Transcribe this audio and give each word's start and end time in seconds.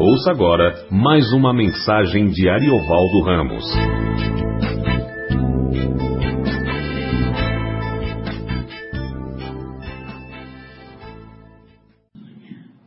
Ouça 0.00 0.30
agora 0.30 0.86
mais 0.92 1.24
uma 1.32 1.52
mensagem 1.52 2.28
de 2.28 2.48
Ariovaldo 2.48 3.20
Ramos. 3.24 3.64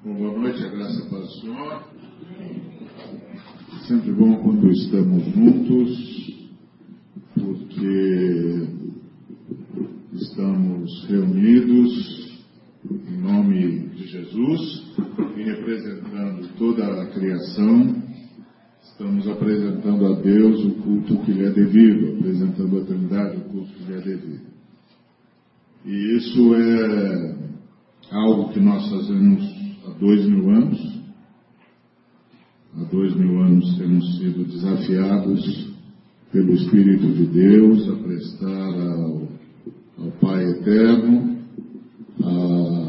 Boa 0.06 0.40
noite, 0.40 0.64
a 0.64 0.70
graça 0.70 1.10
para 1.10 1.20
o 1.20 1.28
Senhor. 1.28 1.84
Sempre 3.90 4.14
bom 4.14 4.36
quando 4.38 4.72
estamos 4.72 5.26
juntos, 5.34 6.50
porque 7.36 8.70
estamos 10.14 11.08
reunidos 11.10 12.22
em 12.90 13.18
nome 13.22 13.90
de 13.90 14.08
Jesus 14.08 14.92
e 15.38 15.44
representando 15.44 16.48
toda 16.58 16.86
Estamos 17.52 19.28
apresentando 19.28 20.06
a 20.06 20.22
Deus 20.22 20.64
o 20.64 20.72
culto 20.76 21.18
que 21.26 21.34
lhe 21.34 21.44
é 21.44 21.50
devido, 21.50 22.18
apresentando 22.18 22.80
a 22.80 22.86
Trindade 22.86 23.38
o 23.38 23.42
culto 23.42 23.74
que 23.74 23.84
lhe 23.84 23.94
é 23.94 24.02
devido. 24.02 24.52
E 25.86 26.16
isso 26.16 26.56
é 26.56 27.36
algo 28.10 28.54
que 28.54 28.60
nós 28.62 28.90
fazemos 28.90 29.44
há 29.86 29.90
dois 30.00 30.26
mil 30.28 30.50
anos. 30.50 31.02
Há 32.78 32.84
dois 32.86 33.14
mil 33.16 33.42
anos 33.42 33.78
temos 33.78 34.18
sido 34.18 34.46
desafiados 34.46 35.74
pelo 36.32 36.54
Espírito 36.54 37.08
de 37.08 37.26
Deus 37.26 37.90
a 37.90 37.96
prestar 37.98 38.80
ao, 38.94 39.28
ao 40.00 40.12
Pai 40.22 40.52
Eterno, 40.52 41.38
a, 42.24 42.81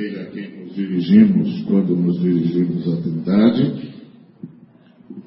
aquele 0.00 0.20
a 0.20 0.26
quem 0.30 0.64
nos 0.64 0.74
dirigimos 0.74 1.62
quando 1.64 1.94
nos 1.94 2.18
dirigimos 2.20 2.88
à 2.88 2.96
Trindade. 3.02 3.90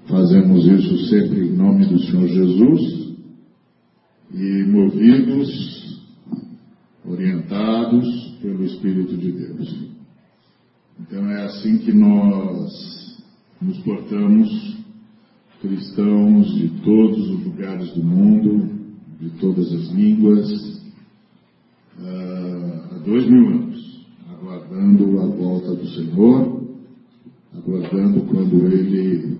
Fazemos 0.08 0.66
isso 0.66 0.98
sempre 1.10 1.48
em 1.48 1.56
nome 1.56 1.86
do 1.86 2.00
Senhor 2.00 2.28
Jesus 2.28 3.14
e 4.34 4.64
movidos, 4.64 6.02
orientados 7.06 8.38
pelo 8.42 8.66
Espírito 8.66 9.16
de 9.16 9.32
Deus. 9.32 9.76
Então 11.00 11.30
é 11.30 11.44
assim 11.46 11.78
que 11.78 11.94
nós 11.94 13.22
nos 13.62 13.78
portamos, 13.80 14.78
cristãos 15.62 16.56
de 16.56 16.70
todos 16.84 17.30
os 17.30 17.46
lugares 17.46 17.94
do 17.94 18.04
mundo, 18.04 18.70
de 19.20 19.30
todas 19.40 19.72
as 19.72 19.92
línguas, 19.92 20.82
ah, 22.00 22.90
há 22.92 22.98
dois 23.00 23.30
mil 23.30 23.48
anos, 23.48 23.73
aguardando 24.74 25.20
a 25.20 25.26
volta 25.26 25.76
do 25.76 25.88
Senhor, 25.88 26.64
aguardando 27.56 28.22
quando 28.22 28.66
Ele 28.66 29.38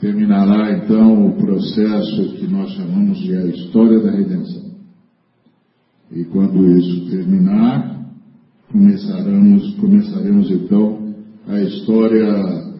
terminará 0.00 0.78
então 0.78 1.26
o 1.26 1.36
processo 1.36 2.34
que 2.36 2.46
nós 2.46 2.70
chamamos 2.70 3.18
de 3.18 3.34
a 3.34 3.46
história 3.46 4.00
da 4.00 4.12
redenção. 4.12 4.62
E 6.12 6.24
quando 6.26 6.78
isso 6.78 7.10
terminar, 7.10 8.08
começaremos, 8.70 9.74
começaremos 9.76 10.50
então 10.50 11.14
a 11.48 11.60
história 11.60 12.28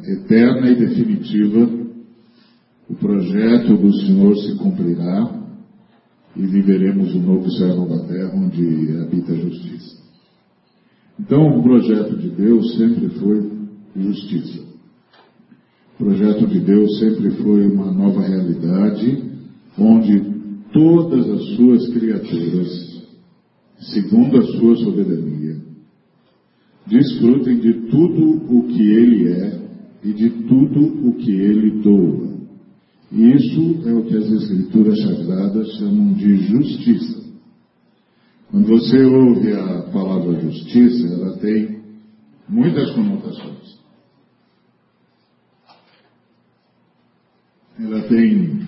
eterna 0.05 0.71
e 0.71 0.77
definitiva. 0.77 1.85
O 2.89 2.95
projeto 2.95 3.77
do 3.77 3.93
Senhor 4.01 4.37
se 4.37 4.57
cumprirá 4.57 5.43
e 6.37 6.47
viveremos 6.47 7.15
o 7.15 7.19
novo 7.19 7.51
céu 7.53 7.89
e 7.89 8.09
terra 8.09 8.33
onde 8.35 8.99
habita 9.01 9.33
a 9.33 9.37
justiça. 9.37 10.04
Então, 11.19 11.59
o 11.59 11.63
projeto 11.63 12.17
de 12.17 12.29
Deus 12.29 12.77
sempre 12.77 13.09
foi 13.11 13.51
justiça. 13.97 14.65
O 15.95 16.05
projeto 16.05 16.47
de 16.47 16.59
Deus 16.61 16.99
sempre 16.99 17.31
foi 17.31 17.67
uma 17.67 17.93
nova 17.93 18.21
realidade 18.21 19.23
onde 19.79 20.35
todas 20.73 21.31
as 21.31 21.57
suas 21.57 21.89
criaturas, 21.93 23.05
segundo 23.79 24.39
a 24.39 24.43
sua 24.43 24.77
soberania, 24.77 25.57
desfrutem 26.87 27.61
de 27.61 27.73
tudo 27.89 28.57
o 28.57 28.65
que 28.65 28.83
Ele 28.83 29.29
é 29.29 29.61
e 30.03 30.13
de 30.13 30.31
tudo 30.31 31.09
o 31.09 31.15
que 31.15 31.31
Ele 31.31 31.81
doa. 31.81 32.35
E 33.13 33.33
isso 33.33 33.89
é 33.89 33.95
o 33.95 34.03
que 34.03 34.17
as 34.17 34.31
Escrituras 34.31 35.01
Sagradas 35.01 35.69
chamam 35.79 36.13
de 36.15 36.37
justiça. 36.39 37.24
Quando 38.55 38.69
você 38.69 39.05
ouve 39.05 39.53
a 39.53 39.83
palavra 39.91 40.39
justiça, 40.39 41.13
ela 41.13 41.37
tem 41.39 41.81
muitas 42.49 42.89
conotações. 42.93 43.81
Ela 47.81 48.03
tem 48.03 48.61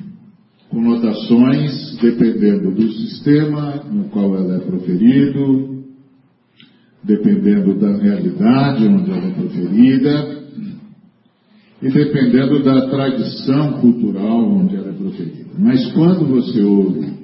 conotações 0.68 1.96
dependendo 2.00 2.72
do 2.74 2.90
sistema 2.94 3.76
no 3.84 4.08
qual 4.08 4.34
ela 4.34 4.56
é 4.56 4.58
proferido, 4.58 5.84
dependendo 7.04 7.78
da 7.78 7.96
realidade 7.96 8.88
onde 8.88 9.08
ela 9.08 9.24
é 9.24 9.34
proferida 9.34 10.42
e 11.80 11.88
dependendo 11.92 12.64
da 12.64 12.90
tradição 12.90 13.74
cultural 13.80 14.50
onde 14.50 14.74
ela 14.74 14.88
é 14.88 14.94
proferida. 14.94 15.50
Mas 15.56 15.92
quando 15.92 16.26
você 16.26 16.60
ouve 16.60 17.15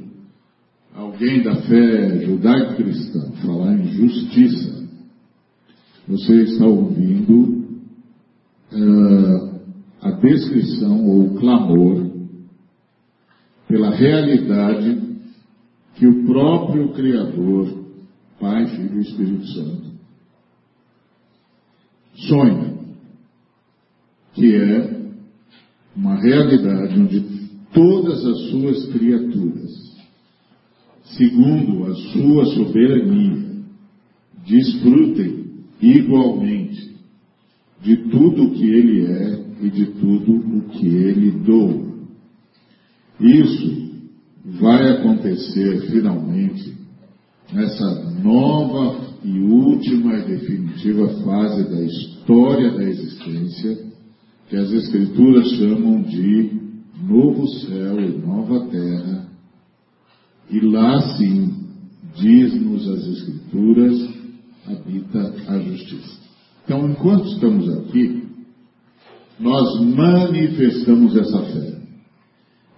alguém 0.95 1.43
da 1.43 1.57
fé 1.63 2.21
judaico-cristã 2.25 3.33
falar 3.45 3.75
em 3.75 3.89
justiça, 3.89 4.89
você 6.07 6.43
está 6.43 6.67
ouvindo 6.67 7.67
uh, 8.73 9.61
a 10.01 10.11
descrição 10.11 11.07
ou 11.07 11.27
o 11.27 11.35
clamor 11.39 12.11
pela 13.69 13.91
realidade 13.91 15.01
que 15.95 16.07
o 16.07 16.27
próprio 16.27 16.93
Criador, 16.93 17.85
Pai, 18.41 18.67
Filho 18.67 18.99
e 18.99 19.03
Espírito 19.03 19.47
Santo, 19.47 19.93
sonha, 22.15 22.75
que 24.35 24.55
é 24.55 25.03
uma 25.95 26.17
realidade 26.17 26.99
onde 26.99 27.21
todas 27.73 28.25
as 28.25 28.51
suas 28.51 28.87
criaturas, 28.93 29.92
segundo 31.17 31.87
a 31.87 31.95
sua 31.95 32.45
soberania, 32.47 33.53
desfrutem 34.47 35.47
igualmente 35.81 36.93
de 37.83 37.97
tudo 38.09 38.45
o 38.45 38.51
que 38.53 38.65
ele 38.65 39.07
é 39.07 39.45
e 39.63 39.71
de 39.71 39.87
tudo 39.87 40.33
o 40.35 40.63
que 40.71 40.87
ele 40.87 41.31
doa. 41.31 41.93
Isso 43.21 43.93
vai 44.45 44.91
acontecer 44.91 45.91
finalmente 45.91 46.75
nessa 47.53 48.13
nova 48.23 49.13
e 49.25 49.39
última 49.41 50.19
e 50.19 50.27
definitiva 50.27 51.09
fase 51.25 51.69
da 51.71 51.81
história 51.83 52.73
da 52.73 52.83
existência, 52.85 53.79
que 54.49 54.57
as 54.57 54.71
Escrituras 54.73 55.49
chamam 55.53 56.03
de 56.03 56.51
novo 57.03 57.47
céu 57.49 58.01
e 58.01 58.19
nova 58.19 58.67
terra, 58.67 59.22
e 60.53 60.61
lá 60.61 61.01
sim, 61.17 61.51
diz-nos 62.15 62.87
as 62.87 63.07
Escrituras, 63.07 64.11
habita 64.67 65.35
a 65.49 65.59
justiça. 65.59 66.21
Então, 66.65 66.91
enquanto 66.91 67.27
estamos 67.29 67.69
aqui, 67.79 68.23
nós 69.41 69.81
manifestamos 69.81 71.17
essa 71.17 71.43
fé, 71.43 71.83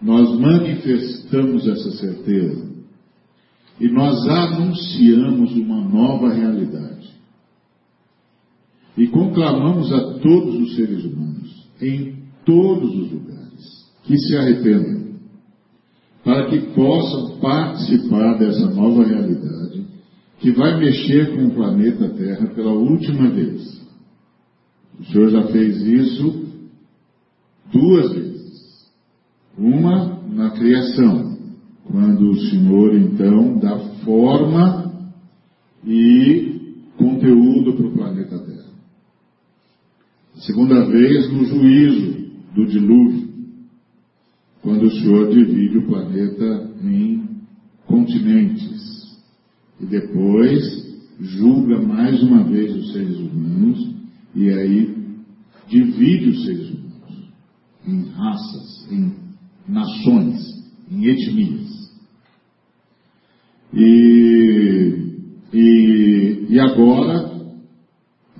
nós 0.00 0.38
manifestamos 0.38 1.66
essa 1.66 1.90
certeza, 1.96 2.72
e 3.80 3.88
nós 3.88 4.24
anunciamos 4.28 5.52
uma 5.56 5.80
nova 5.82 6.32
realidade. 6.32 7.12
E 8.96 9.08
conclamamos 9.08 9.92
a 9.92 10.18
todos 10.20 10.54
os 10.60 10.76
seres 10.76 11.04
humanos, 11.04 11.66
em 11.82 12.22
todos 12.46 12.94
os 12.94 13.10
lugares, 13.10 13.90
que 14.04 14.16
se 14.16 14.36
arrependam, 14.36 15.13
para 16.24 16.46
que 16.46 16.58
possam 16.74 17.38
participar 17.38 18.38
dessa 18.38 18.66
nova 18.70 19.04
realidade 19.04 19.84
que 20.38 20.50
vai 20.52 20.78
mexer 20.78 21.34
com 21.34 21.46
o 21.46 21.54
planeta 21.54 22.08
Terra 22.10 22.46
pela 22.48 22.72
última 22.72 23.30
vez. 23.30 23.82
O 24.98 25.04
Senhor 25.04 25.30
já 25.30 25.42
fez 25.48 25.80
isso 25.82 26.46
duas 27.72 28.12
vezes. 28.12 28.90
Uma 29.56 30.20
na 30.28 30.50
criação, 30.50 31.38
quando 31.84 32.30
o 32.30 32.40
Senhor 32.40 32.94
então 32.96 33.58
dá 33.58 33.78
forma 34.04 34.92
e 35.86 36.82
conteúdo 36.96 37.74
para 37.74 37.86
o 37.86 37.92
planeta 37.92 38.38
Terra. 38.38 38.70
Segunda 40.36 40.84
vez 40.86 41.32
no 41.32 41.44
juízo 41.44 42.24
do 42.54 42.66
dilúvio, 42.66 43.23
quando 44.64 44.86
o 44.86 44.90
Senhor 44.90 45.30
divide 45.30 45.76
o 45.76 45.86
planeta 45.86 46.70
em 46.82 47.22
continentes 47.86 49.20
e 49.78 49.84
depois 49.84 50.62
julga 51.20 51.80
mais 51.82 52.20
uma 52.22 52.44
vez 52.44 52.74
os 52.74 52.92
seres 52.92 53.18
humanos 53.18 53.94
E 54.34 54.50
aí 54.50 54.96
divide 55.68 56.30
os 56.30 56.44
seres 56.44 56.70
humanos 56.70 56.84
em 57.86 58.08
raças, 58.08 58.88
em 58.90 59.12
nações, 59.68 60.40
em 60.90 61.06
etnias. 61.06 61.92
E, 63.72 64.94
e, 65.52 66.46
e 66.48 66.58
agora 66.58 67.34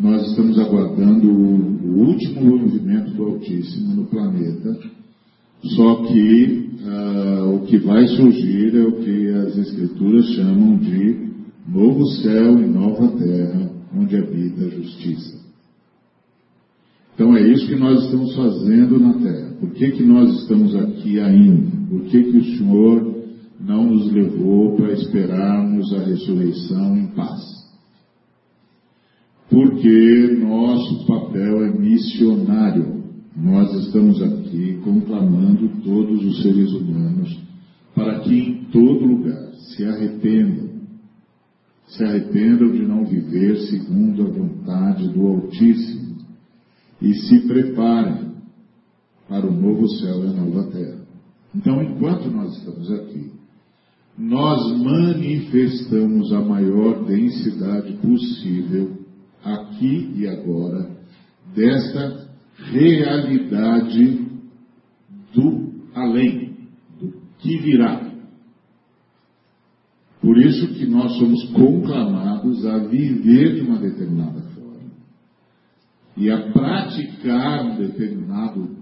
nós 0.00 0.26
estamos 0.30 0.58
aguardando 0.58 1.30
o, 1.30 1.54
o, 1.84 2.08
último 2.08 2.58
movimento 2.58 3.12
do 3.12 3.24
Altíssimo 3.24 3.94
no 3.94 4.06
planeta, 4.06 4.80
só 5.70 6.05
que 6.05 6.69
uh, 6.84 7.55
o 7.55 7.61
que 7.66 7.78
vai 7.78 8.06
surgir 8.08 8.76
é 8.76 8.82
o 8.82 8.93
que 8.93 9.28
as 9.28 9.56
Escrituras 9.56 10.26
chamam 10.34 10.76
de 10.76 11.31
novo 11.66 12.06
céu 12.22 12.58
e 12.61 12.66
nova 12.66 13.08
terra, 13.19 13.70
onde 13.96 14.16
habita 14.16 14.64
a 14.64 14.69
justiça. 14.69 15.43
Então 17.14 17.37
é 17.37 17.43
isso 17.49 17.66
que 17.66 17.76
nós 17.76 18.05
estamos 18.05 18.34
fazendo 18.34 18.99
na 18.99 19.14
terra. 19.14 19.55
Por 19.61 19.70
que, 19.70 19.93
que 19.93 20.02
nós 20.02 20.40
estamos 20.40 20.75
aqui 20.76 21.20
ainda? 21.20 21.70
Por 21.88 22.02
que, 22.02 22.22
que 22.22 22.38
o 22.38 22.44
Senhor 22.56 23.14
não 23.60 23.84
nos 23.84 24.12
levou 24.12 24.76
para 24.76 24.93
esperarmos 24.93 25.93
a 25.94 26.00
ressurreição 26.00 26.96
em 26.96 27.06
paz? 27.08 27.55
porque 29.55 30.37
nosso 30.40 31.06
papel 31.06 31.64
é 31.64 31.70
missionário. 31.70 33.03
Nós 33.36 33.75
estamos 33.84 34.22
aqui 34.22 34.81
conclamando 34.84 35.69
todos 35.82 36.25
os 36.25 36.40
seres 36.40 36.70
humanos 36.70 37.36
para 37.92 38.20
que 38.20 38.32
em 38.32 38.64
todo 38.66 39.04
lugar 39.04 39.52
se 39.54 39.84
arrependam, 39.84 40.70
se 41.88 42.04
arrependam 42.04 42.70
de 42.70 42.86
não 42.86 43.04
viver 43.04 43.56
segundo 43.62 44.22
a 44.22 44.31
vontade 44.31 45.08
do 45.08 45.26
Altíssimo 45.26 46.16
e 47.02 47.12
se 47.12 47.40
preparem 47.40 48.34
para 49.28 49.46
o 49.46 49.52
novo 49.52 49.88
céu 49.88 50.25
e 50.25 50.28
a 50.28 50.32
nova 50.32 50.70
terra. 50.70 51.04
Então, 51.52 51.82
enquanto 51.82 52.31
nós 52.31 52.56
estamos 52.56 52.90
aqui, 52.92 53.32
nós 54.16 54.78
manifestamos 54.81 56.32
a 56.32 56.40
maior 56.40 57.04
densidade 57.04 57.94
possível 57.94 58.96
aqui 59.42 60.12
e 60.14 60.28
agora, 60.28 60.88
desta 61.52 62.23
realidade 62.70 64.26
do 65.32 65.72
além, 65.94 66.56
do 66.99 67.12
que 67.38 67.58
virá. 67.58 68.12
Por 70.20 70.38
isso 70.38 70.75
que 70.75 70.87
nós 70.87 71.12
somos 71.19 71.44
conclamados 71.50 72.64
a 72.66 72.78
viver 72.78 73.56
de 73.56 73.61
uma 73.61 73.78
determinada 73.78 74.40
forma 74.40 74.90
e 76.16 76.31
a 76.31 76.50
praticar 76.50 77.66
um 77.66 77.76
determinado 77.76 78.76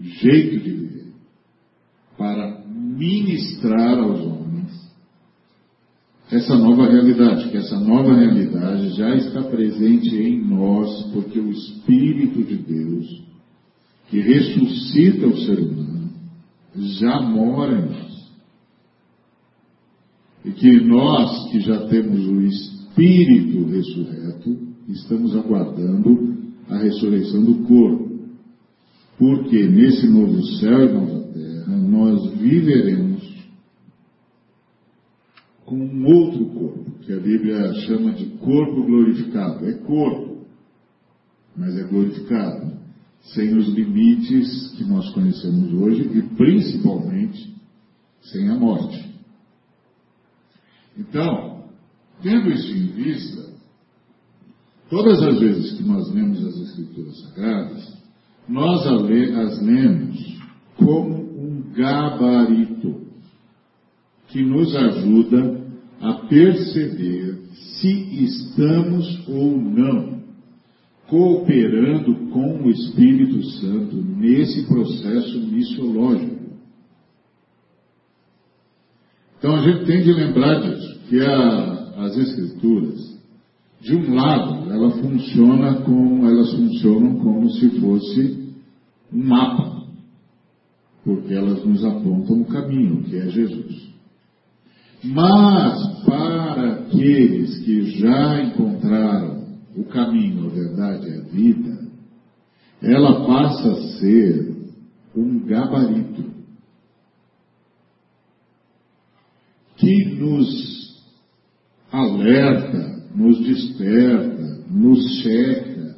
jeito 0.00 0.60
de 0.64 0.70
viver 0.70 1.12
para 2.16 2.64
ministrar 2.66 3.98
aos 3.98 4.20
homens 4.20 4.39
essa 6.30 6.56
nova 6.56 6.86
realidade, 6.86 7.50
que 7.50 7.56
essa 7.56 7.78
nova 7.78 8.14
realidade 8.14 8.90
já 8.90 9.16
está 9.16 9.42
presente 9.42 10.14
em 10.14 10.46
nós, 10.46 11.02
porque 11.12 11.40
o 11.40 11.50
Espírito 11.50 12.44
de 12.44 12.56
Deus, 12.56 13.22
que 14.08 14.20
ressuscita 14.20 15.26
o 15.26 15.36
ser 15.38 15.58
humano, 15.58 16.10
já 16.76 17.20
mora 17.20 17.78
em 17.78 17.90
nós. 17.90 18.10
E 20.44 20.52
que 20.52 20.80
nós, 20.80 21.50
que 21.50 21.60
já 21.60 21.86
temos 21.88 22.26
o 22.26 22.40
Espírito 22.42 23.68
ressurreto, 23.68 24.56
estamos 24.88 25.36
aguardando 25.36 26.38
a 26.68 26.78
ressurreição 26.78 27.44
do 27.44 27.66
corpo. 27.66 28.08
Porque 29.18 29.66
nesse 29.66 30.08
novo 30.08 30.42
céu 30.58 30.84
e 30.84 30.92
nova 30.92 31.20
terra, 31.32 31.76
nós 31.76 32.30
viveremos 32.34 33.09
com 35.70 35.76
um 35.76 36.04
outro 36.04 36.46
corpo, 36.46 36.90
que 37.02 37.12
a 37.12 37.20
Bíblia 37.20 37.72
chama 37.86 38.12
de 38.12 38.26
corpo 38.38 38.82
glorificado. 38.82 39.64
É 39.68 39.74
corpo, 39.74 40.44
mas 41.56 41.78
é 41.78 41.84
glorificado, 41.84 42.72
sem 43.22 43.56
os 43.56 43.68
limites 43.68 44.74
que 44.76 44.82
nós 44.82 45.08
conhecemos 45.10 45.72
hoje 45.72 46.10
e 46.12 46.22
principalmente 46.34 47.54
sem 48.20 48.48
a 48.48 48.56
morte. 48.56 49.14
Então, 50.98 51.66
tendo 52.20 52.50
isso 52.50 52.72
em 52.72 52.86
vista, 52.88 53.50
todas 54.90 55.22
as 55.22 55.38
vezes 55.38 55.76
que 55.76 55.84
nós 55.84 56.12
lemos 56.12 56.44
as 56.44 56.56
Escrituras 56.62 57.20
Sagradas, 57.20 57.96
nós 58.48 58.84
as 58.88 59.62
lemos 59.62 60.40
como 60.76 61.14
um 61.14 61.62
gabarito 61.72 63.09
que 64.30 64.42
nos 64.42 64.74
ajuda 64.74 65.60
a 66.00 66.14
perceber 66.28 67.38
se 67.52 68.24
estamos 68.24 69.28
ou 69.28 69.60
não 69.60 70.20
cooperando 71.08 72.30
com 72.30 72.62
o 72.62 72.70
Espírito 72.70 73.42
Santo 73.58 73.96
nesse 73.96 74.64
processo 74.66 75.40
missiológico. 75.40 76.40
Então 79.36 79.56
a 79.56 79.62
gente 79.62 79.86
tem 79.86 80.02
de 80.02 80.12
lembrar 80.12 80.60
disso, 80.60 81.00
que 81.08 81.20
a, 81.20 82.04
as 82.04 82.16
Escrituras, 82.16 83.18
de 83.80 83.96
um 83.96 84.14
lado, 84.14 84.70
ela 84.70 84.90
funciona 84.90 85.80
como, 85.82 86.26
elas 86.26 86.52
funcionam 86.52 87.16
como 87.16 87.50
se 87.50 87.70
fosse 87.80 88.54
um 89.12 89.24
mapa, 89.24 89.86
porque 91.02 91.34
elas 91.34 91.64
nos 91.64 91.84
apontam 91.84 92.42
o 92.42 92.44
caminho, 92.44 93.02
que 93.02 93.16
é 93.16 93.28
Jesus. 93.28 93.89
Mas 95.02 96.04
para 96.04 96.72
aqueles 96.72 97.58
que 97.64 97.98
já 97.98 98.42
encontraram 98.42 99.56
o 99.74 99.84
caminho, 99.84 100.46
a 100.46 100.50
verdade 100.50 101.08
e 101.08 101.16
a 101.16 101.22
vida, 101.22 101.88
ela 102.82 103.26
passa 103.26 103.70
a 103.70 103.82
ser 103.98 104.56
um 105.16 105.40
gabarito 105.46 106.24
que 109.76 110.04
nos 110.16 111.02
alerta, 111.90 113.08
nos 113.14 113.40
desperta, 113.40 114.64
nos 114.70 115.22
checa, 115.22 115.96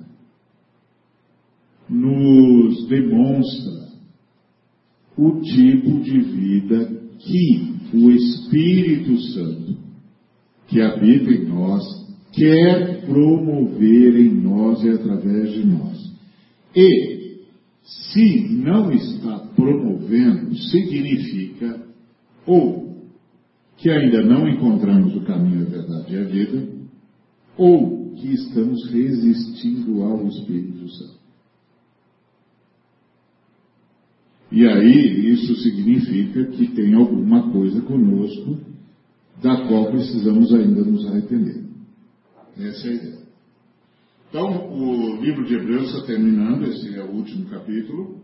nos 1.88 2.87
demonstra 2.88 3.82
o 5.16 5.40
tipo 5.40 6.00
de 6.00 6.21
vida 6.21 7.02
que 7.18 7.71
o 7.92 8.11
Espírito 8.11 9.18
Santo, 9.32 9.76
que 10.68 10.80
habita 10.80 11.30
em 11.30 11.46
nós, 11.46 11.82
quer 12.32 13.04
promover 13.06 14.16
em 14.16 14.32
nós 14.40 14.82
e 14.82 14.88
através 14.88 15.52
de 15.52 15.66
nós. 15.66 16.12
E, 16.75 17.42
se 17.84 18.49
não 18.54 18.90
está 18.92 19.38
promovendo, 19.54 20.54
significa 20.56 21.87
ou 22.46 22.82
que 23.76 23.90
ainda 23.90 24.22
não 24.22 24.49
encontramos 24.49 25.14
o 25.16 25.22
caminho, 25.22 25.66
a 25.66 25.70
verdade 25.70 26.14
e 26.14 26.18
a 26.18 26.25
vida, 26.25 26.68
ou 27.56 28.14
que 28.14 28.28
estamos 28.28 28.90
resistindo 28.90 30.02
ao 30.02 30.26
Espírito 30.28 30.88
Santo. 30.88 31.21
E 34.52 34.68
aí 34.68 35.32
isso 35.32 35.56
significa 35.62 36.44
que 36.44 36.68
tem 36.75 36.92
alguma 36.92 37.50
coisa 37.50 37.80
conosco 37.80 38.59
da 39.42 39.66
qual 39.66 39.90
precisamos 39.90 40.52
ainda 40.52 40.85
nos 40.85 41.06
arrepender. 41.06 41.64
Essa 42.59 42.87
é 42.87 42.90
a 42.90 42.94
ideia. 42.94 43.23
Então, 44.28 44.71
o 44.71 45.23
livro 45.23 45.47
de 45.47 45.54
Hebreus 45.54 45.87
está 45.87 46.06
terminando, 46.06 46.66
esse 46.66 46.94
é 46.94 47.02
o 47.02 47.12
último 47.12 47.47
capítulo. 47.47 48.21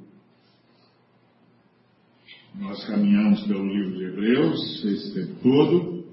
Nós 2.61 2.85
caminhamos 2.87 3.43
pelo 3.47 3.67
livro 3.67 3.97
de 3.97 4.05
Hebreus 4.05 4.85
esse 4.85 5.15
tempo 5.15 5.35
todo, 5.43 6.05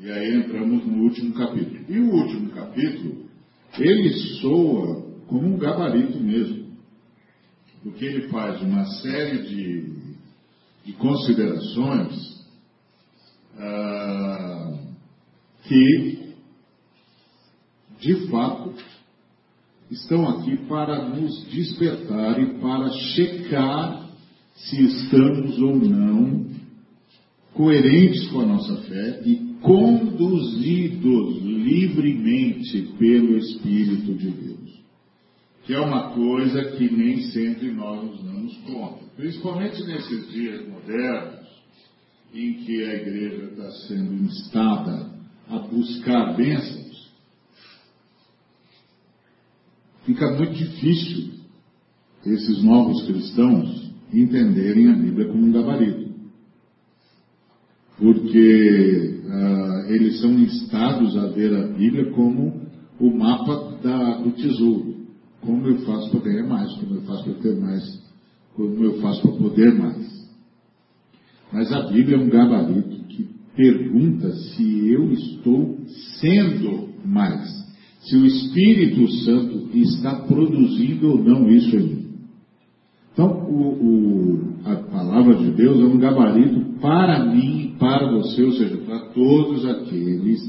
e 0.00 0.08
aí 0.08 0.36
entramos 0.36 0.86
no 0.86 1.02
último 1.02 1.34
capítulo. 1.34 1.80
E 1.88 1.98
o 1.98 2.12
último 2.12 2.50
capítulo, 2.50 3.24
ele 3.78 4.10
soa 4.40 5.06
como 5.26 5.54
um 5.54 5.58
gabarito 5.58 6.20
mesmo 6.20 6.65
porque 7.86 8.04
ele 8.04 8.28
faz 8.30 8.60
uma 8.62 8.84
série 8.84 9.44
de, 9.44 9.84
de 10.86 10.92
considerações 10.94 12.44
ah, 13.56 14.76
que, 15.62 16.34
de 18.00 18.28
fato, 18.28 18.74
estão 19.88 20.28
aqui 20.28 20.56
para 20.66 21.10
nos 21.10 21.46
despertar 21.48 22.40
e 22.40 22.58
para 22.58 22.90
checar 22.90 24.10
se 24.56 24.82
estamos 24.82 25.56
ou 25.60 25.76
não 25.76 26.44
coerentes 27.54 28.26
com 28.30 28.40
a 28.40 28.46
nossa 28.46 28.82
fé 28.82 29.22
e 29.24 29.54
conduzidos 29.62 31.40
livremente 31.40 32.82
pelo 32.98 33.38
Espírito 33.38 34.12
de 34.12 34.28
Deus. 34.28 34.85
Que 35.66 35.74
é 35.74 35.80
uma 35.80 36.10
coisa 36.12 36.62
que 36.76 36.88
nem 36.88 37.22
sempre 37.32 37.72
nós 37.72 38.00
nos 38.00 38.22
damos 38.22 38.56
conta. 38.58 39.04
Principalmente 39.16 39.82
nesses 39.84 40.30
dias 40.30 40.68
modernos, 40.68 41.44
em 42.32 42.52
que 42.54 42.84
a 42.84 42.94
igreja 42.94 43.44
está 43.46 43.70
sendo 43.88 44.14
instada 44.14 45.10
a 45.48 45.58
buscar 45.58 46.36
bênçãos, 46.36 47.10
fica 50.04 50.30
muito 50.36 50.54
difícil 50.54 51.34
esses 52.24 52.62
novos 52.62 53.04
cristãos 53.04 53.92
entenderem 54.12 54.88
a 54.88 54.94
Bíblia 54.94 55.26
como 55.26 55.46
um 55.46 55.52
gabarito. 55.52 56.14
Porque 57.98 59.20
uh, 59.24 59.92
eles 59.92 60.20
são 60.20 60.32
instados 60.38 61.16
a 61.16 61.26
ver 61.28 61.52
a 61.56 61.66
Bíblia 61.66 62.12
como 62.12 62.66
o 63.00 63.10
mapa 63.10 63.78
da, 63.82 64.18
do 64.18 64.30
tesouro. 64.30 65.05
Como 65.40 65.66
eu 65.66 65.78
faço 65.78 66.10
para 66.10 66.20
ganhar 66.20 66.46
mais, 66.46 66.72
como 66.74 66.94
eu 66.94 67.02
faço 67.02 67.24
para 67.24 67.34
ter 67.34 67.60
mais, 67.60 68.02
como 68.54 68.84
eu 68.84 69.00
faço 69.00 69.22
para 69.22 69.32
poder 69.32 69.74
mais. 69.74 70.16
Mas 71.52 71.72
a 71.72 71.82
Bíblia 71.82 72.16
é 72.16 72.20
um 72.20 72.28
gabarito 72.28 73.04
que 73.08 73.28
pergunta 73.54 74.32
se 74.32 74.88
eu 74.88 75.12
estou 75.12 75.78
sendo 76.20 76.88
mais, 77.04 77.48
se 78.00 78.16
o 78.16 78.26
Espírito 78.26 79.08
Santo 79.24 79.68
está 79.74 80.16
produzindo 80.26 81.10
ou 81.10 81.22
não 81.22 81.48
isso 81.48 81.76
em 81.76 81.82
mim. 81.82 82.06
Então, 83.12 83.28
o, 83.48 83.72
o, 83.72 84.54
a 84.64 84.76
palavra 84.76 85.36
de 85.36 85.50
Deus 85.52 85.80
é 85.80 85.84
um 85.84 85.98
gabarito 85.98 86.60
para 86.80 87.24
mim 87.24 87.74
para 87.78 88.10
você, 88.12 88.42
ou 88.42 88.52
seja, 88.52 88.76
para 88.78 89.08
todos 89.14 89.64
aqueles 89.64 90.40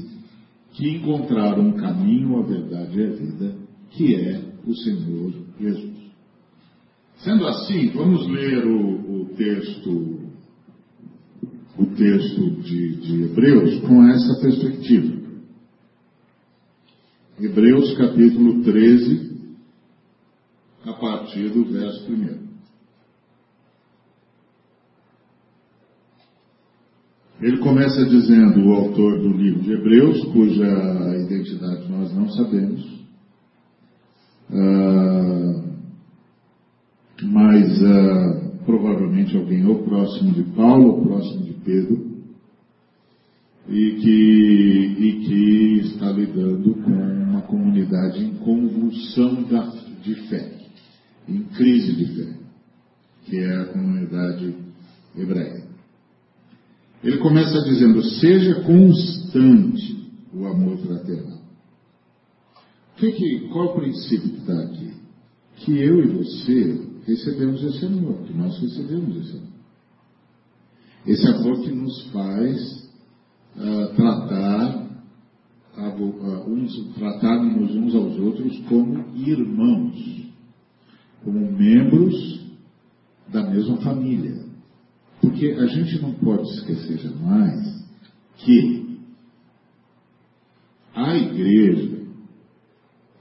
que 0.74 0.98
encontraram 0.98 1.70
um 1.70 1.74
caminho, 1.74 2.38
a 2.38 2.42
verdade 2.42 3.00
e 3.00 3.04
a 3.04 3.10
vida, 3.10 3.56
que 3.92 4.16
é 4.16 4.42
o 4.68 4.76
Senhor 4.76 5.34
Jesus. 5.60 5.98
Sendo 7.20 7.48
assim, 7.48 7.88
vamos 7.90 8.28
ler 8.28 8.66
o, 8.68 9.22
o 9.22 9.26
texto, 9.36 10.20
o 11.78 11.86
texto 11.96 12.52
de, 12.62 12.96
de 12.98 13.24
Hebreus 13.24 13.80
com 13.80 14.06
essa 14.08 14.42
perspectiva. 14.42 15.18
Hebreus 17.40 17.96
capítulo 17.98 18.64
13, 18.64 19.38
a 20.86 20.94
partir 20.94 21.50
do 21.50 21.66
verso 21.66 22.12
1. 22.12 22.48
Ele 27.40 27.58
começa 27.60 28.04
dizendo, 28.06 28.68
o 28.68 28.74
autor 28.74 29.20
do 29.20 29.30
livro 29.30 29.62
de 29.62 29.72
Hebreus, 29.72 30.24
cuja 30.34 30.66
identidade 31.20 31.88
nós 31.90 32.12
não 32.14 32.28
sabemos, 32.32 32.97
ah, 34.52 35.64
mas 37.24 37.82
uh, 37.82 38.66
provavelmente 38.66 39.36
alguém 39.36 39.66
ou 39.66 39.84
próximo 39.84 40.32
de 40.34 40.44
Paulo 40.56 40.88
ou 40.88 41.02
próximo 41.02 41.44
de 41.44 41.54
Pedro 41.54 42.08
e 43.68 43.92
que, 44.02 44.96
e 45.00 45.26
que 45.26 45.88
está 45.88 46.12
lidando 46.12 46.76
com 46.76 46.92
uma 46.92 47.42
comunidade 47.42 48.24
em 48.24 48.36
convulsão 48.36 49.44
da, 49.44 49.74
de 50.02 50.16
fé, 50.30 50.52
em 51.28 51.44
crise 51.44 51.96
de 51.96 52.06
fé, 52.16 52.34
que 53.26 53.38
é 53.38 53.62
a 53.62 53.66
comunidade 53.66 54.56
hebreia. 55.18 55.68
Ele 57.04 57.18
começa 57.18 57.62
dizendo: 57.64 58.02
seja 58.04 58.62
constante 58.62 60.10
o 60.34 60.46
amor 60.46 60.78
fraternal. 60.78 61.37
Que 62.98 63.12
que, 63.12 63.48
qual 63.50 63.68
o 63.68 63.80
princípio 63.80 64.30
que 64.30 64.38
está 64.40 64.60
aqui? 64.60 64.94
Que 65.58 65.80
eu 65.80 66.04
e 66.04 66.08
você 66.08 66.88
recebemos 67.06 67.64
esse 67.64 67.86
amor, 67.86 68.24
que 68.24 68.34
nós 68.34 68.60
recebemos 68.60 69.16
esse 69.18 69.38
amor. 69.38 69.48
Esse 71.06 71.28
amor 71.28 71.62
que 71.62 71.72
nos 71.72 72.08
faz 72.08 72.90
uh, 73.56 73.96
tratar, 73.96 74.88
uh, 75.78 76.04
uh, 76.04 76.52
uns, 76.52 76.76
tratarmos 76.96 77.76
uns 77.76 77.96
aos 77.96 78.20
outros 78.20 78.60
como 78.68 79.16
irmãos, 79.16 80.26
como 81.24 81.52
membros 81.52 82.42
da 83.30 83.48
mesma 83.48 83.78
família. 83.78 84.44
Porque 85.22 85.48
a 85.52 85.68
gente 85.68 86.02
não 86.02 86.14
pode 86.14 86.50
esquecer 86.50 86.98
jamais 86.98 87.86
que 88.38 88.98
a 90.96 91.16
igreja 91.16 91.97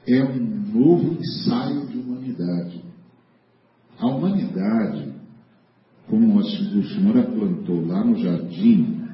é 0.07 0.23
um 0.23 0.39
novo 0.73 1.15
ensaio 1.15 1.87
de 1.87 1.99
humanidade. 1.99 2.81
A 3.99 4.07
humanidade, 4.07 5.13
como 6.07 6.39
o 6.39 6.45
Senhor 6.45 7.25
plantou 7.25 7.85
lá 7.87 8.05
no 8.05 8.17
jardim, 8.17 9.05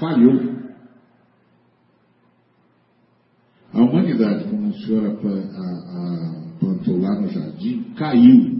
falhou. 0.00 0.56
A 3.72 3.82
humanidade, 3.82 4.48
como 4.48 4.68
o 4.68 4.74
Senhor 4.74 5.04
a, 5.04 5.10
a, 5.10 6.42
a 6.42 6.46
plantou 6.58 6.98
lá 6.98 7.20
no 7.20 7.28
jardim, 7.28 7.82
caiu. 7.94 8.56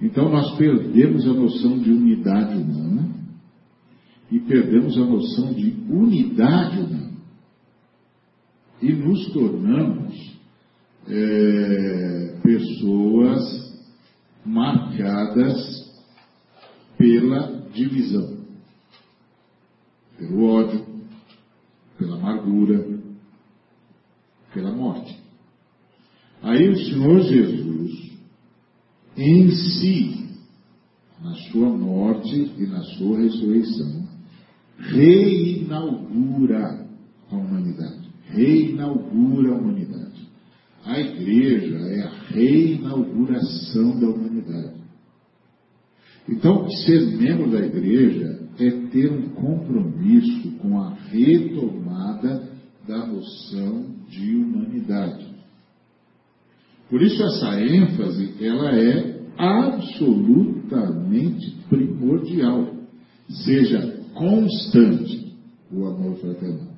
Então 0.00 0.30
nós 0.30 0.56
perdemos 0.56 1.26
a 1.26 1.32
noção 1.32 1.78
de 1.78 1.90
unidade 1.90 2.56
humana 2.56 3.10
e 4.30 4.38
perdemos 4.40 4.96
a 4.96 5.04
noção 5.04 5.52
de 5.52 5.76
unidade 5.90 6.80
humana 6.80 6.99
e 8.82 8.92
nos 8.92 9.32
tornamos 9.32 10.38
é, 11.06 12.36
pessoas 12.42 13.70
marcadas 14.44 15.90
pela 16.96 17.68
divisão, 17.72 18.38
pelo 20.18 20.44
ódio, 20.44 20.86
pela 21.98 22.16
amargura, 22.16 22.98
pela 24.54 24.72
morte. 24.72 25.18
Aí 26.42 26.68
o 26.68 26.76
Senhor 26.76 27.20
Jesus, 27.20 28.12
em 29.16 29.50
si, 29.50 30.30
na 31.22 31.34
sua 31.50 31.68
morte 31.68 32.50
e 32.56 32.66
na 32.66 32.82
sua 32.82 33.18
ressurreição, 33.18 34.08
reinaugura 34.78 36.86
a 37.30 37.36
humanidade 37.36 37.99
reinaugura 38.32 39.52
a 39.52 39.58
humanidade. 39.58 40.28
A 40.84 40.98
igreja 40.98 41.76
é 41.76 42.02
a 42.02 42.10
reinauguração 42.30 44.00
da 44.00 44.08
humanidade. 44.08 44.80
Então, 46.28 46.68
ser 46.70 47.16
membro 47.16 47.50
da 47.50 47.64
igreja 47.64 48.40
é 48.58 48.70
ter 48.88 49.10
um 49.10 49.30
compromisso 49.30 50.50
com 50.58 50.78
a 50.78 50.92
retomada 51.10 52.46
da 52.86 53.06
noção 53.06 53.86
de 54.08 54.36
humanidade. 54.36 55.26
Por 56.88 57.02
isso 57.02 57.20
essa 57.22 57.60
ênfase, 57.60 58.34
ela 58.40 58.70
é 58.76 59.20
absolutamente 59.38 61.56
primordial. 61.68 62.74
Seja 63.28 64.00
constante 64.14 65.36
o 65.72 65.86
amor 65.86 66.16
fraternal. 66.16 66.69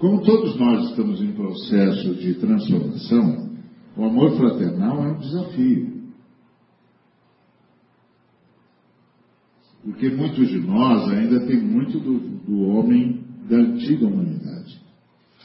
Como 0.00 0.22
todos 0.22 0.56
nós 0.56 0.88
estamos 0.88 1.20
em 1.20 1.32
processo 1.32 2.14
de 2.14 2.32
transformação, 2.36 3.50
o 3.94 4.04
amor 4.06 4.34
fraternal 4.34 5.04
é 5.04 5.12
um 5.12 5.18
desafio. 5.18 5.90
Porque 9.84 10.08
muitos 10.08 10.48
de 10.48 10.58
nós 10.58 11.06
ainda 11.10 11.46
tem 11.46 11.60
muito 11.60 12.00
do, 12.00 12.18
do 12.18 12.62
homem 12.68 13.22
da 13.46 13.58
antiga 13.58 14.06
humanidade. 14.06 14.80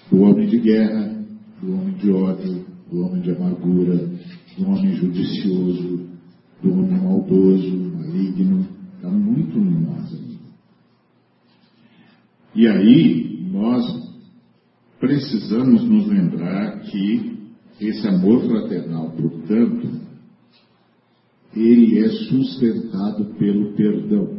Do 0.10 0.22
homem 0.22 0.48
de 0.48 0.60
guerra, 0.60 1.22
do 1.62 1.74
homem 1.74 1.94
de 1.96 2.12
ódio, 2.12 2.66
do 2.90 3.02
homem 3.02 3.22
de 3.24 3.32
amargura, 3.32 4.10
do 4.58 4.70
homem 4.70 4.96
judicioso, 4.96 6.08
do 6.64 6.72
homem 6.72 6.98
maldoso, 7.02 7.76
maligno. 7.76 8.66
Está 8.96 9.10
muito 9.10 9.58
em 9.58 9.82
nós 9.82 10.14
ainda. 10.14 10.46
E 12.56 12.68
aí, 12.70 13.35
precisamos 15.06 15.84
nos 15.84 16.08
lembrar 16.08 16.80
que 16.82 17.38
esse 17.80 18.08
amor 18.08 18.48
fraternal, 18.48 19.12
portanto, 19.12 19.88
ele 21.56 22.00
é 22.00 22.10
sustentado 22.10 23.26
pelo 23.38 23.74
perdão. 23.74 24.36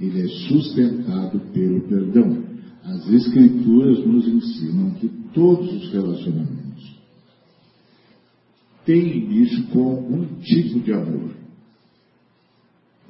Ele 0.00 0.20
é 0.20 0.28
sustentado 0.48 1.40
pelo 1.52 1.80
perdão. 1.88 2.44
As 2.84 3.08
Escrituras 3.08 4.06
nos 4.06 4.28
ensinam 4.28 4.90
que 4.94 5.08
todos 5.34 5.72
os 5.72 5.92
relacionamentos 5.92 6.96
têm 8.84 9.24
início 9.24 9.66
com 9.68 9.90
algum 9.90 10.24
tipo 10.40 10.78
de 10.80 10.92
amor, 10.92 11.34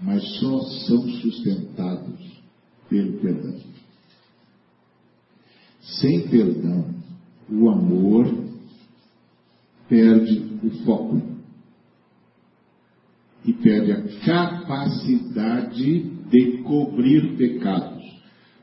mas 0.01 0.27
só 0.39 0.61
são 0.87 1.07
sustentados 1.21 2.41
pelo 2.89 3.19
perdão. 3.19 3.77
Sem 5.87 6.29
perdão, 6.29 6.95
o 7.49 7.69
amor 7.69 8.27
perde 9.89 10.59
o 10.65 10.71
foco 10.85 11.23
e 13.45 13.53
perde 13.53 13.93
a 13.93 14.03
capacidade 14.25 16.01
de 16.29 16.59
cobrir 16.65 17.37
pecados. 17.37 18.05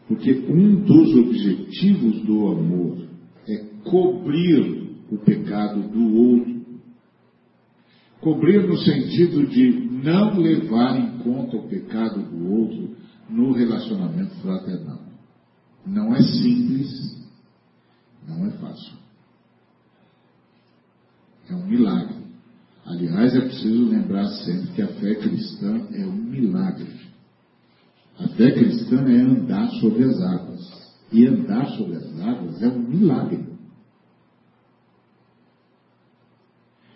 Porque 0.08 0.32
um 0.50 0.84
dos 0.84 1.15
objetivos 1.15 2.22
do 2.25 2.48
amor 2.48 3.08
é 3.48 3.58
cobrir 3.86 4.84
o 5.10 5.18
pecado 5.18 5.82
do 5.82 6.15
outro. 6.15 6.53
Cobrir 8.20 8.68
no 8.68 8.77
sentido 8.77 9.48
de 9.48 9.72
não 10.03 10.38
levar 10.38 11.00
em 11.00 11.20
conta 11.20 11.56
o 11.56 11.70
pecado 11.70 12.22
do 12.22 12.51
outro 12.51 12.96
no 13.30 13.53
relacionamento 13.53 14.36
fraternal. 14.42 15.02
Não 15.86 16.16
é 16.16 16.22
simples, 16.22 17.18
não 18.28 18.48
é 18.48 18.52
fácil. 18.52 18.94
É 21.50 21.54
um 21.54 21.66
milagre. 21.68 22.24
Aliás, 22.86 23.36
é 23.36 23.42
preciso 23.42 23.86
lembrar 23.86 24.28
sempre 24.28 24.68
que 24.74 24.82
a 24.82 24.88
fé 24.88 25.16
cristã 25.16 25.88
é 25.94 26.06
um 26.06 26.13
milagre. 26.13 27.04
A 28.20 28.28
fé 28.30 28.52
cristã 28.52 28.98
é 29.10 29.22
andar 29.22 29.70
sobre 29.80 30.04
as 30.04 30.22
águas. 30.22 30.84
E 31.12 31.28
andar 31.28 31.68
sobre 31.78 31.96
as 31.98 32.20
águas 32.22 32.62
é 32.62 32.68
um 32.68 32.80
milagre. 32.80 33.54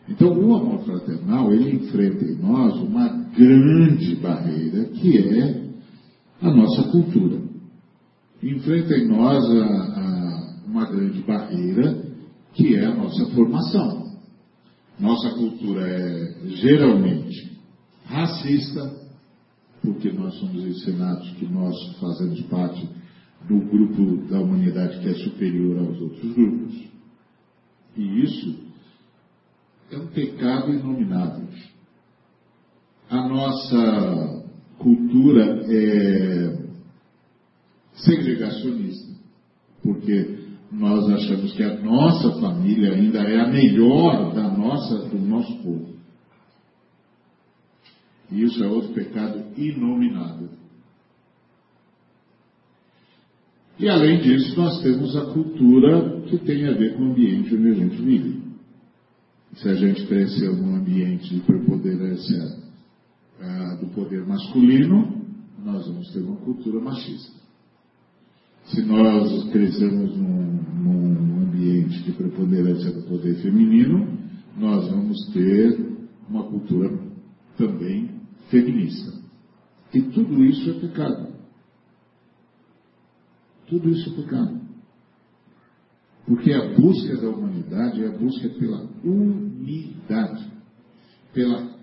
Então, 0.09 0.29
o 0.29 0.55
amor 0.55 0.85
fraternal, 0.85 1.51
ele 1.53 1.75
enfrenta 1.75 2.23
em 2.23 2.35
nós 2.35 2.75
uma 2.81 3.09
grande 3.09 4.15
barreira, 4.15 4.85
que 4.85 5.17
é 5.17 5.67
a 6.41 6.49
nossa 6.49 6.83
cultura. 6.89 7.46
Enfrenta 8.47 8.95
em 8.95 9.09
nós 9.09 9.43
a, 9.43 9.65
a, 9.65 10.55
uma 10.65 10.85
grande 10.85 11.21
barreira, 11.23 12.01
que 12.53 12.75
é 12.75 12.85
a 12.85 12.95
nossa 12.95 13.25
formação. 13.31 14.07
Nossa 14.97 15.31
cultura 15.31 15.85
é 15.85 16.47
geralmente 16.55 17.59
racista, 18.05 18.89
porque 19.81 20.13
nós 20.13 20.33
somos 20.35 20.63
ensinados 20.63 21.29
que 21.31 21.45
nós 21.45 21.75
fazemos 21.99 22.39
parte 22.43 22.87
do 23.49 23.59
grupo 23.59 24.25
da 24.29 24.39
humanidade 24.39 24.97
que 24.99 25.09
é 25.09 25.13
superior 25.15 25.79
aos 25.79 25.99
outros 25.99 26.33
grupos. 26.33 26.87
E 27.97 28.23
isso 28.23 28.59
é 29.91 29.97
um 29.97 30.07
pecado 30.07 30.73
inominável. 30.73 31.47
A 33.09 33.27
nossa 33.27 34.45
cultura 34.77 35.65
é 35.67 36.26
segregacionista, 38.07 39.13
porque 39.83 40.47
nós 40.71 41.09
achamos 41.09 41.53
que 41.53 41.63
a 41.63 41.79
nossa 41.81 42.39
família 42.39 42.93
ainda 42.93 43.19
é 43.19 43.39
a 43.39 43.47
melhor 43.47 44.33
da 44.33 44.49
nossa, 44.49 45.09
do 45.09 45.19
nosso 45.19 45.55
povo. 45.61 45.95
E 48.31 48.43
isso 48.43 48.63
é 48.63 48.67
outro 48.67 48.93
pecado 48.93 49.45
inominável. 49.55 50.49
E 53.79 53.87
além 53.87 54.21
disso, 54.21 54.59
nós 54.59 54.81
temos 54.81 55.15
a 55.15 55.25
cultura 55.33 56.21
que 56.21 56.37
tem 56.39 56.67
a 56.67 56.73
ver 56.73 56.95
com 56.95 57.03
o 57.03 57.11
ambiente 57.11 57.55
onde 57.55 57.69
a 57.69 57.73
gente 57.73 58.01
vive. 58.01 58.41
Se 59.55 59.69
a 59.69 59.75
gente 59.75 60.05
cresceu 60.07 60.55
num 60.55 60.75
ambiente 60.75 61.33
de 61.33 61.41
preponderância 61.41 62.57
ah, 63.39 63.77
do 63.79 63.87
poder 63.93 64.25
masculino, 64.25 65.25
nós 65.63 65.87
vamos 65.87 66.11
ter 66.11 66.19
uma 66.19 66.37
cultura 66.37 66.79
machista. 66.79 67.37
Se 68.69 68.81
nós 68.81 69.49
crescemos 69.51 70.15
num, 70.17 70.61
num 70.83 71.43
ambiente 71.43 72.03
de 72.03 72.11
preponderância 72.11 72.91
do 72.91 73.03
poder 73.03 73.35
feminino, 73.41 74.17
nós 74.57 74.89
vamos 74.89 75.31
ter 75.33 75.97
uma 76.29 76.43
cultura 76.43 76.89
também 77.57 78.11
feminista. 78.49 79.13
E 79.93 80.01
tudo 80.01 80.43
isso 80.43 80.69
é 80.69 80.73
pecado. 80.73 81.33
Tudo 83.67 83.89
isso 83.89 84.09
é 84.09 84.21
pecado. 84.21 84.61
Porque 86.25 86.51
a 86.51 86.73
busca 86.73 87.15
da 87.17 87.29
humanidade 87.29 88.03
é 88.03 88.07
a 88.07 88.17
busca 88.17 88.49
pela 88.49 88.85
unidade, 89.03 90.51
pela 91.33 91.76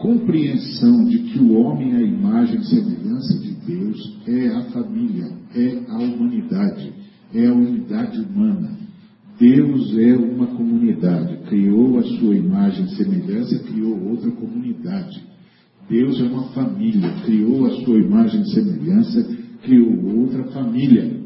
compreensão 0.00 1.04
de 1.04 1.18
que 1.18 1.38
o 1.38 1.52
homem 1.52 1.92
é 1.92 1.96
a 1.98 2.02
imagem 2.02 2.58
e 2.58 2.64
semelhança 2.64 3.38
de 3.38 3.50
Deus, 3.66 4.18
é 4.26 4.48
a 4.48 4.62
família, 4.70 5.30
é 5.54 5.78
a 5.88 5.98
humanidade, 5.98 6.92
é 7.34 7.46
a 7.46 7.52
unidade 7.52 8.18
humana. 8.18 8.78
Deus 9.38 9.96
é 9.98 10.16
uma 10.16 10.46
comunidade, 10.46 11.36
criou 11.48 11.98
a 11.98 12.02
sua 12.02 12.34
imagem 12.34 12.86
e 12.86 12.96
semelhança, 12.96 13.58
criou 13.58 14.10
outra 14.10 14.30
comunidade. 14.30 15.22
Deus 15.88 16.18
é 16.18 16.24
uma 16.24 16.44
família, 16.52 17.10
criou 17.24 17.66
a 17.66 17.70
sua 17.84 17.98
imagem 17.98 18.40
e 18.40 18.50
semelhança, 18.52 19.36
criou 19.62 20.18
outra 20.18 20.44
família. 20.44 21.20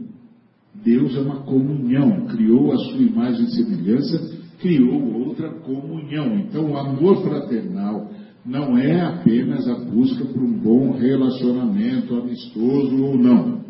Deus 0.85 1.15
é 1.17 1.21
uma 1.21 1.43
comunhão, 1.43 2.27
criou 2.27 2.73
a 2.73 2.79
sua 2.79 3.03
imagem 3.03 3.45
e 3.45 3.51
semelhança, 3.53 4.37
criou 4.59 5.27
outra 5.27 5.51
comunhão. 5.61 6.39
Então, 6.39 6.73
o 6.73 6.77
amor 6.77 7.23
fraternal 7.23 8.11
não 8.45 8.77
é 8.77 9.01
apenas 9.01 9.67
a 9.67 9.75
busca 9.75 10.25
por 10.25 10.43
um 10.43 10.59
bom 10.59 10.93
relacionamento 10.93 12.15
amistoso 12.15 13.03
ou 13.03 13.17
não. 13.17 13.65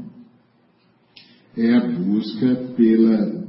É 1.56 1.74
a 1.76 1.88
busca 1.88 2.54
pela, 2.76 3.44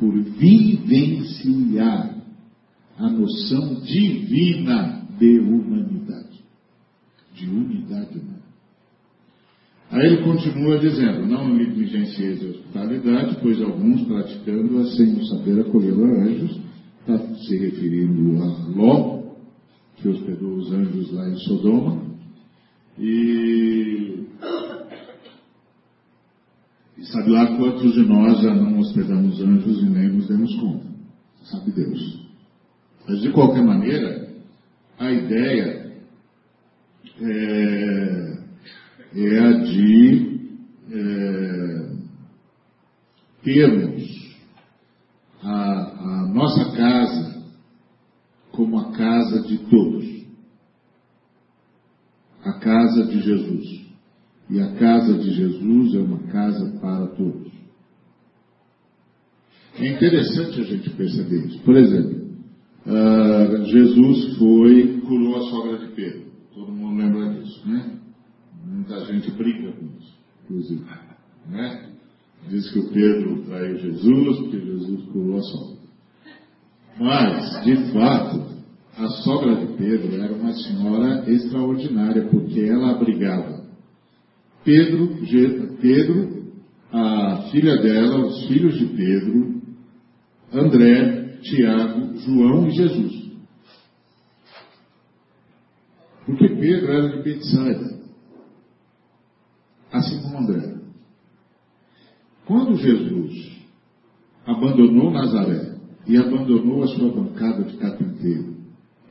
por 0.00 0.12
vivenciar 0.22 2.16
a 2.98 3.10
noção 3.10 3.80
divina 3.82 5.06
de 5.18 5.38
humanidade 5.38 6.26
de 7.36 7.48
unidade 7.48 8.18
humana. 8.18 8.36
Aí 9.90 10.06
ele 10.06 10.24
continua 10.24 10.78
dizendo, 10.78 11.26
não 11.26 11.54
negligencieis 11.54 12.42
a 12.42 12.48
hospitalidade, 12.48 13.38
pois 13.40 13.60
alguns 13.60 14.02
praticando-a 14.02 14.84
sem 14.86 15.24
saber 15.26 15.60
acolher 15.60 15.92
anjos, 15.92 16.58
está 17.00 17.18
se 17.36 17.56
referindo 17.58 18.42
a 18.42 18.46
Ló, 18.74 19.25
que 20.06 20.08
hospedou 20.08 20.56
os 20.56 20.72
anjos 20.72 21.12
lá 21.12 21.28
em 21.28 21.36
Sodoma, 21.38 22.06
e, 22.98 24.24
e 26.96 27.04
sabe 27.06 27.30
lá 27.30 27.56
quantos 27.56 27.92
de 27.92 28.06
nós 28.06 28.40
já 28.40 28.54
não 28.54 28.78
hospedamos 28.78 29.40
anjos 29.40 29.82
e 29.82 29.86
nem 29.86 30.08
nos 30.08 30.28
demos 30.28 30.54
conta. 30.56 30.86
Sabe 31.42 31.72
Deus. 31.72 32.24
Mas 33.08 33.20
de 33.20 33.32
qualquer 33.32 33.62
maneira, 33.62 34.28
a 34.98 35.10
ideia 35.10 35.92
é, 37.20 38.38
é 39.14 39.38
a 39.40 39.52
de 39.58 40.40
é, 40.92 41.90
termos 43.42 44.36
a, 45.42 46.22
a 46.22 46.26
nossa 46.32 46.76
casa 46.76 47.36
como 48.56 48.78
a 48.78 48.90
casa 48.92 49.42
de 49.42 49.58
todos. 49.58 50.16
A 52.42 52.55
casa 52.66 53.06
de 53.06 53.20
Jesus. 53.20 53.86
E 54.50 54.60
a 54.60 54.72
casa 54.74 55.18
de 55.18 55.30
Jesus 55.30 55.94
é 55.94 55.98
uma 55.98 56.18
casa 56.24 56.78
para 56.80 57.06
todos. 57.14 57.52
É 59.78 59.86
interessante 59.88 60.60
a 60.60 60.64
gente 60.64 60.90
perceber 60.90 61.46
isso. 61.46 61.60
Por 61.60 61.76
exemplo, 61.76 62.26
uh, 62.86 63.64
Jesus 63.66 64.36
foi, 64.36 65.00
curou 65.00 65.36
a 65.36 65.50
sogra 65.50 65.78
de 65.78 65.94
Pedro. 65.94 66.26
Todo 66.52 66.72
mundo 66.72 66.96
lembra 67.02 67.34
disso, 67.34 67.68
né? 67.68 67.98
Muita 68.64 69.04
gente 69.06 69.30
briga 69.30 69.72
com 69.72 69.86
isso, 70.00 70.14
inclusive. 70.44 70.84
Né? 71.48 71.90
Diz 72.48 72.70
que 72.72 72.78
o 72.80 72.88
Pedro 72.90 73.44
traiu 73.44 73.78
Jesus, 73.78 74.38
porque 74.38 74.60
Jesus 74.60 75.04
curou 75.12 75.36
a 75.36 75.42
sogra. 75.42 75.76
Mas, 76.98 77.64
de 77.64 77.92
fato, 77.92 78.55
a 78.96 79.08
sogra 79.08 79.54
de 79.56 79.74
Pedro 79.74 80.22
era 80.22 80.32
uma 80.32 80.52
senhora 80.54 81.30
extraordinária, 81.30 82.28
porque 82.28 82.60
ela 82.60 82.92
abrigava 82.92 83.66
Pedro, 84.64 85.18
Pedro, 85.80 86.44
a 86.90 87.48
filha 87.52 87.76
dela, 87.76 88.26
os 88.26 88.46
filhos 88.46 88.76
de 88.78 88.86
Pedro, 88.86 89.62
André, 90.52 91.38
Tiago, 91.42 92.16
João 92.18 92.66
e 92.66 92.70
Jesus. 92.72 93.26
Porque 96.24 96.48
Pedro 96.48 96.90
era 96.90 97.16
de 97.16 97.22
Betsaida, 97.22 98.00
assim 99.92 100.20
como 100.22 100.38
André. 100.38 100.74
Quando 102.46 102.76
Jesus 102.76 103.52
abandonou 104.44 105.12
Nazaré 105.12 105.76
e 106.08 106.16
abandonou 106.16 106.82
a 106.82 106.88
sua 106.88 107.12
bancada 107.12 107.62
de 107.62 107.76
carpinteiro, 107.76 108.55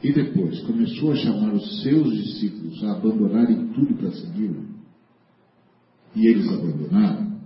e 0.06 0.14
depois 0.14 0.62
começou 0.62 1.14
a 1.14 1.16
chamar 1.16 1.52
os 1.56 1.82
seus 1.82 2.14
discípulos 2.14 2.84
a 2.84 2.92
abandonarem 2.92 3.70
tudo 3.74 3.96
para 3.96 4.12
segui-lo, 4.12 4.64
e 6.16 6.28
eles 6.28 6.48
abandonaram, 6.48 7.42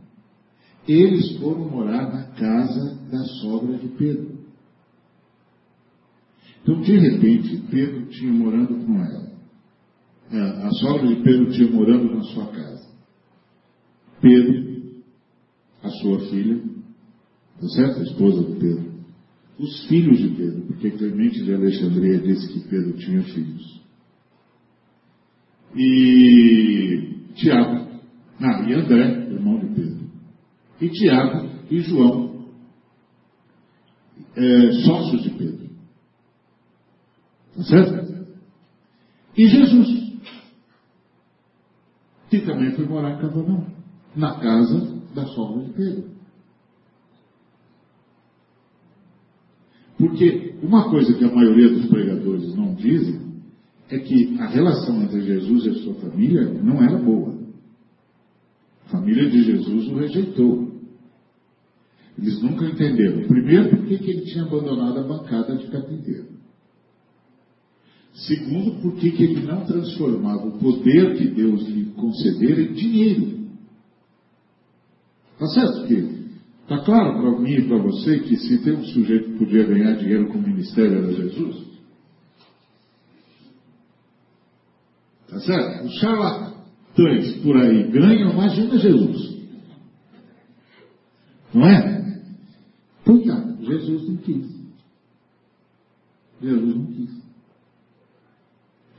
eles 0.85 1.37
foram 1.37 1.69
morar 1.69 2.11
na 2.11 2.23
casa 2.33 2.99
da 3.09 3.23
sogra 3.41 3.77
de 3.77 3.87
Pedro. 3.87 4.39
Então, 6.61 6.81
de 6.81 6.97
repente, 6.97 7.63
Pedro 7.71 8.07
tinha 8.07 8.33
morando 8.33 8.85
com 8.85 8.95
ela. 8.97 9.29
É, 10.29 10.67
a 10.67 10.71
sogra 10.71 11.07
de 11.07 11.23
Pedro 11.23 11.51
tinha 11.51 11.71
morando 11.71 12.13
na 12.13 12.23
sua 12.23 12.47
casa. 12.47 12.89
Pedro, 14.19 15.01
a 15.81 15.89
sua 15.89 16.19
filha, 16.29 16.61
tá 17.59 17.67
certo? 17.69 17.99
A 17.99 18.03
esposa 18.03 18.43
de 18.43 18.59
Pedro. 18.59 18.88
Os 19.59 19.87
filhos 19.87 20.17
de 20.17 20.29
Pedro, 20.29 20.61
porque 20.67 20.89
Clemente 20.91 21.43
de 21.43 21.53
Alexandria 21.53 22.19
disse 22.19 22.47
que 22.53 22.69
Pedro 22.69 22.93
tinha 22.93 23.21
filhos. 23.23 23.81
E 25.75 27.33
Tiago, 27.35 27.89
ah, 28.39 28.63
e 28.65 28.73
André, 28.73 29.33
irmão 29.33 29.59
de 29.59 29.67
Pedro. 29.75 30.09
E 30.79 30.89
Tiago 30.89 31.49
e 31.69 31.79
João, 31.81 32.45
é, 34.37 34.71
sócios 34.85 35.23
de 35.23 35.29
Pedro. 35.31 35.69
Tá 37.57 37.63
certo? 37.63 38.27
E 39.37 39.45
Jesus, 39.45 40.19
que 42.29 42.39
também 42.45 42.71
foi 42.71 42.85
morar 42.85 43.17
em 43.17 43.21
Cavanão, 43.21 43.67
na 44.15 44.39
casa 44.39 45.03
da 45.13 45.25
sogra 45.25 45.65
de 45.65 45.73
Pedro. 45.73 46.18
Porque 49.99 50.55
uma 50.63 50.89
coisa 50.89 51.13
que 51.13 51.25
a 51.25 51.35
maioria 51.35 51.69
dos 51.69 51.87
pregadores 51.87 52.55
não 52.55 52.73
dizem 52.73 53.19
é 53.89 53.99
que 53.99 54.39
a 54.39 54.47
relação 54.47 55.03
entre 55.03 55.21
Jesus 55.21 55.65
e 55.65 55.69
a 55.69 55.73
sua 55.83 55.93
família 55.95 56.45
não 56.63 56.81
era 56.81 56.97
boa. 56.97 57.37
A 58.85 58.89
família 58.89 59.29
de 59.29 59.43
Jesus 59.43 59.89
o 59.89 59.95
rejeitou. 59.95 60.69
Eles 62.17 62.41
nunca 62.41 62.65
entenderam. 62.65 63.27
Primeiro, 63.27 63.75
porque 63.75 63.97
que 63.97 64.11
ele 64.11 64.21
tinha 64.21 64.45
abandonado 64.45 64.99
a 64.99 65.03
bancada 65.03 65.57
de 65.57 65.67
carpinteiro. 65.67 66.27
Segundo, 68.13 68.81
porque 68.81 69.11
que 69.11 69.23
ele 69.23 69.45
não 69.45 69.65
transformava 69.65 70.47
o 70.47 70.59
poder 70.59 71.17
que 71.17 71.27
Deus 71.27 71.67
lhe 71.67 71.85
conceder 71.91 72.59
em 72.59 72.73
dinheiro. 72.73 73.39
Tá 75.37 75.47
certo 75.47 75.87
que 75.87 76.18
Está 76.69 76.85
claro 76.85 77.19
para 77.19 77.39
mim 77.39 77.49
e 77.49 77.67
para 77.67 77.77
você 77.79 78.19
que 78.19 78.37
se 78.37 78.59
tem 78.59 78.73
um 78.73 78.85
sujeito 78.85 79.31
que 79.31 79.39
podia 79.39 79.65
ganhar 79.65 79.93
dinheiro 79.93 80.27
com 80.27 80.37
o 80.37 80.41
ministério 80.43 80.99
era 80.99 81.13
Jesus? 81.13 81.67
Tá 85.27 85.39
certo? 85.39 85.87
Os 85.87 85.99
charlatães 85.99 87.37
por 87.41 87.57
aí 87.57 87.89
ganham, 87.89 88.33
imagina 88.33 88.77
Jesus. 88.77 89.35
Não 91.51 91.65
é? 91.65 92.21
Cuidado, 93.03 93.51
então, 93.53 93.65
Jesus 93.65 94.07
não 94.07 94.17
quis. 94.17 94.59
Jesus 96.39 96.75
não 96.75 96.85
quis. 96.85 97.09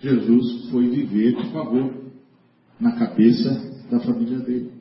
Jesus 0.01 0.71
foi 0.71 0.89
viver 0.89 1.37
de 1.37 1.53
favor 1.53 1.95
na 2.81 2.97
cabeça 2.97 3.87
da 3.89 4.01
família 4.01 4.41
dele. 4.41 4.80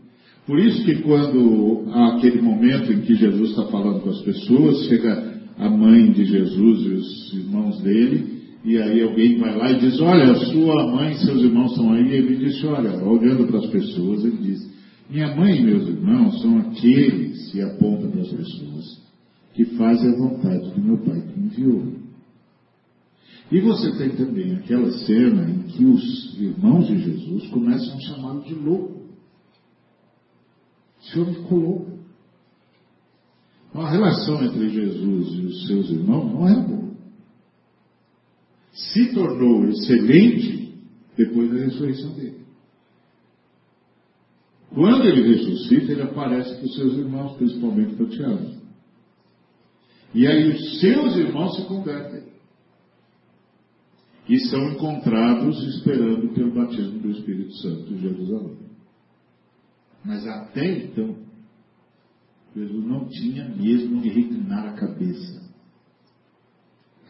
Por 0.49 0.57
isso 0.57 0.83
que 0.83 1.03
quando 1.03 1.83
há 1.91 2.15
aquele 2.15 2.41
momento 2.41 2.91
em 2.91 3.01
que 3.01 3.13
Jesus 3.13 3.51
está 3.51 3.67
falando 3.67 4.01
com 4.01 4.09
as 4.09 4.19
pessoas, 4.21 4.83
chega 4.87 5.43
a 5.59 5.69
mãe 5.69 6.11
de 6.11 6.25
Jesus 6.25 6.85
e 6.87 6.89
os 6.89 7.33
irmãos 7.35 7.79
dele, 7.83 8.39
e 8.65 8.75
aí 8.79 8.99
alguém 9.03 9.37
vai 9.37 9.55
lá 9.55 9.71
e 9.71 9.79
diz, 9.79 10.01
olha, 10.01 10.33
sua 10.33 10.91
mãe 10.91 11.11
e 11.11 11.19
seus 11.19 11.43
irmãos 11.43 11.69
estão 11.69 11.93
aí, 11.93 12.03
e 12.03 12.15
ele 12.15 12.37
disse, 12.37 12.65
olha, 12.65 12.97
olhando 12.97 13.45
para 13.45 13.59
as 13.59 13.67
pessoas, 13.67 14.25
ele 14.25 14.37
diz, 14.41 14.73
minha 15.07 15.35
mãe 15.35 15.55
e 15.55 15.63
meus 15.63 15.87
irmãos 15.87 16.41
são 16.41 16.57
aqueles, 16.57 17.53
e 17.53 17.61
aponta 17.61 18.07
para 18.07 18.21
as 18.21 18.29
pessoas, 18.29 19.03
que 19.53 19.65
fazem 19.77 20.09
a 20.09 20.17
vontade 20.17 20.71
do 20.71 20.81
meu 20.81 20.97
Pai 20.97 21.21
que 21.21 21.39
me 21.39 21.45
enviou. 21.45 21.93
E 23.51 23.59
você 23.59 23.91
tem 23.99 24.09
também 24.15 24.55
aquela 24.55 24.91
cena 24.93 25.47
em 25.47 25.61
que 25.67 25.85
os 25.85 26.41
irmãos 26.41 26.87
de 26.87 26.97
Jesus 26.97 27.45
começam 27.49 27.95
a 27.95 27.99
chamá-lo 27.99 28.41
de 28.41 28.55
louco. 28.55 28.98
O 31.09 31.11
Senhor 31.11 31.33
ficou 31.33 31.57
louco. 31.57 31.99
A 33.73 33.89
relação 33.89 34.43
entre 34.43 34.69
Jesus 34.69 35.27
e 35.33 35.45
os 35.45 35.67
seus 35.67 35.89
irmãos 35.89 36.31
não 36.31 36.47
era 36.47 36.59
boa. 36.61 36.91
Se 38.71 39.13
tornou 39.13 39.67
excelente 39.69 40.77
depois 41.17 41.51
da 41.51 41.57
ressurreição 41.65 42.11
dele. 42.13 42.45
Quando 44.73 45.05
ele 45.05 45.35
ressuscita, 45.35 45.91
ele 45.91 46.03
aparece 46.03 46.55
para 46.55 46.65
os 46.65 46.75
seus 46.75 46.93
irmãos, 46.93 47.37
principalmente 47.37 47.95
para 47.95 48.05
Tiago. 48.07 48.59
E 50.13 50.27
aí 50.27 50.51
os 50.51 50.79
seus 50.79 51.15
irmãos 51.15 51.55
se 51.55 51.65
convertem. 51.65 52.29
E 54.27 54.39
são 54.47 54.71
encontrados 54.71 55.59
esperando 55.75 56.33
pelo 56.35 56.53
batismo 56.53 56.99
do 56.99 57.09
Espírito 57.09 57.53
Santo 57.55 57.93
em 57.93 57.97
Jerusalém. 57.97 58.68
Mas 60.09 60.25
até 60.25 60.85
então, 60.85 61.15
Jesus 62.55 62.83
não 62.83 63.07
tinha 63.09 63.47
mesmo 63.47 64.01
de 64.01 64.09
reclinar 64.09 64.69
a 64.69 64.73
cabeça. 64.73 65.39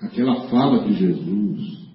Aquela 0.02 0.50
fala 0.50 0.86
de 0.86 0.96
Jesus, 0.96 1.88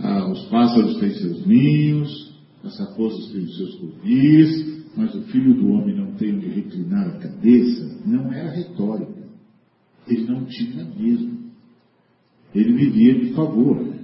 ah, 0.00 0.28
os 0.28 0.48
pássaros 0.48 0.98
têm 0.98 1.14
seus 1.14 1.46
ninhos, 1.46 2.36
as 2.64 2.76
raposas 2.80 3.30
têm 3.30 3.46
seus 3.46 3.76
covis, 3.76 4.88
mas 4.96 5.14
o 5.14 5.22
filho 5.26 5.54
do 5.54 5.68
homem 5.68 5.94
não 5.94 6.16
tem 6.16 6.34
onde 6.34 6.48
reclinar 6.48 7.06
a 7.10 7.18
cabeça, 7.20 8.00
não 8.04 8.32
era 8.32 8.50
retórica. 8.50 9.22
Ele 10.08 10.24
não 10.24 10.46
tinha 10.46 10.84
mesmo. 10.84 11.52
Ele 12.52 12.72
vivia 12.72 13.20
de 13.20 13.34
favor. 13.34 13.94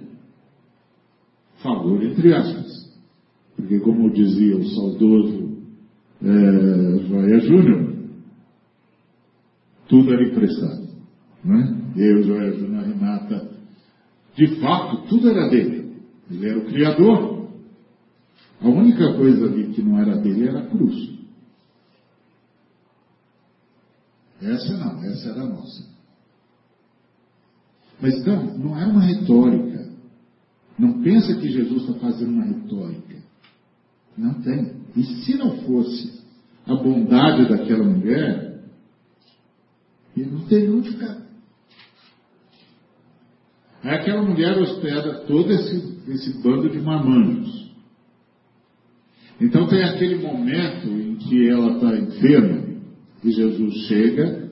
Favor 1.61 2.01
entre 2.05 2.35
aspas. 2.35 2.90
Porque, 3.61 3.81
como 3.81 4.11
dizia 4.11 4.57
o 4.57 4.65
saudoso 4.65 5.59
é, 6.23 7.07
Joia 7.07 7.41
Júnior, 7.41 7.95
tudo 9.89 10.13
era 10.13 10.29
emprestado. 10.29 10.89
Né? 11.45 11.93
Eu, 11.97 12.23
Joia 12.23 12.53
Júnior, 12.53 12.85
Renata, 12.85 13.51
de 14.35 14.61
fato, 14.61 15.09
tudo 15.09 15.29
era 15.29 15.49
dele. 15.49 15.97
Ele 16.31 16.49
era 16.49 16.59
o 16.59 16.67
Criador. 16.67 17.51
A 18.61 18.69
única 18.69 19.15
coisa 19.15 19.47
ali 19.47 19.73
que 19.73 19.83
não 19.83 19.99
era 19.99 20.17
dele 20.17 20.49
era 20.49 20.61
a 20.61 20.67
cruz. 20.67 21.11
Essa 24.41 24.77
não, 24.79 25.05
essa 25.05 25.29
era 25.31 25.45
nossa. 25.45 25.91
Mas 28.01 28.15
então, 28.17 28.59
não 28.59 28.79
é 28.79 28.87
uma 28.87 29.03
retórica. 29.03 29.91
Não 30.79 31.03
pensa 31.03 31.35
que 31.37 31.51
Jesus 31.51 31.83
está 31.83 31.95
fazendo 31.99 32.33
uma 32.33 32.45
retórica. 32.45 33.20
Não 34.17 34.35
tem. 34.43 34.81
E 34.97 35.03
se 35.03 35.35
não 35.37 35.59
fosse 35.59 36.21
a 36.67 36.75
bondade 36.75 37.49
daquela 37.49 37.85
mulher, 37.85 38.61
ele 40.17 40.31
não 40.31 40.47
teria 40.47 40.73
onde 40.73 40.91
ficar. 40.91 41.21
Aí 43.83 43.95
aquela 43.95 44.23
mulher 44.23 44.59
hospeda 44.59 45.21
todo 45.27 45.51
esse, 45.53 45.99
esse 46.09 46.43
bando 46.43 46.69
de 46.69 46.81
marmanjos. 46.81 47.71
Então 49.41 49.67
tem 49.69 49.83
aquele 49.85 50.17
momento 50.17 50.87
em 50.89 51.17
que 51.17 51.49
ela 51.49 51.75
está 51.75 51.97
enferma 51.97 52.71
e 53.25 53.31
Jesus 53.31 53.75
chega, 53.87 54.51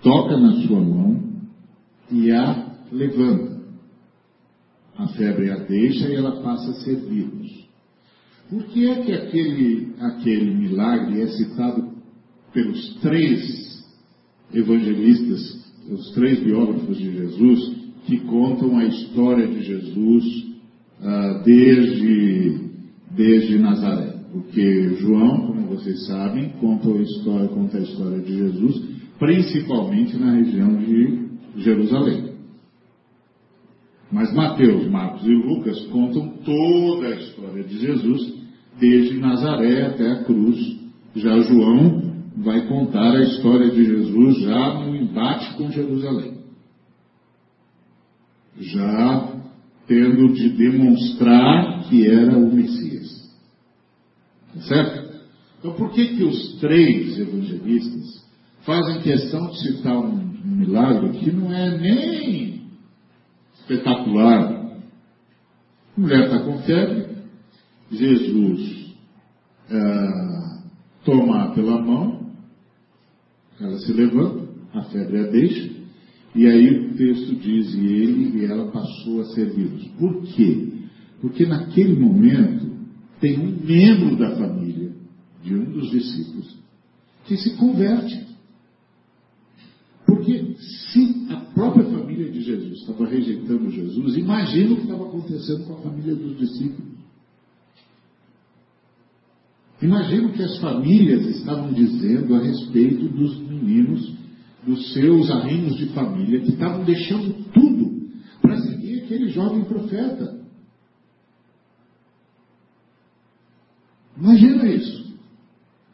toca 0.00 0.36
na 0.36 0.52
sua 0.62 0.80
mão 0.80 1.24
e 2.10 2.30
a 2.30 2.72
levanta. 2.92 3.54
A 4.96 5.08
febre 5.08 5.50
a 5.50 5.56
deixa 5.56 6.08
e 6.08 6.14
ela 6.14 6.40
passa 6.40 6.70
a 6.70 6.74
servir-nos. 6.74 7.63
Por 8.54 8.66
que 8.66 8.86
é 8.86 8.94
que 9.02 9.12
aquele, 9.12 9.88
aquele 9.98 10.54
milagre 10.54 11.22
é 11.22 11.26
citado 11.26 11.90
pelos 12.52 12.94
três 13.00 13.84
evangelistas, 14.54 15.74
os 15.90 16.12
três 16.12 16.38
biógrafos 16.38 16.96
de 16.96 17.10
Jesus, 17.10 17.76
que 18.06 18.20
contam 18.20 18.78
a 18.78 18.84
história 18.84 19.48
de 19.48 19.60
Jesus 19.60 20.46
ah, 21.02 21.42
desde, 21.44 22.60
desde 23.10 23.58
Nazaré? 23.58 24.20
Porque 24.30 24.98
João, 25.00 25.48
como 25.48 25.66
vocês 25.66 26.06
sabem, 26.06 26.50
conta 26.60 26.90
a 26.90 27.02
história, 27.02 27.48
conta 27.48 27.78
a 27.78 27.82
história 27.82 28.20
de 28.20 28.36
Jesus, 28.36 28.82
principalmente 29.18 30.16
na 30.16 30.32
região 30.32 30.76
de 30.76 31.28
Jerusalém. 31.56 32.34
Mas 34.12 34.32
Mateus, 34.32 34.88
Marcos 34.88 35.26
e 35.26 35.34
Lucas 35.34 35.80
contam 35.86 36.28
toda 36.44 37.08
a 37.08 37.16
história 37.16 37.64
de 37.64 37.78
Jesus, 37.80 38.33
desde 38.78 39.18
Nazaré 39.18 39.86
até 39.86 40.10
a 40.12 40.24
cruz. 40.24 40.80
Já 41.16 41.38
João 41.40 42.14
vai 42.36 42.66
contar 42.66 43.14
a 43.14 43.22
história 43.22 43.70
de 43.70 43.84
Jesus 43.84 44.40
já 44.40 44.74
no 44.80 44.96
embate 44.96 45.54
com 45.54 45.70
Jerusalém. 45.70 46.38
Já 48.58 49.34
tendo 49.86 50.32
de 50.32 50.50
demonstrar 50.50 51.84
que 51.84 52.08
era 52.08 52.36
o 52.36 52.52
Messias. 52.52 53.32
Tá 54.54 54.60
certo? 54.62 55.14
Então, 55.58 55.72
por 55.74 55.92
que, 55.92 56.16
que 56.16 56.24
os 56.24 56.58
três 56.60 57.18
evangelistas 57.18 58.24
fazem 58.64 59.02
questão 59.02 59.50
de 59.50 59.60
citar 59.60 59.96
um, 59.96 60.34
um 60.44 60.56
milagre 60.56 61.18
que 61.18 61.32
não 61.32 61.52
é 61.52 61.78
nem 61.78 62.62
espetacular? 63.60 64.52
A 65.96 66.00
mulher 66.00 66.24
está 66.24 66.38
com 66.40 66.58
febre, 66.58 67.13
Jesus 67.90 68.94
ah, 69.70 70.62
toma 71.04 71.54
pela 71.54 71.80
mão, 71.80 72.30
ela 73.60 73.78
se 73.78 73.92
levanta, 73.92 74.48
a 74.72 74.82
febre 74.84 75.18
a 75.18 75.30
deixa, 75.30 75.70
e 76.34 76.46
aí 76.46 76.68
o 76.68 76.96
texto 76.96 77.36
diz, 77.36 77.74
e 77.74 77.86
ele 77.86 78.38
e 78.38 78.44
ela 78.44 78.70
passou 78.72 79.20
a 79.20 79.24
servi-los. 79.26 79.86
Por 79.98 80.22
quê? 80.22 80.68
Porque 81.20 81.46
naquele 81.46 81.94
momento 81.98 82.74
tem 83.20 83.38
um 83.38 83.56
membro 83.64 84.16
da 84.16 84.36
família 84.36 84.92
de 85.42 85.54
um 85.54 85.64
dos 85.70 85.90
discípulos 85.90 86.58
que 87.26 87.36
se 87.36 87.56
converte. 87.56 88.26
Porque 90.04 90.56
se 90.58 91.26
a 91.30 91.36
própria 91.54 91.84
família 91.84 92.30
de 92.30 92.42
Jesus 92.42 92.80
estava 92.80 93.06
rejeitando 93.06 93.70
Jesus, 93.70 94.16
imagina 94.16 94.72
o 94.72 94.76
que 94.76 94.82
estava 94.82 95.06
acontecendo 95.06 95.64
com 95.66 95.74
a 95.74 95.82
família 95.82 96.14
dos 96.14 96.36
discípulos. 96.36 96.94
Imagina 99.84 100.28
o 100.28 100.32
que 100.32 100.42
as 100.42 100.56
famílias 100.60 101.26
estavam 101.26 101.70
dizendo 101.74 102.34
a 102.34 102.38
respeito 102.38 103.06
dos 103.06 103.38
meninos, 103.40 104.14
dos 104.66 104.94
seus 104.94 105.30
arrimos 105.30 105.76
de 105.76 105.90
família, 105.90 106.40
que 106.40 106.52
estavam 106.52 106.84
deixando 106.84 107.34
tudo 107.52 108.08
para 108.40 108.56
seguir 108.62 109.02
aquele 109.02 109.28
jovem 109.28 109.62
profeta. 109.64 110.40
Imagina 114.16 114.70
isso. 114.70 115.04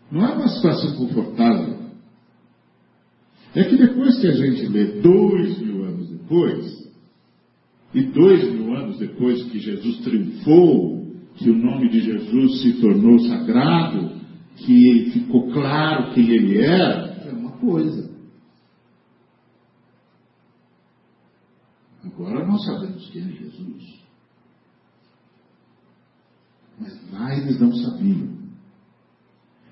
Não 0.08 0.24
é 0.24 0.34
uma 0.34 0.48
situação 0.48 0.94
confortável. 0.94 1.80
É 3.56 3.64
que 3.64 3.76
depois 3.76 4.20
que 4.20 4.28
a 4.28 4.32
gente 4.36 4.68
lê 4.68 5.00
dois 5.00 5.58
mil 5.58 5.84
anos 5.84 6.08
depois, 6.08 6.92
e 7.92 8.02
dois 8.02 8.52
mil 8.52 8.72
anos 8.72 8.98
depois 8.98 9.42
que 9.50 9.58
Jesus 9.58 9.98
triunfou, 10.04 10.99
que 11.40 11.48
o 11.48 11.56
nome 11.56 11.88
de 11.88 12.00
Jesus 12.00 12.60
se 12.60 12.80
tornou 12.82 13.18
sagrado, 13.20 14.10
que 14.56 15.10
ficou 15.10 15.50
claro 15.50 16.12
quem 16.12 16.28
ele 16.28 16.58
era, 16.58 17.14
é 17.26 17.32
uma 17.32 17.52
coisa. 17.52 18.10
Agora 22.04 22.46
nós 22.46 22.62
sabemos 22.66 23.08
quem 23.08 23.22
é 23.22 23.32
Jesus. 23.32 24.00
Mas 26.78 27.10
lá 27.10 27.34
eles 27.34 27.58
não 27.58 27.72
sabiam. 27.72 28.38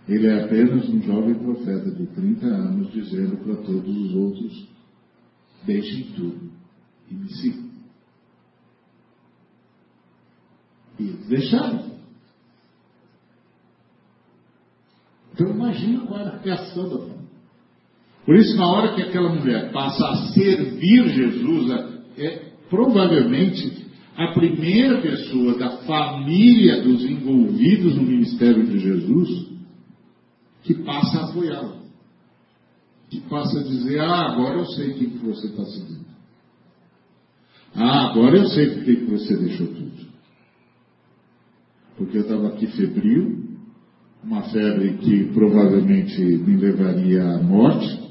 Ele 0.08 0.26
é 0.26 0.44
apenas 0.44 0.88
um 0.88 1.02
jovem 1.02 1.34
profeta 1.34 1.90
de 1.90 2.06
30 2.06 2.46
anos 2.46 2.90
dizendo 2.92 3.36
para 3.44 3.56
todos 3.56 3.94
os 3.94 4.14
outros: 4.14 4.68
deixem 5.66 6.12
tudo 6.14 6.50
e 7.10 7.14
me 7.14 7.30
sigam. 7.34 7.67
E 10.98 11.02
eles 11.04 11.26
deixaram. 11.28 11.88
Então 15.32 15.50
imagina 15.50 16.06
qual 16.06 16.20
era 16.20 16.30
a 16.30 16.38
reação 16.38 16.88
da 16.88 16.98
família. 16.98 17.18
Por 18.26 18.36
isso, 18.36 18.56
na 18.56 18.66
hora 18.66 18.94
que 18.94 19.02
aquela 19.02 19.32
mulher 19.32 19.72
passa 19.72 20.06
a 20.06 20.16
servir 20.32 21.08
Jesus, 21.08 21.70
é 22.18 22.52
provavelmente 22.68 23.86
a 24.16 24.32
primeira 24.32 25.00
pessoa 25.00 25.56
da 25.56 25.78
família 25.78 26.82
dos 26.82 27.04
envolvidos 27.04 27.94
no 27.94 28.02
ministério 28.02 28.66
de 28.66 28.78
Jesus 28.80 29.48
que 30.64 30.74
passa 30.74 31.20
a 31.20 31.24
apoiá-lo. 31.30 31.78
Que 33.08 33.20
passa 33.20 33.60
a 33.60 33.62
dizer, 33.62 34.00
ah, 34.00 34.32
agora 34.32 34.58
eu 34.58 34.66
sei 34.66 34.90
o 34.90 34.94
que 34.94 35.06
você 35.18 35.46
está 35.46 35.64
seguindo. 35.64 36.06
Ah, 37.74 38.10
agora 38.10 38.36
eu 38.36 38.48
sei 38.48 38.74
por 38.74 38.84
que 38.84 38.96
você 39.04 39.36
deixou 39.36 39.68
tudo. 39.68 40.07
Porque 41.98 42.16
eu 42.16 42.22
estava 42.22 42.48
aqui 42.48 42.68
febril, 42.68 43.44
uma 44.22 44.42
febre 44.44 44.94
que 44.98 45.24
provavelmente 45.34 46.20
me 46.20 46.56
levaria 46.56 47.24
à 47.24 47.42
morte, 47.42 48.08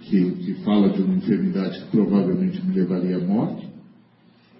que, 0.00 0.30
que 0.30 0.54
fala 0.64 0.88
de 0.90 1.02
uma 1.02 1.14
enfermidade 1.14 1.78
que 1.84 1.90
provavelmente 1.90 2.64
me 2.64 2.74
levaria 2.74 3.18
à 3.18 3.20
morte, 3.20 3.68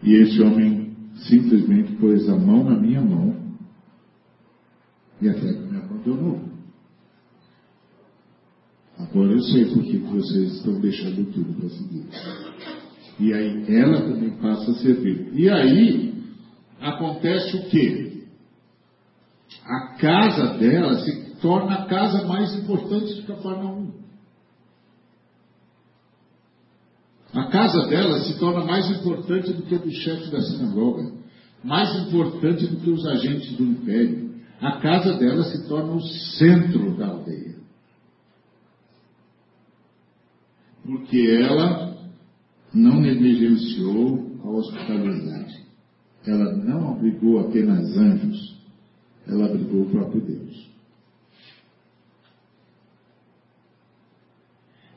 e 0.03 0.15
esse 0.15 0.41
homem 0.43 0.95
simplesmente 1.29 1.93
pôs 1.95 2.29
a 2.29 2.37
mão 2.37 2.63
na 2.65 2.79
minha 2.79 3.01
mão 3.01 3.35
e 5.21 5.29
a 5.29 5.35
febre 5.35 5.71
me 5.71 5.79
abandonou. 5.79 6.41
Agora 8.99 9.33
eu 9.33 9.41
sei 9.41 9.65
por 9.67 9.83
que 9.83 9.97
vocês 9.99 10.57
estão 10.57 10.79
deixando 10.81 11.33
tudo 11.33 11.55
para 11.55 11.69
seguir. 11.71 12.05
E 13.19 13.33
aí 13.33 13.65
ela 13.75 14.03
também 14.03 14.31
passa 14.33 14.71
a 14.71 14.75
servir. 14.75 15.31
E 15.33 15.49
aí 15.49 16.15
acontece 16.81 17.57
o 17.57 17.69
quê? 17.71 18.16
A 19.69 19.97
casa 19.99 20.59
dela 20.59 20.99
se 21.01 21.37
torna 21.41 21.75
a 21.75 21.87
casa 21.87 22.27
mais 22.27 22.55
importante 22.55 23.15
de 23.15 23.23
Cafarnaum. 23.23 23.93
A 27.35 27.45
casa 27.51 27.87
dela 27.89 28.21
se 28.21 28.39
torna 28.39 28.65
mais 28.65 28.91
importante 28.91 29.53
do 29.53 29.63
que 29.63 29.75
a 29.75 29.79
do 29.79 29.91
chefe 29.91 30.31
da 30.31 30.41
sinagoga, 30.41 31.13
mais 31.63 32.07
importante 32.07 32.67
do 32.67 32.77
que 32.77 32.91
os 32.91 33.05
agentes 33.07 33.57
do 33.57 33.65
império. 33.65 34.37
A 34.61 34.79
casa 34.81 35.15
dela 35.19 35.43
se 35.45 35.69
torna 35.69 35.93
o 35.93 36.01
centro 36.01 36.97
da 36.97 37.09
aldeia. 37.09 37.57
porque 40.87 41.19
ela 41.43 41.97
não 42.73 43.01
negligenciou 43.01 44.39
a 44.45 44.49
hospitalidade. 44.49 45.67
Ela 46.25 46.57
não 46.57 46.93
abrigou 46.93 47.41
apenas 47.41 47.97
anjos, 47.97 48.56
ela 49.27 49.47
abrigou 49.47 49.83
o 49.83 49.91
próprio 49.91 50.21
Deus. 50.21 50.71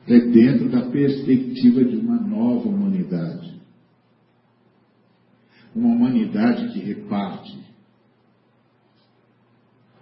É 0.06 0.18
dentro 0.18 0.68
da 0.68 0.90
perspectiva 0.90 1.84
de 1.84 1.96
uma 1.96 2.16
nova 2.20 2.68
humanidade. 2.68 3.60
Uma 5.74 5.88
humanidade 5.88 6.72
que 6.72 6.80
reparte, 6.80 7.58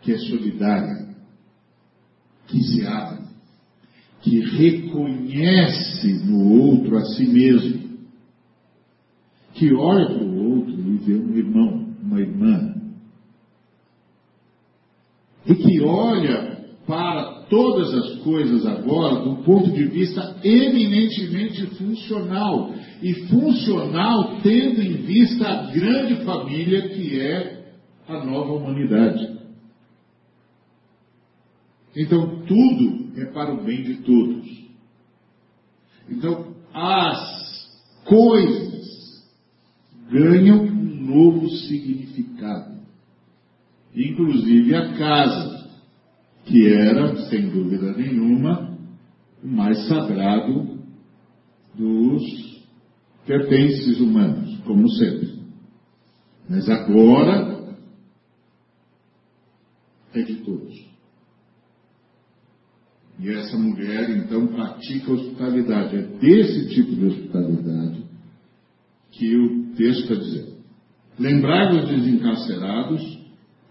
que 0.01 0.13
é 0.13 0.19
solidária, 0.19 1.15
que 2.47 2.63
se 2.63 2.87
abre 2.87 3.29
que 4.23 4.41
reconhece 4.41 6.13
no 6.25 6.61
outro 6.61 6.97
a 6.97 7.05
si 7.05 7.27
mesmo, 7.27 7.89
que 9.55 9.73
olha 9.73 10.07
para 10.07 10.25
o 10.25 10.55
outro 10.55 10.73
e 10.73 10.97
vê 10.99 11.15
um 11.15 11.35
irmão, 11.35 11.95
uma 12.03 12.21
irmã, 12.21 12.75
e 15.49 15.55
que 15.55 15.81
olha 15.81 16.59
para 16.87 17.47
todas 17.49 17.93
as 17.95 18.19
coisas 18.21 18.67
agora 18.67 19.23
do 19.23 19.43
ponto 19.43 19.71
de 19.71 19.85
vista 19.85 20.37
eminentemente 20.45 21.67
funcional, 21.77 22.73
e 23.03 23.15
funcional 23.29 24.41
tendo 24.43 24.83
em 24.83 24.95
vista 25.03 25.49
a 25.49 25.71
grande 25.71 26.25
família 26.25 26.89
que 26.89 27.21
é 27.21 27.73
a 28.07 28.25
nova 28.25 28.53
humanidade. 28.53 29.39
Então, 31.97 32.43
tudo 32.47 33.21
é 33.21 33.27
para 33.27 33.53
o 33.53 33.65
bem 33.65 33.83
de 33.83 33.97
todos. 34.03 34.47
Então, 36.09 36.55
as 36.73 37.69
coisas 38.05 39.25
ganham 40.11 40.63
um 40.63 41.07
novo 41.07 41.49
significado. 41.51 42.78
Inclusive 43.99 44.77
a 44.77 44.97
casa, 44.97 45.71
que 46.45 46.69
era, 46.73 47.17
sem 47.29 47.49
dúvida 47.49 47.93
nenhuma, 47.95 48.79
o 49.43 49.49
mais 49.49 49.89
sagrado 49.89 50.79
dos 51.75 52.23
pertences 53.27 54.01
humanos, 54.01 54.57
como 54.61 54.89
sempre. 54.91 55.39
Mas 56.49 56.69
agora 56.69 57.77
é 60.15 60.23
de 60.23 60.37
todos. 60.37 60.89
E 63.19 63.31
essa 63.31 63.59
mulher, 63.59 64.11
então, 64.11 64.47
pratica 64.47 65.11
hospitalidade. 65.11 65.97
É 65.97 66.03
desse 66.03 66.69
tipo 66.69 66.95
de 66.95 67.07
hospitalidade 67.07 68.05
que 69.11 69.37
o 69.37 69.75
texto 69.75 70.03
está 70.03 70.15
dizendo. 70.15 70.59
Lembrai-vos 71.19 71.91
dos 71.91 72.07
encarcerados 72.07 73.18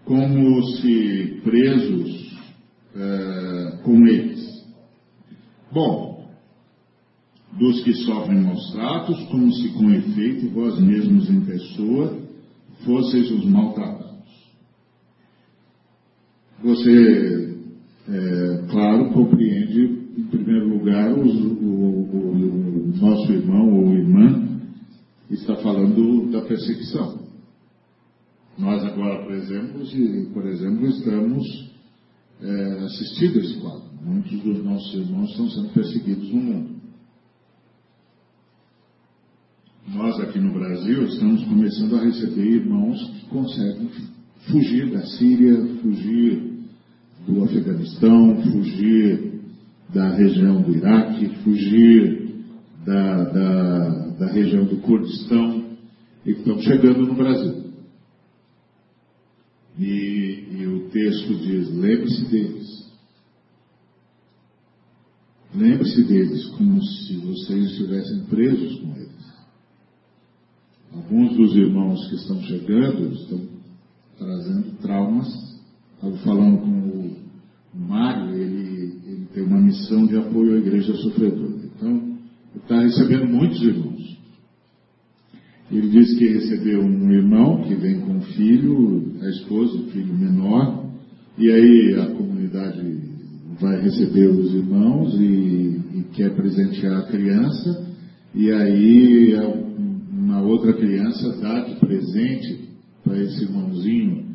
como 0.08 0.62
se 0.64 1.40
presos 1.44 2.34
é, 2.96 3.78
com 3.84 4.06
eles. 4.06 4.66
Bom, 5.70 6.26
dos 7.58 7.82
que 7.84 7.92
sofrem 7.92 8.40
maus 8.40 8.72
tratos, 8.72 9.22
como 9.26 9.52
se 9.52 9.68
com 9.74 9.90
efeito 9.90 10.48
vós 10.48 10.80
mesmos 10.80 11.28
em 11.28 11.42
pessoa 11.42 12.18
fosseis 12.86 13.30
os 13.30 13.44
maltratados. 13.44 14.08
Você 16.64 17.56
é, 18.08 18.66
claro, 18.70 19.10
compreende, 19.10 19.82
em 20.16 20.24
primeiro 20.24 20.68
lugar, 20.68 21.12
os, 21.12 21.34
o, 21.34 21.54
o, 21.54 22.92
o, 22.92 22.96
nosso 22.96 23.30
irmão 23.30 23.74
ou 23.74 23.92
irmã 23.92 24.58
está 25.30 25.56
falando 25.56 26.30
da 26.30 26.40
perseguição. 26.40 27.28
Nós 28.58 28.84
agora, 28.84 29.22
por 29.22 29.32
exemplo, 29.32 29.84
por 30.34 30.44
exemplo 30.46 30.86
estamos 30.88 31.70
é, 32.42 32.84
assistindo 32.84 33.38
esse 33.38 33.54
quadro. 33.60 33.84
Muitos 34.02 34.40
dos 34.40 34.64
nossos 34.64 34.94
irmãos 34.94 35.30
estão 35.30 35.48
sendo 35.48 35.68
perseguidos 35.68 36.28
no 36.32 36.40
mundo. 36.40 36.78
Nós 39.94 40.18
aqui 40.20 40.40
no 40.40 40.52
Brasil 40.52 41.04
estamos 41.04 41.44
começando 41.44 41.96
a 41.96 42.04
receber 42.04 42.46
irmãos 42.46 43.02
que 43.10 43.26
conseguem 43.26 43.90
fugir 44.50 44.90
da 44.90 45.06
Síria, 45.06 45.56
fugir 45.80 46.58
do 47.26 47.44
Afeganistão, 47.44 48.42
fugir 48.42 49.40
da 49.94 50.10
região 50.16 50.62
do 50.62 50.76
Iraque, 50.76 51.28
fugir 51.42 52.34
da, 52.84 53.24
da, 53.24 53.88
da 54.18 54.26
região 54.32 54.64
do 54.64 54.78
Kurdistão 54.78 55.64
e 56.26 56.34
que 56.34 56.40
estão 56.40 56.60
chegando 56.60 57.06
no 57.06 57.14
Brasil. 57.14 57.67
E, 59.78 60.48
e 60.50 60.66
o 60.66 60.88
texto 60.90 61.34
diz: 61.36 61.72
lembre-se 61.72 62.24
deles. 62.26 62.88
Lembre-se 65.54 66.04
deles 66.04 66.46
como 66.50 66.82
se 66.82 67.16
vocês 67.16 67.70
estivessem 67.70 68.24
presos 68.24 68.80
com 68.80 68.96
eles. 68.96 69.08
Alguns 70.92 71.36
dos 71.36 71.56
irmãos 71.56 72.08
que 72.08 72.16
estão 72.16 72.42
chegando 72.42 73.12
estão 73.14 73.40
trazendo 74.18 74.76
traumas. 74.80 75.28
Estava 75.94 76.16
falando 76.18 76.58
com 76.58 76.68
o 76.68 77.78
Mário, 77.78 78.34
ele, 78.34 79.00
ele 79.06 79.26
tem 79.32 79.42
uma 79.42 79.60
missão 79.60 80.06
de 80.06 80.16
apoio 80.16 80.54
à 80.54 80.58
igreja 80.58 80.94
sofredora. 80.96 81.56
Então, 81.64 82.18
está 82.56 82.80
recebendo 82.80 83.26
muitos 83.26 83.60
irmãos. 83.62 83.97
Ele 85.70 85.88
disse 85.90 86.16
que 86.16 86.26
recebeu 86.26 86.80
um 86.82 87.12
irmão 87.12 87.62
que 87.62 87.74
vem 87.74 88.00
com 88.00 88.14
um 88.14 88.22
filho, 88.22 89.12
a 89.20 89.28
esposa, 89.28 89.76
o 89.76 89.90
filho 89.90 90.14
menor, 90.14 90.86
e 91.36 91.50
aí 91.50 91.94
a 92.00 92.06
comunidade 92.06 93.00
vai 93.60 93.80
receber 93.82 94.28
os 94.28 94.54
irmãos 94.54 95.14
e, 95.14 95.80
e 95.94 96.06
quer 96.14 96.34
presentear 96.34 97.00
a 97.00 97.06
criança, 97.08 97.86
e 98.34 98.50
aí 98.50 99.34
uma 100.10 100.40
outra 100.40 100.72
criança 100.72 101.36
dá 101.38 101.60
de 101.60 101.74
presente 101.76 102.70
para 103.04 103.18
esse 103.22 103.44
irmãozinho 103.44 104.26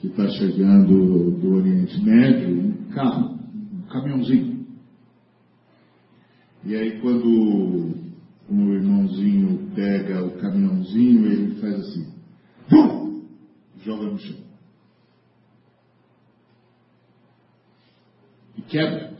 que 0.00 0.08
está 0.08 0.26
chegando 0.28 1.30
do 1.32 1.54
Oriente 1.54 2.02
Médio 2.02 2.50
um 2.50 2.72
carro, 2.92 3.38
um 3.74 3.82
caminhãozinho. 3.92 4.66
E 6.64 6.74
aí 6.74 7.00
quando 7.00 7.99
o 8.50 8.74
irmãozinho 8.74 9.70
pega 9.74 10.24
o 10.24 10.38
caminhãozinho, 10.38 11.26
ele 11.26 11.60
faz 11.60 11.74
assim, 11.74 12.12
pum, 12.68 13.22
joga 13.84 14.10
no 14.10 14.18
chão. 14.18 14.36
E 18.56 18.62
quebra. 18.62 19.16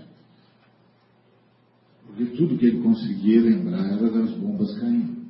Porque 2.07 2.25
tudo 2.37 2.59
que 2.59 2.67
ele 2.67 2.83
conseguia 2.83 3.41
lembrar 3.41 3.87
era 3.87 4.11
das 4.11 4.33
bombas 4.33 4.79
caindo. 4.81 5.21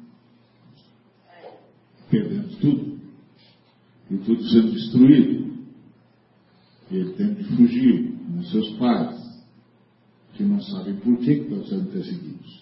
Perdendo 2.10 2.56
tudo. 2.58 3.00
E 4.10 4.16
tudo 4.16 4.42
sendo 4.48 4.72
destruído. 4.72 5.50
E 6.90 6.96
ele 6.96 7.12
tem 7.12 7.34
de 7.34 7.44
fugir 7.44 8.12
com 8.26 8.42
seus 8.44 8.70
pais, 8.78 9.44
que 10.32 10.42
não 10.42 10.60
sabem 10.60 10.96
por 10.96 11.18
que, 11.18 11.36
que 11.36 11.42
estão 11.42 11.64
sendo 11.66 11.92
perseguidos. 11.92 12.59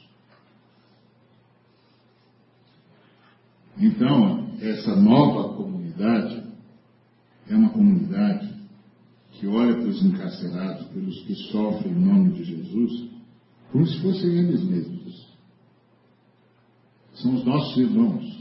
Então, 3.81 4.49
essa 4.61 4.97
nova 4.97 5.55
comunidade 5.55 6.43
é 7.49 7.55
uma 7.55 7.71
comunidade 7.71 8.59
que 9.33 9.47
olha 9.47 9.75
para 9.75 9.87
os 9.87 10.05
encarcerados, 10.05 10.89
pelos 10.89 11.23
que 11.23 11.35
sofrem 11.51 11.93
em 11.93 12.05
nome 12.05 12.33
de 12.33 12.45
Jesus, 12.45 13.11
como 13.71 13.87
se 13.87 14.01
fossem 14.03 14.37
eles 14.37 14.65
mesmos. 14.65 15.29
São 17.15 17.35
os 17.35 17.45
nossos 17.45 17.77
irmãos. 17.77 18.39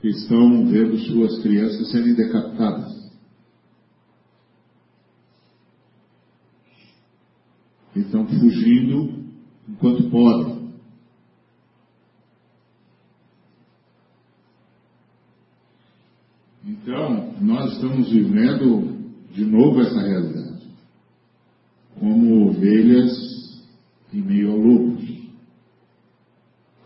Que 0.00 0.08
estão 0.08 0.66
vendo 0.66 0.98
suas 0.98 1.40
crianças 1.42 1.90
serem 1.90 2.14
decapitadas. 2.14 3.10
Estão 7.94 8.26
fugindo 8.26 9.24
enquanto 9.68 10.10
podem. 10.10 10.61
Então, 16.92 17.32
nós 17.40 17.72
estamos 17.72 18.10
vivendo 18.10 18.98
de 19.32 19.46
novo 19.46 19.80
essa 19.80 19.98
realidade, 19.98 20.66
como 21.98 22.50
ovelhas 22.50 23.64
em 24.12 24.20
meio 24.20 24.50
ao 24.50 24.58
lobos, 24.58 25.02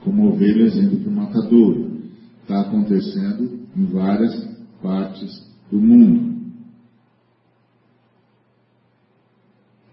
como 0.04 0.28
ovelhas 0.28 0.76
indo 0.76 0.98
para 0.98 1.10
o 1.10 1.12
matadouro. 1.12 2.02
Está 2.40 2.60
acontecendo 2.60 3.66
em 3.76 3.84
várias 3.86 4.32
partes 4.80 5.44
do 5.72 5.80
mundo. 5.80 6.36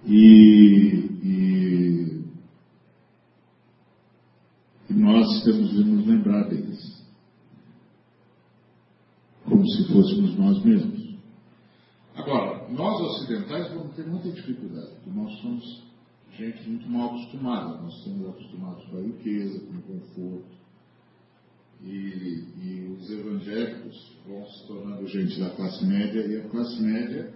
E, 0.05 1.09
e, 1.23 2.21
e 4.91 4.93
nós 4.93 5.43
temos 5.43 5.71
de 5.71 5.83
nos 5.83 6.05
lembrar 6.05 6.43
deles 6.49 6.72
como 9.63 9.69
se 9.69 9.93
fôssemos 9.93 10.37
nós 10.37 10.63
mesmos. 10.63 11.13
Agora, 12.15 12.67
nós 12.69 13.01
ocidentais 13.01 13.73
vamos 13.73 13.95
ter 13.95 14.05
muita 14.05 14.29
dificuldade, 14.29 14.91
porque 14.95 15.09
nós 15.09 15.33
somos 15.39 15.83
gente 16.37 16.69
muito 16.69 16.89
mal 16.89 17.09
acostumada, 17.09 17.81
nós 17.81 17.93
estamos 17.97 18.27
acostumados 18.29 18.85
com 18.85 18.97
a 18.97 19.01
riqueza, 19.01 19.59
com 19.61 19.73
o 19.73 19.81
conforto. 19.81 20.63
E, 21.81 22.43
e, 22.61 22.97
os 22.97 23.09
evangélicos 23.09 24.15
vão 24.27 24.45
se 24.45 24.67
tornando 24.67 25.07
gente 25.07 25.39
da 25.39 25.49
classe 25.51 25.85
média, 25.85 26.25
e 26.25 26.37
a 26.37 26.49
classe 26.49 26.81
média 26.81 27.33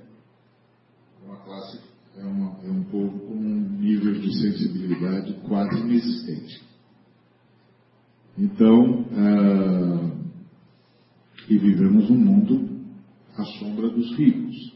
é 1.21 1.25
uma 1.25 1.37
classe, 1.37 1.79
é, 2.17 2.23
uma, 2.23 2.59
é 2.63 2.69
um 2.69 2.83
povo 2.85 3.19
com 3.19 3.33
um 3.33 3.69
nível 3.79 4.13
de 4.19 4.33
sensibilidade 4.39 5.33
quase 5.47 5.79
inexistente. 5.79 6.61
Então, 8.37 9.05
ah, 9.11 10.16
e 11.49 11.57
vivemos 11.57 12.09
um 12.09 12.17
mundo 12.17 12.69
à 13.35 13.43
sombra 13.59 13.89
dos 13.89 14.15
ricos. 14.17 14.73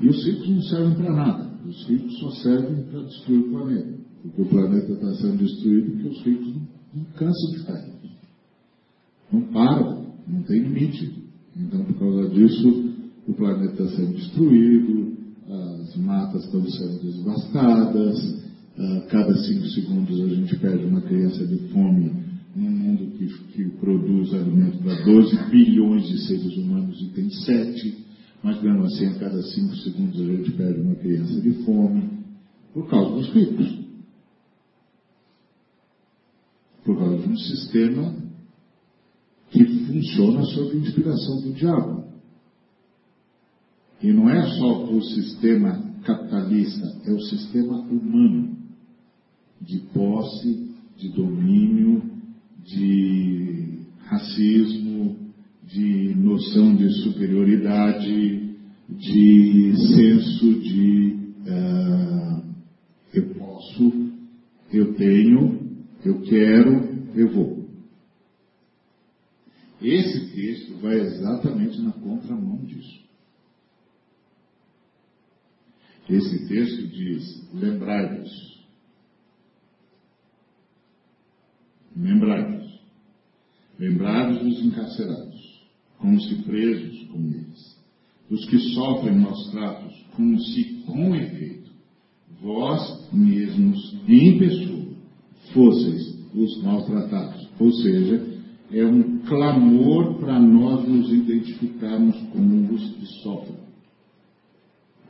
E 0.00 0.08
os 0.08 0.24
ricos 0.24 0.48
não 0.48 0.62
servem 0.62 0.94
para 0.94 1.12
nada. 1.12 1.50
Os 1.66 1.86
ricos 1.86 2.18
só 2.18 2.30
servem 2.42 2.84
para 2.84 3.02
destruir 3.02 3.40
o 3.40 3.50
planeta. 3.50 3.98
Porque 4.22 4.42
o 4.42 4.46
planeta 4.46 4.92
está 4.92 5.14
sendo 5.14 5.36
destruído 5.38 5.90
porque 5.92 6.08
os 6.08 6.22
ricos 6.24 6.48
não, 6.48 6.68
não 6.94 7.04
cansam 7.16 7.50
de 7.50 7.56
estar 7.56 7.74
ricos. 7.74 8.10
Não 9.32 9.40
param, 9.52 10.06
não 10.26 10.42
tem 10.42 10.60
limite. 10.60 11.22
Então, 11.56 11.84
por 11.84 11.98
causa 11.98 12.28
disso, 12.30 12.94
o 13.28 13.32
planeta 13.34 13.82
está 13.82 13.96
sendo 13.96 14.14
destruído, 14.14 15.12
as 15.48 15.96
matas 15.96 16.44
estão 16.44 16.64
sendo 16.66 17.12
devastadas, 17.12 18.42
a 18.76 19.00
cada 19.08 19.34
cinco 19.36 19.66
segundos 19.66 20.20
a 20.20 20.28
gente 20.28 20.56
perde 20.56 20.84
uma 20.86 21.02
criança 21.02 21.46
de 21.46 21.58
fome 21.68 22.21
num 22.54 22.70
mundo 22.70 23.16
que, 23.16 23.26
que 23.52 23.68
produz 23.78 24.32
alimento 24.34 24.78
para 24.78 25.02
12 25.04 25.50
bilhões 25.50 26.06
de 26.06 26.18
seres 26.26 26.56
humanos 26.56 27.00
e 27.00 27.08
tem 27.10 27.30
7, 27.30 28.04
mas 28.42 28.60
mesmo 28.62 28.84
assim 28.84 29.06
a 29.06 29.18
cada 29.18 29.42
5 29.42 29.76
segundos 29.76 30.20
a 30.20 30.24
gente 30.24 30.52
perde 30.52 30.80
uma 30.80 30.94
criança 30.96 31.40
de 31.40 31.52
fome 31.64 32.10
por 32.74 32.88
causa 32.88 33.14
dos 33.14 33.28
ricos. 33.32 33.82
Por 36.84 36.98
causa 36.98 37.18
de 37.18 37.28
um 37.28 37.36
sistema 37.36 38.14
que 39.50 39.64
funciona 39.86 40.42
sob 40.44 40.76
inspiração 40.76 41.40
do 41.42 41.52
diabo. 41.52 42.04
E 44.02 44.12
não 44.12 44.28
é 44.28 44.42
só 44.58 44.84
o 44.84 45.00
sistema 45.02 45.92
capitalista, 46.02 47.00
é 47.06 47.12
o 47.12 47.20
sistema 47.20 47.78
humano 47.82 48.56
de 49.60 49.78
posse, 49.94 50.74
de 50.96 51.08
domínio, 51.10 52.02
de 52.64 53.78
racismo, 54.04 55.16
de 55.66 56.14
noção 56.14 56.76
de 56.76 56.88
superioridade, 57.02 58.56
de 58.88 59.72
senso 59.94 60.60
de 60.60 61.16
uh, 61.46 62.42
eu 63.14 63.34
posso, 63.34 64.12
eu 64.72 64.94
tenho, 64.94 65.76
eu 66.04 66.20
quero, 66.22 67.08
eu 67.14 67.28
vou. 67.32 67.62
Esse 69.80 70.32
texto 70.34 70.76
vai 70.80 71.00
exatamente 71.00 71.80
na 71.80 71.92
contramão 71.92 72.58
disso. 72.64 73.02
Esse 76.08 76.46
texto 76.46 76.86
diz: 76.88 77.48
lembrai-vos, 77.52 78.51
Lembrai-vos. 81.96 82.80
Lembrai-vos 83.78 84.38
dos 84.42 84.64
encarcerados, 84.64 85.62
como 85.98 86.20
se 86.20 86.34
presos 86.42 87.04
com 87.08 87.18
eles, 87.18 87.78
dos 88.30 88.44
que 88.46 88.58
sofrem 88.74 89.18
maus 89.18 89.50
tratos, 89.50 89.94
como 90.14 90.38
se 90.38 90.64
com 90.86 91.14
efeito 91.14 91.62
vós 92.42 93.08
mesmos, 93.12 93.96
em 94.08 94.38
pessoa, 94.38 94.86
fosseis 95.52 96.18
os 96.34 96.62
maltratados. 96.62 97.48
Ou 97.58 97.72
seja, 97.72 98.26
é 98.72 98.84
um 98.84 99.18
clamor 99.20 100.18
para 100.18 100.40
nós 100.40 100.86
nos 100.88 101.12
identificarmos 101.12 102.16
como 102.32 102.74
os 102.74 102.90
que 102.94 103.06
sofrem. 103.22 103.62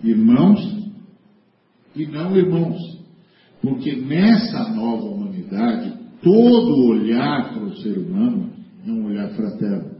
Irmãos 0.04 0.60
e 1.96 2.06
não 2.06 2.36
irmãos. 2.36 3.00
Porque 3.60 3.94
nessa 3.94 4.70
nova 4.74 5.04
humanidade, 5.04 5.91
todo 6.22 6.86
olhar 6.86 7.52
para 7.52 7.64
o 7.64 7.76
ser 7.76 7.98
humano 7.98 8.52
é 8.86 8.90
um 8.90 9.06
olhar 9.06 9.28
fraterno. 9.34 9.92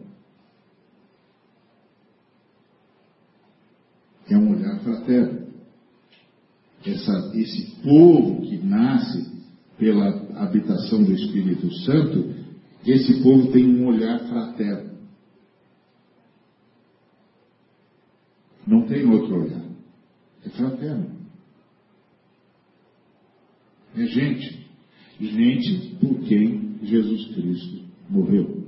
É 4.30 4.36
um 4.36 4.52
olhar 4.52 4.78
fraterno. 4.80 5.42
Essa, 6.84 7.32
esse 7.34 7.76
povo 7.82 8.42
que 8.42 8.56
nasce 8.58 9.30
pela 9.78 10.08
habitação 10.42 11.02
do 11.02 11.12
Espírito 11.12 11.72
Santo, 11.84 12.34
esse 12.86 13.22
povo 13.22 13.52
tem 13.52 13.66
um 13.66 13.86
olhar 13.86 14.20
fraterno. 14.20 14.92
Não 18.66 18.86
tem 18.86 19.04
outro 19.10 19.42
olhar. 19.42 19.62
É 20.44 20.50
fraterno. 20.50 21.10
É 23.96 24.06
gente. 24.06 24.61
Gente 25.22 25.94
por 26.00 26.20
quem 26.22 26.78
Jesus 26.82 27.26
Cristo 27.34 27.84
morreu. 28.10 28.62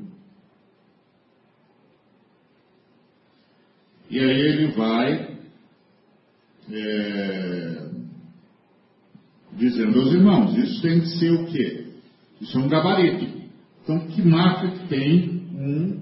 E 4.09 4.21
aí 4.21 4.41
ele 4.41 4.67
vai 4.73 5.37
é, 6.71 7.91
dizendo 9.55 9.99
aos 9.99 10.13
irmãos, 10.13 10.57
isso 10.57 10.81
tem 10.81 11.01
que 11.01 11.09
ser 11.19 11.33
o 11.33 11.47
quê? 11.47 11.87
Isso 12.41 12.57
é 12.57 12.63
um 12.63 12.69
gabarito. 12.69 13.27
Então, 13.83 14.07
que 14.07 14.23
marca 14.23 14.71
que 14.71 14.89
tem 14.89 15.49
um, 15.55 16.01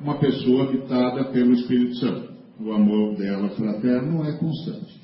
uma 0.00 0.18
pessoa 0.18 0.68
habitada 0.68 1.24
pelo 1.32 1.54
Espírito 1.54 1.96
Santo? 1.96 2.32
O 2.60 2.72
amor 2.72 3.16
dela 3.16 3.48
fraterno 3.50 4.24
é 4.24 4.36
constante. 4.36 5.00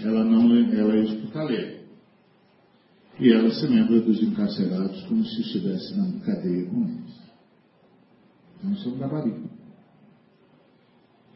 Ela 0.00 0.24
não 0.24 0.54
ela 0.72 0.94
é 0.94 1.00
hospitaleira. 1.00 1.71
E 3.22 3.32
ela 3.32 3.52
se 3.52 3.64
lembra 3.68 4.00
dos 4.00 4.20
encarcerados 4.20 5.00
como 5.04 5.24
se 5.24 5.42
estivesse 5.42 5.96
na 5.96 6.10
cadeia 6.26 6.66
com 6.66 6.82
eles. 6.82 7.22
Então, 8.58 8.72
isso 8.72 8.88
é 8.88 8.92
um 8.92 8.98
gabarito. 8.98 9.48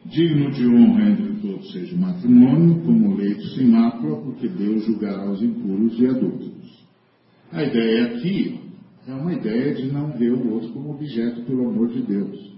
Digno 0.05 0.51
de 0.51 0.67
honra 0.67 1.11
entre 1.11 1.35
todos 1.35 1.71
seja 1.71 1.95
o 1.95 1.99
matrimônio, 1.99 2.83
como 2.83 3.15
leito 3.15 3.41
sem 3.55 3.67
mácula, 3.67 4.21
porque 4.21 4.49
Deus 4.49 4.83
julgará 4.83 5.31
os 5.31 5.41
impuros 5.41 5.97
e 5.97 6.07
adúlteros. 6.07 6.87
A 7.53 7.63
ideia 7.63 8.07
aqui 8.07 8.59
é 9.07 9.13
uma 9.13 9.31
ideia 9.31 9.73
de 9.73 9.89
não 9.89 10.11
ver 10.11 10.33
o 10.33 10.51
outro 10.55 10.73
como 10.73 10.91
objeto 10.91 11.41
pelo 11.43 11.69
amor 11.69 11.87
de 11.87 12.01
Deus. 12.01 12.53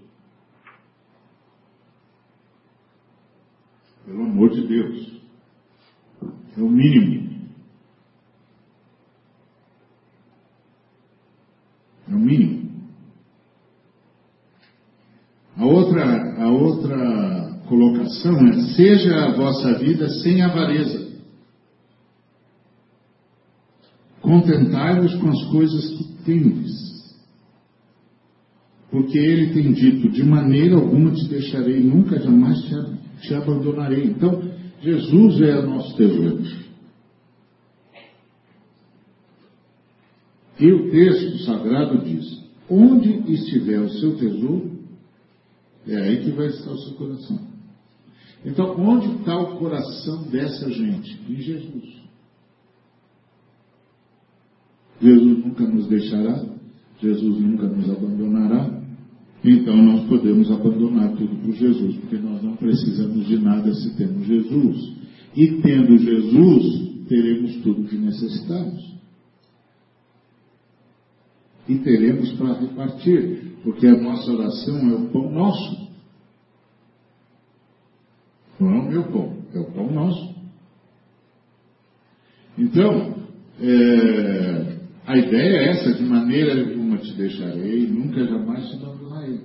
Pelo 4.07 4.23
amor 4.23 4.49
de 4.49 4.67
Deus. 4.67 5.21
É 6.57 6.61
o 6.61 6.67
mínimo. 6.67 7.29
É 12.08 12.08
o 12.08 12.08
mínimo. 12.19 12.69
A 15.57 15.65
outra, 15.65 16.41
a 16.41 16.47
outra 16.49 17.59
colocação 17.67 18.47
é: 18.47 18.53
seja 18.75 19.25
a 19.25 19.31
vossa 19.31 19.73
vida 19.79 20.07
sem 20.21 20.41
avareza. 20.41 21.09
Contentai-vos 24.21 25.15
com 25.15 25.29
as 25.29 25.43
coisas 25.45 25.89
que 25.89 26.03
tendes. 26.23 26.89
Porque 28.91 29.17
ele 29.17 29.53
tem 29.53 29.73
dito: 29.73 30.09
de 30.09 30.23
maneira 30.23 30.75
alguma 30.75 31.11
te 31.11 31.27
deixarei, 31.27 31.79
nunca 31.79 32.19
jamais 32.19 32.61
te, 32.61 32.75
te 33.21 33.33
abandonarei. 33.33 34.05
Então, 34.05 34.41
Jesus 34.81 35.41
é 35.41 35.59
o 35.59 35.69
nosso 35.69 35.95
tesouro. 35.97 36.41
E 40.59 40.71
o 40.71 40.91
texto 40.91 41.45
sagrado 41.45 42.03
diz: 42.03 42.43
onde 42.69 43.31
estiver 43.31 43.79
o 43.79 43.89
seu 43.89 44.17
tesouro, 44.17 44.79
é 45.87 45.95
aí 45.95 46.23
que 46.23 46.31
vai 46.31 46.47
estar 46.47 46.71
o 46.71 46.77
seu 46.77 46.93
coração. 46.93 47.39
Então, 48.45 48.75
onde 48.79 49.07
está 49.19 49.37
o 49.37 49.57
coração 49.57 50.23
dessa 50.23 50.69
gente? 50.71 51.19
Em 51.29 51.35
Jesus. 51.35 51.99
Jesus 55.01 55.45
nunca 55.45 55.65
nos 55.65 55.87
deixará, 55.87 56.45
Jesus 57.01 57.39
nunca 57.39 57.67
nos 57.67 57.89
abandonará. 57.89 58.79
Então 59.43 59.77
nós 59.77 60.05
podemos 60.09 60.51
abandonar 60.51 61.15
tudo 61.15 61.37
por 61.37 61.53
Jesus, 61.53 61.95
porque 61.95 62.17
nós 62.17 62.43
não 62.43 62.57
precisamos 62.57 63.25
de 63.25 63.39
nada 63.39 63.73
se 63.73 63.95
temos 63.95 64.27
Jesus. 64.27 64.93
E 65.35 65.61
tendo 65.61 65.97
Jesus, 65.97 67.05
teremos 67.07 67.55
tudo 67.61 67.87
que 67.87 67.95
necessitamos. 67.95 68.98
E 71.69 71.77
teremos 71.77 72.31
para 72.33 72.59
repartir, 72.59 73.59
porque 73.63 73.85
a 73.85 73.95
nossa 73.95 74.31
oração 74.31 74.89
é 74.89 74.93
o 74.95 75.09
pão 75.09 75.31
nosso. 75.31 75.87
Não 78.59 78.73
é 78.73 78.79
o 78.79 78.89
meu 78.89 79.03
pão, 79.03 79.37
é 79.53 79.59
o 79.59 79.71
pão 79.71 79.91
nosso. 79.91 80.35
Então, 82.57 83.23
é, 83.61 84.77
a 85.05 85.15
ideia 85.15 85.57
é 85.57 85.69
essa, 85.69 85.93
de 85.93 86.03
maneira 86.03 86.59
alguma 86.59 86.97
te 86.97 87.13
deixarei, 87.13 87.85
nunca 87.85 88.25
jamais 88.25 88.67
te 88.67 88.75
abandonarei. 88.75 89.41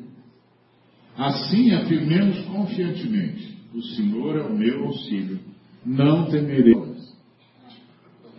Assim 1.19 1.73
afirmemos 1.75 2.41
confiantemente, 2.47 3.59
o 3.75 3.83
Senhor 3.83 4.37
é 4.39 4.43
o 4.45 4.57
meu 4.57 4.87
auxílio, 4.87 5.41
não 5.85 6.25
temerei. 6.31 6.75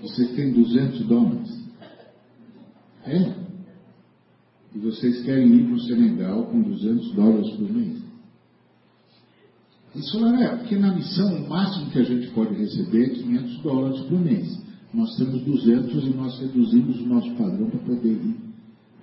Vocês 0.02 0.32
têm 0.36 0.52
200 0.54 1.06
dólares. 1.06 1.66
É? 3.06 3.45
E 4.76 4.80
vocês 4.80 5.24
querem 5.24 5.56
ir 5.56 5.66
para 5.68 5.76
o 5.76 5.80
Senegal 5.80 6.46
com 6.48 6.62
200 6.62 7.14
dólares 7.14 7.50
por 7.52 7.72
mês? 7.72 8.04
Isso 9.96 10.26
é, 10.26 10.58
porque 10.58 10.76
na 10.76 10.94
missão 10.94 11.34
o 11.34 11.50
máximo 11.50 11.90
que 11.92 12.00
a 12.00 12.04
gente 12.04 12.30
pode 12.32 12.54
receber 12.56 13.06
é 13.06 13.10
500 13.10 13.58
dólares 13.62 14.02
por 14.02 14.20
mês. 14.20 14.62
Nós 14.94 15.16
temos 15.16 15.42
200 15.44 16.04
e 16.04 16.10
nós 16.10 16.38
reduzimos 16.40 17.00
o 17.00 17.06
nosso 17.06 17.32
padrão 17.36 17.70
para 17.70 17.80
poder 17.80 18.12
ir 18.12 18.36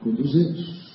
com 0.01 0.13
200. 0.13 0.93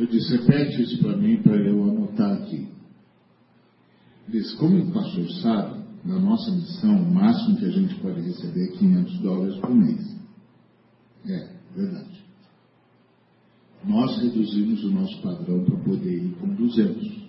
Eu 0.00 0.06
disse, 0.06 0.36
repete 0.36 0.82
isso 0.82 0.98
para 0.98 1.16
mim 1.16 1.42
para 1.42 1.56
eu 1.56 1.82
anotar 1.84 2.32
aqui. 2.42 2.68
Diz, 4.28 4.52
como 4.54 4.78
o 4.78 4.92
pastor 4.92 5.30
sabe, 5.42 5.77
na 6.04 6.18
nossa 6.18 6.50
missão, 6.50 7.02
o 7.02 7.14
máximo 7.14 7.56
que 7.56 7.64
a 7.64 7.70
gente 7.70 7.94
pode 7.96 8.20
receber 8.20 8.64
é 8.64 8.78
500 8.78 9.18
dólares 9.18 9.56
por 9.56 9.74
mês. 9.74 10.16
É, 11.26 11.50
verdade. 11.74 12.24
Nós 13.84 14.20
reduzimos 14.20 14.84
o 14.84 14.90
nosso 14.90 15.20
padrão 15.22 15.64
para 15.64 15.76
poder 15.78 16.24
ir 16.24 16.34
com 16.40 16.48
200. 16.48 17.28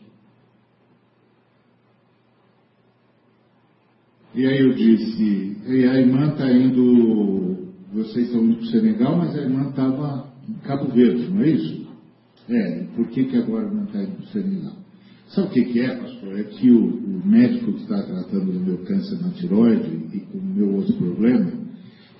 E 4.35 4.45
aí 4.45 4.59
eu 4.59 4.73
disse, 4.73 5.57
e 5.65 5.85
a 5.85 5.99
irmã 5.99 6.31
está 6.31 6.51
indo, 6.51 7.73
vocês 7.91 8.27
estão 8.27 8.43
indo 8.43 8.57
para 8.57 8.65
o 8.65 8.69
Senegal, 8.69 9.17
mas 9.17 9.35
a 9.35 9.41
irmã 9.41 9.69
estava 9.69 10.31
em 10.47 10.53
Cabo 10.59 10.91
Verde, 10.91 11.29
não 11.29 11.41
é 11.41 11.49
isso? 11.49 11.87
É, 12.47 12.83
por 12.95 13.07
que, 13.09 13.25
que 13.25 13.37
agora 13.37 13.69
não 13.69 13.85
está 13.85 14.03
indo 14.03 14.15
para 14.15 14.25
o 14.25 14.27
Senegal? 14.27 14.78
Sabe 15.29 15.47
o 15.47 15.51
que, 15.51 15.65
que 15.65 15.79
é, 15.79 15.95
pastor? 15.95 16.39
É 16.39 16.43
que 16.43 16.71
o, 16.71 16.85
o 16.85 17.21
médico 17.25 17.73
que 17.73 17.81
está 17.83 18.01
tratando 18.01 18.51
do 18.51 18.59
meu 18.59 18.77
câncer 18.79 19.21
na 19.21 19.29
tiroide 19.29 20.07
e 20.13 20.19
com 20.21 20.37
o 20.37 20.43
meu 20.43 20.75
outro 20.75 20.93
problema, 20.93 21.51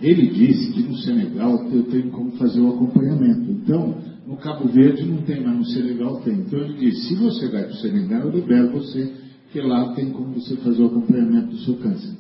ele 0.02 0.28
disse 0.28 0.72
que 0.74 0.84
no 0.84 0.96
Senegal 0.98 1.68
eu 1.72 1.84
tenho 1.84 2.10
como 2.12 2.32
fazer 2.34 2.60
o 2.60 2.70
acompanhamento. 2.70 3.52
Então, 3.52 3.98
no 4.28 4.38
Cabo 4.38 4.68
Verde 4.68 5.04
não 5.06 5.24
tem, 5.24 5.44
mas 5.44 5.58
no 5.58 5.66
Senegal 5.66 6.22
tem. 6.22 6.36
Então 6.36 6.60
ele 6.60 6.78
disse, 6.78 7.08
se 7.08 7.16
você 7.16 7.48
vai 7.50 7.64
para 7.64 7.74
o 7.74 7.78
Senegal, 7.78 8.22
eu 8.22 8.32
libero 8.32 8.72
você 8.72 9.12
porque 9.52 9.62
lá 9.62 9.96
tem 9.96 10.12
como 10.12 10.36
você 10.36 10.56
fazer 10.58 10.84
o 10.84 10.86
acompanhamento 10.86 11.48
do 11.48 11.58
seu 11.62 11.76
câncer. 11.78 12.16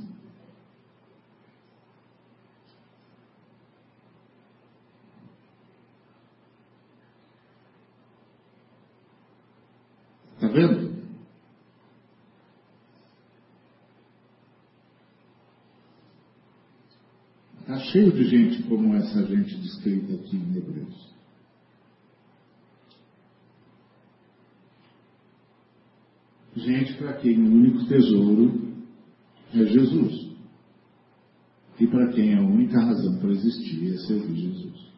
Vendo? 10.52 10.89
Está 17.62 17.78
cheio 17.91 18.12
de 18.12 18.24
gente 18.24 18.64
como 18.64 18.95
essa 18.95 19.26
gente 19.28 19.56
descrita 19.58 20.16
aqui 20.16 20.36
em 20.36 20.58
Hebreus. 20.58 21.14
Gente 26.56 26.93
para 26.95 27.14
quem 27.14 27.39
o 27.39 27.52
único 27.52 27.86
tesouro 27.86 28.74
é 29.54 29.66
Jesus. 29.66 30.30
E 31.80 31.88
para 31.88 32.12
quem 32.12 32.36
a 32.36 32.41
única 32.41 32.80
razão 32.80 33.20
para 33.20 33.32
existir 33.32 33.93
é 33.93 33.97
servir 34.00 34.36
Jesus. 34.36 34.89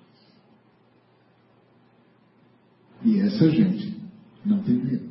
E 3.03 3.19
essa 3.19 3.49
gente 3.49 4.01
não 4.45 4.63
tem 4.63 4.75
medo. 4.75 5.10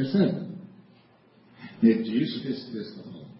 Percebe? 0.00 0.48
É 1.82 1.92
disso 1.92 2.40
que 2.40 2.48
esse 2.48 2.72
texto 2.72 2.98
está 2.98 3.02
falando. 3.02 3.30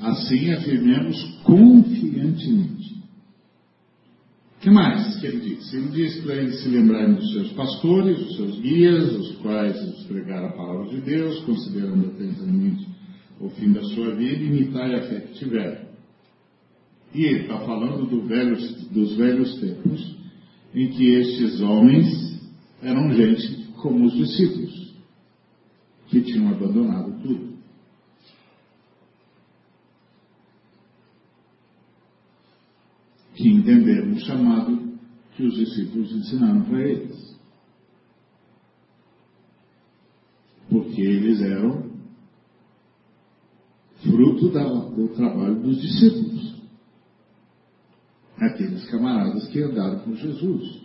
Assim 0.00 0.52
afirmemos 0.52 1.16
confiantemente. 1.44 2.98
O 4.56 4.60
que 4.60 4.70
mais 4.70 5.18
que 5.18 5.26
ele 5.26 5.40
diz? 5.40 5.72
Ele 5.72 5.88
diz 5.88 6.20
para 6.22 6.36
eles 6.36 6.62
se 6.62 6.68
lembrarem 6.68 7.14
dos 7.14 7.32
seus 7.32 7.52
pastores, 7.52 8.18
dos 8.18 8.36
seus 8.36 8.60
guias, 8.60 9.12
os 9.14 9.36
quais 9.38 9.80
lhes 9.82 10.02
pregaram 10.04 10.48
a 10.48 10.52
palavra 10.52 10.88
de 10.90 11.00
Deus, 11.00 11.40
considerando 11.44 12.08
atentamente 12.08 12.86
o 13.40 13.48
fim 13.50 13.72
da 13.72 13.82
sua 13.82 14.14
vida, 14.14 14.44
imitar 14.44 14.94
a 14.94 15.02
fé 15.08 15.20
que 15.20 15.38
tiveram. 15.38 15.88
E 17.14 17.24
ele 17.24 17.42
está 17.42 17.58
falando 17.60 18.06
do 18.06 18.28
dos 18.92 19.16
velhos 19.16 19.58
tempos, 19.60 20.17
em 20.74 20.88
que 20.90 21.10
estes 21.14 21.60
homens 21.60 22.40
eram 22.82 23.12
gente 23.12 23.72
como 23.76 24.06
os 24.06 24.14
discípulos, 24.14 24.94
que 26.08 26.20
tinham 26.22 26.48
abandonado 26.48 27.12
tudo. 27.22 27.58
Que 33.34 33.48
entenderam 33.48 34.12
o 34.12 34.20
chamado 34.20 34.98
que 35.36 35.44
os 35.44 35.54
discípulos 35.54 36.12
ensinaram 36.12 36.62
para 36.62 36.80
eles. 36.80 37.38
Porque 40.68 41.00
eles 41.00 41.40
eram 41.40 41.88
fruto 44.02 44.48
do 44.48 45.08
trabalho 45.14 45.60
dos 45.60 45.80
discípulos 45.80 46.57
aqueles 48.40 48.88
camaradas 48.90 49.48
que 49.48 49.62
andaram 49.62 50.00
com 50.00 50.14
Jesus. 50.14 50.82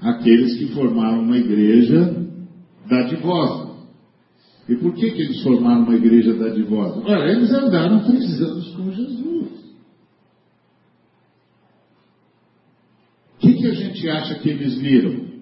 Aqueles 0.00 0.58
que 0.58 0.74
formaram 0.74 1.22
uma 1.22 1.36
igreja 1.36 2.26
dadivosa. 2.88 3.72
E 4.68 4.76
por 4.76 4.94
que, 4.94 5.10
que 5.10 5.22
eles 5.22 5.42
formaram 5.42 5.82
uma 5.82 5.94
igreja 5.94 6.34
dadivosa? 6.34 7.00
Ora, 7.04 7.30
eles 7.30 7.52
andaram 7.52 8.04
três 8.04 8.40
anos 8.40 8.74
com 8.74 8.90
Jesus. 8.90 9.48
O 13.36 13.40
que, 13.40 13.54
que 13.54 13.66
a 13.66 13.74
gente 13.74 14.08
acha 14.08 14.34
que 14.36 14.48
eles 14.48 14.78
viram? 14.78 15.32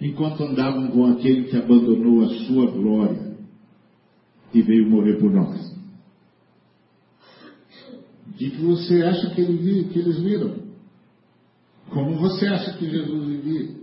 Enquanto 0.00 0.44
andavam 0.44 0.88
com 0.88 1.06
aquele 1.06 1.44
que 1.44 1.56
abandonou 1.56 2.24
a 2.24 2.28
sua 2.46 2.70
glória 2.70 3.36
e 4.52 4.62
veio 4.62 4.90
morrer 4.90 5.14
por 5.14 5.32
nós. 5.32 5.75
Que, 8.36 8.50
que 8.50 8.62
você 8.62 9.02
acha 9.02 9.30
que, 9.30 9.40
ele, 9.40 9.84
que 9.84 9.98
eles 9.98 10.20
viram? 10.20 10.66
Como 11.90 12.18
você 12.18 12.46
acha 12.46 12.76
que 12.76 12.88
Jesus 12.88 13.26
vivia? 13.26 13.76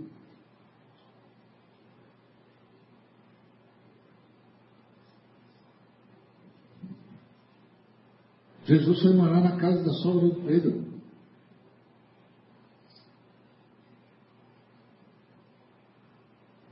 Jesus 8.64 9.02
foi 9.02 9.12
morar 9.12 9.40
na 9.40 9.56
casa 9.56 9.82
da 9.82 9.92
sogra 9.94 10.28
do 10.28 10.42
Pedro. 10.46 10.84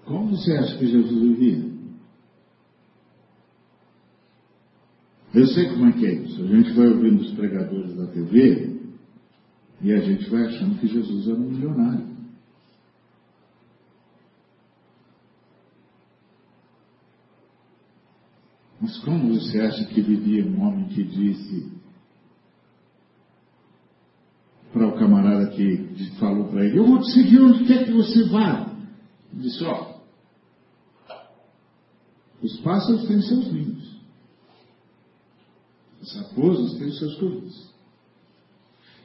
Como 0.05 0.37
você 0.37 0.53
acha 0.57 0.79
que 0.79 0.87
Jesus 0.87 1.21
vivia? 1.21 1.72
Eu 5.35 5.47
sei 5.47 5.69
como 5.71 5.87
é 5.89 5.93
que 5.93 6.07
é 6.07 6.13
isso. 6.13 6.43
A 6.43 6.47
gente 6.47 6.73
vai 6.73 6.87
ouvindo 6.89 7.23
os 7.23 7.33
pregadores 7.33 7.97
da 7.97 8.07
TV 8.09 8.81
e 9.81 9.93
a 9.93 10.01
gente 10.01 10.29
vai 10.29 10.47
achando 10.47 10.79
que 10.79 10.87
Jesus 10.87 11.27
era 11.27 11.37
um 11.37 11.51
milionário. 11.51 12.13
Mas 18.79 18.99
como 18.99 19.33
você 19.35 19.61
acha 19.61 19.85
que 19.87 20.03
vivia 20.03 20.45
um 20.45 20.61
homem 20.61 20.89
que 20.89 21.03
disse 21.05 21.73
para 24.73 24.89
o 24.89 24.99
camarada 24.99 25.51
que 25.51 26.11
falou 26.19 26.49
para 26.49 26.65
ele, 26.65 26.79
eu 26.79 26.87
vou 26.87 26.99
te 26.99 27.13
seguir 27.13 27.41
onde 27.41 27.65
quer 27.65 27.85
que 27.85 27.93
você 27.93 28.25
vá. 28.29 28.71
Ele 29.33 29.43
disse, 29.43 29.65
ó, 29.65 29.99
os 32.43 32.61
pássaros 32.61 33.07
têm 33.07 33.21
seus 33.23 33.53
ninhos. 33.53 33.72
As 36.03 36.17
raposas 36.17 36.79
têm 36.79 36.89
os 36.89 36.99
seus 36.99 37.15
covis. 37.17 37.73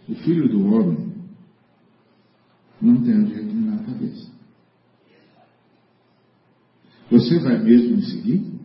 O 0.10 0.16
filho 0.16 0.50
do 0.50 0.66
homem 0.66 1.14
não 2.82 3.04
tem 3.04 3.16
onde 3.16 3.34
reclinar 3.34 3.80
a 3.80 3.84
cabeça. 3.84 4.32
Você 7.12 7.40
vai 7.40 7.60
mesmo 7.60 7.98
me 7.98 8.02
seguir? 8.04 8.58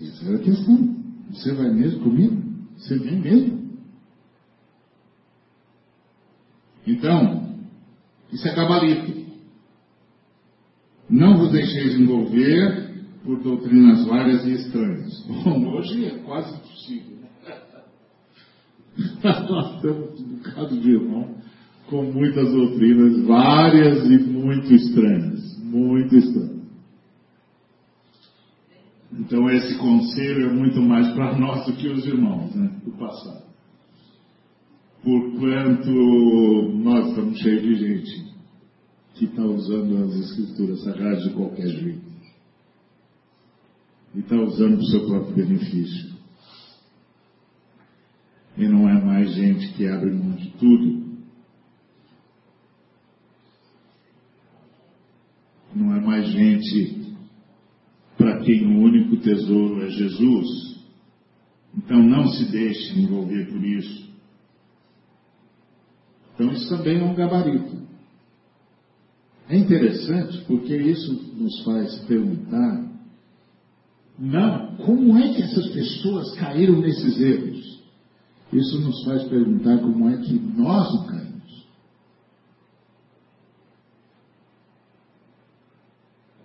Essa 0.00 0.24
era 0.26 0.36
a 0.36 0.42
questão. 0.42 0.96
Você 1.30 1.52
vai 1.54 1.70
mesmo 1.70 2.02
comigo? 2.02 2.42
Você 2.76 2.98
vem 2.98 3.20
mesmo? 3.20 3.56
Então, 6.86 7.56
isso 8.32 8.46
é 8.46 8.54
gabarito. 8.54 9.25
Não 11.08 11.38
vos 11.38 11.52
deixeis 11.52 11.98
envolver 11.98 13.04
por 13.24 13.40
doutrinas 13.40 14.04
várias 14.06 14.44
e 14.44 14.52
estranhas. 14.52 15.24
Bom, 15.44 15.76
hoje 15.76 16.04
é 16.04 16.18
quase 16.18 16.54
impossível. 16.56 17.16
Né? 17.16 17.56
Nós 19.48 19.80
temos 19.82 20.20
um 20.20 20.36
bocado 20.36 20.80
de 20.80 20.90
irmão 20.90 21.34
com 21.88 22.02
muitas 22.02 22.50
doutrinas 22.50 23.24
várias 23.24 24.04
e 24.04 24.18
muito 24.18 24.74
estranhas. 24.74 25.58
Muito 25.62 26.16
estranhas. 26.16 26.56
Então 29.12 29.48
esse 29.50 29.78
conselho 29.78 30.50
é 30.50 30.52
muito 30.52 30.80
mais 30.82 31.08
para 31.14 31.38
nós 31.38 31.64
do 31.66 31.72
que 31.74 31.88
os 31.88 32.04
irmãos 32.06 32.54
né, 32.54 32.70
do 32.84 32.90
passado. 32.92 33.46
Porquanto 35.02 35.90
nós 36.74 37.08
estamos 37.08 37.38
cheios 37.38 37.62
de 37.62 37.74
gente 37.76 38.35
que 39.16 39.24
está 39.24 39.42
usando 39.42 40.04
as 40.04 40.14
escrituras 40.14 40.82
sagradas 40.82 41.24
de 41.24 41.30
qualquer 41.30 41.68
jeito. 41.68 42.04
E 44.14 44.20
está 44.20 44.36
usando 44.36 44.76
para 44.76 44.84
o 44.84 44.86
seu 44.86 45.06
próprio 45.06 45.34
benefício. 45.34 46.16
E 48.58 48.68
não 48.68 48.88
é 48.88 49.02
mais 49.02 49.34
gente 49.34 49.72
que 49.72 49.86
abre 49.86 50.10
mão 50.10 50.32
de 50.36 50.50
tudo. 50.52 51.06
Não 55.74 55.94
é 55.94 56.00
mais 56.00 56.28
gente 56.28 57.14
para 58.16 58.40
quem 58.40 58.66
o 58.66 58.80
único 58.80 59.16
tesouro 59.18 59.82
é 59.82 59.90
Jesus. 59.90 60.76
Então 61.76 62.02
não 62.02 62.28
se 62.28 62.50
deixe 62.50 62.98
envolver 62.98 63.46
por 63.46 63.62
isso. 63.62 64.10
Então 66.34 66.52
isso 66.52 66.68
também 66.68 66.98
é 66.98 67.04
um 67.04 67.14
gabarito. 67.14 67.75
É 69.48 69.56
interessante 69.56 70.44
porque 70.46 70.76
isso 70.76 71.12
nos 71.36 71.62
faz 71.62 71.98
perguntar, 72.00 72.84
não, 74.18 74.76
como 74.78 75.16
é 75.18 75.34
que 75.34 75.42
essas 75.42 75.68
pessoas 75.68 76.34
caíram 76.34 76.80
nesses 76.80 77.20
erros? 77.20 77.82
Isso 78.52 78.80
nos 78.80 79.04
faz 79.04 79.24
perguntar 79.24 79.78
como 79.78 80.08
é 80.08 80.16
que 80.16 80.32
nós 80.32 80.94
não 80.94 81.06
caímos. 81.06 81.66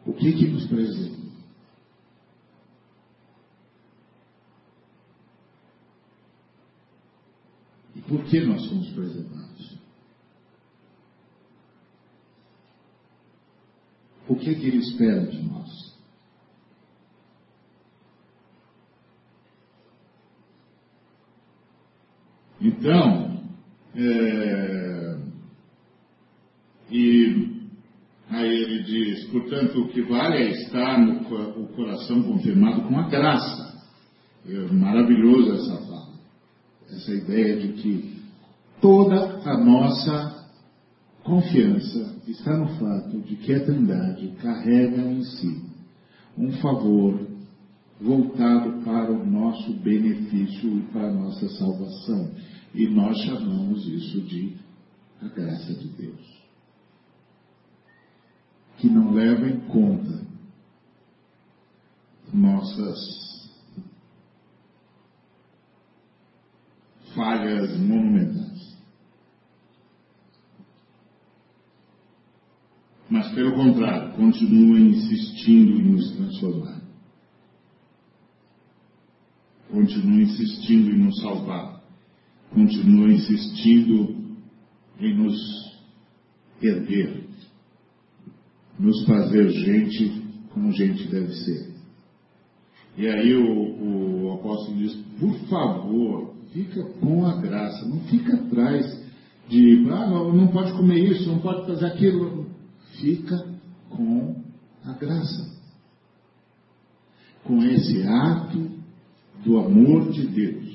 O 0.05 0.13
que 0.13 0.33
que 0.33 0.47
nos 0.47 0.67
preserva? 0.67 1.21
E 7.95 8.01
por 8.01 8.23
que 8.25 8.41
nós 8.41 8.61
somos 8.67 8.89
preservados? 8.89 9.50
O 14.31 14.35
que, 14.37 14.49
é 14.49 14.53
que 14.53 14.65
ele 14.65 14.77
espera 14.77 15.25
de 15.25 15.43
nós? 15.43 15.93
Então, 22.61 23.43
é, 23.93 25.17
e 26.89 27.67
aí 28.29 28.47
ele 28.47 28.83
diz, 28.83 29.25
portanto, 29.31 29.81
o 29.81 29.89
que 29.89 30.01
vale 30.03 30.37
é 30.37 30.51
estar 30.51 30.97
no 30.97 31.61
o 31.61 31.67
coração 31.75 32.23
confirmado 32.23 32.83
com 32.83 32.97
a 32.97 33.09
graça. 33.09 33.83
É 34.47 34.73
maravilhoso 34.73 35.55
essa 35.55 35.85
fala, 35.87 36.13
essa 36.89 37.13
ideia 37.13 37.57
de 37.57 37.73
que 37.73 38.21
toda 38.79 39.41
a 39.43 39.57
nossa 39.57 40.30
confiança 41.23 42.15
está 42.27 42.57
no 42.57 42.67
fato 42.77 43.21
de 43.21 43.35
que 43.35 43.53
a 43.53 43.63
Trindade 43.63 44.27
carrega 44.41 45.01
em 45.01 45.23
si 45.23 45.63
um 46.37 46.51
favor 46.53 47.27
voltado 47.99 48.83
para 48.83 49.11
o 49.11 49.25
nosso 49.25 49.73
benefício 49.73 50.79
e 50.79 50.81
para 50.91 51.07
a 51.07 51.13
nossa 51.13 51.47
salvação. 51.49 52.31
E 52.73 52.87
nós 52.87 53.17
chamamos 53.19 53.85
isso 53.87 54.21
de 54.21 54.55
a 55.21 55.27
graça 55.27 55.73
de 55.73 55.87
Deus. 55.89 56.41
Que 58.77 58.89
não 58.89 59.11
leva 59.11 59.47
em 59.47 59.59
conta 59.67 60.21
nossas 62.33 63.51
falhas 67.13 67.77
monumentais. 67.77 68.50
Mas, 73.11 73.31
pelo 73.33 73.51
contrário, 73.53 74.13
continua 74.13 74.79
insistindo 74.79 75.79
em 75.79 75.91
nos 75.91 76.11
transformar. 76.13 76.81
Continua 79.69 80.21
insistindo 80.21 80.89
em 80.89 80.97
nos 80.97 81.21
salvar 81.21 81.71
continua 82.53 83.09
insistindo 83.09 84.15
em 84.99 85.17
nos 85.17 85.35
erguer, 86.61 87.23
nos 88.77 89.05
fazer 89.05 89.49
gente 89.49 90.21
como 90.53 90.71
gente 90.73 91.07
deve 91.07 91.33
ser. 91.33 91.71
E 92.97 93.07
aí 93.07 93.35
o, 93.35 94.25
o 94.25 94.33
apóstolo 94.33 94.77
diz, 94.77 94.93
por 95.19 95.33
favor, 95.47 96.35
fica 96.51 96.83
com 96.99 97.25
a 97.25 97.37
graça, 97.37 97.87
não 97.87 98.01
fica 98.01 98.35
atrás 98.35 98.85
de, 99.47 99.87
ah, 99.89 100.07
não 100.07 100.47
pode 100.47 100.73
comer 100.73 100.99
isso, 100.99 101.27
não 101.29 101.39
pode 101.39 101.65
fazer 101.65 101.85
aquilo. 101.85 102.50
Fica 103.01 103.45
com 103.89 104.41
a 104.85 104.93
graça. 104.93 105.59
Com 107.43 107.61
esse 107.63 108.03
ato 108.03 108.71
do 109.43 109.57
amor 109.57 110.11
de 110.11 110.27
Deus 110.27 110.71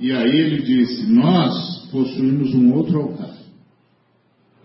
E 0.00 0.10
aí 0.12 0.30
ele 0.30 0.62
disse: 0.62 1.12
Nós 1.12 1.86
possuímos 1.90 2.54
um 2.54 2.72
outro 2.72 3.02
altar, 3.02 3.36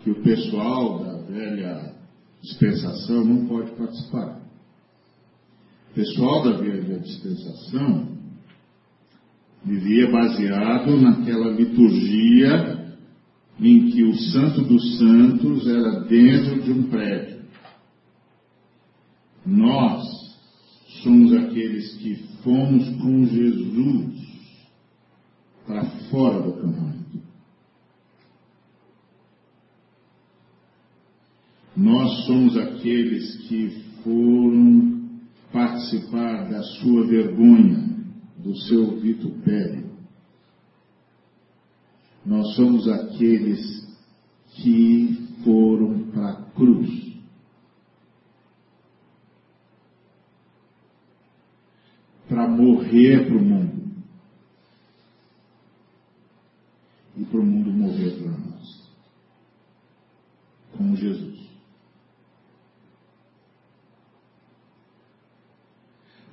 que 0.01 0.09
o 0.09 0.23
pessoal 0.23 1.03
da 1.03 1.17
velha 1.23 1.93
dispensação 2.41 3.25
não 3.25 3.45
pode 3.45 3.71
participar. 3.71 4.41
O 5.91 5.93
pessoal 5.93 6.41
da 6.41 6.57
velha 6.57 6.99
dispensação 6.99 8.15
vivia 9.65 10.09
baseado 10.09 10.95
naquela 11.01 11.49
liturgia 11.49 12.74
em 13.59 13.89
que 13.89 14.03
o 14.03 14.15
Santo 14.15 14.61
dos 14.63 14.97
Santos 14.97 15.67
era 15.67 16.01
dentro 16.01 16.61
de 16.61 16.71
um 16.71 16.83
prédio. 16.83 17.45
Nós 19.45 20.03
somos 21.03 21.33
aqueles 21.33 21.93
que 21.97 22.15
fomos 22.43 22.89
com 23.01 23.25
Jesus 23.25 24.25
para 25.65 25.85
fora 26.09 26.41
do 26.41 26.49
acampamento. 26.49 26.95
Nós 31.75 32.25
somos 32.25 32.57
aqueles 32.57 33.35
que 33.47 33.69
foram 34.03 35.09
participar 35.51 36.49
da 36.49 36.61
sua 36.63 37.05
vergonha, 37.05 37.95
do 38.37 38.55
seu 38.55 38.99
vitupério. 38.99 39.94
Nós 42.25 42.55
somos 42.55 42.87
aqueles 42.87 43.85
que 44.55 45.29
foram 45.43 46.09
para 46.11 46.29
a 46.31 46.41
cruz. 46.51 47.05
Para 52.27 52.47
morrer 52.47 53.27
para 53.27 53.37
o 53.37 53.41
mundo. 53.41 53.75
e 57.17 57.23
para 57.23 57.39
o 57.39 57.45
mundo 57.45 57.71
morrer 57.71 58.11
para 58.19 58.31
nós. 58.31 58.89
Como 60.77 60.95
Jesus. 60.95 61.45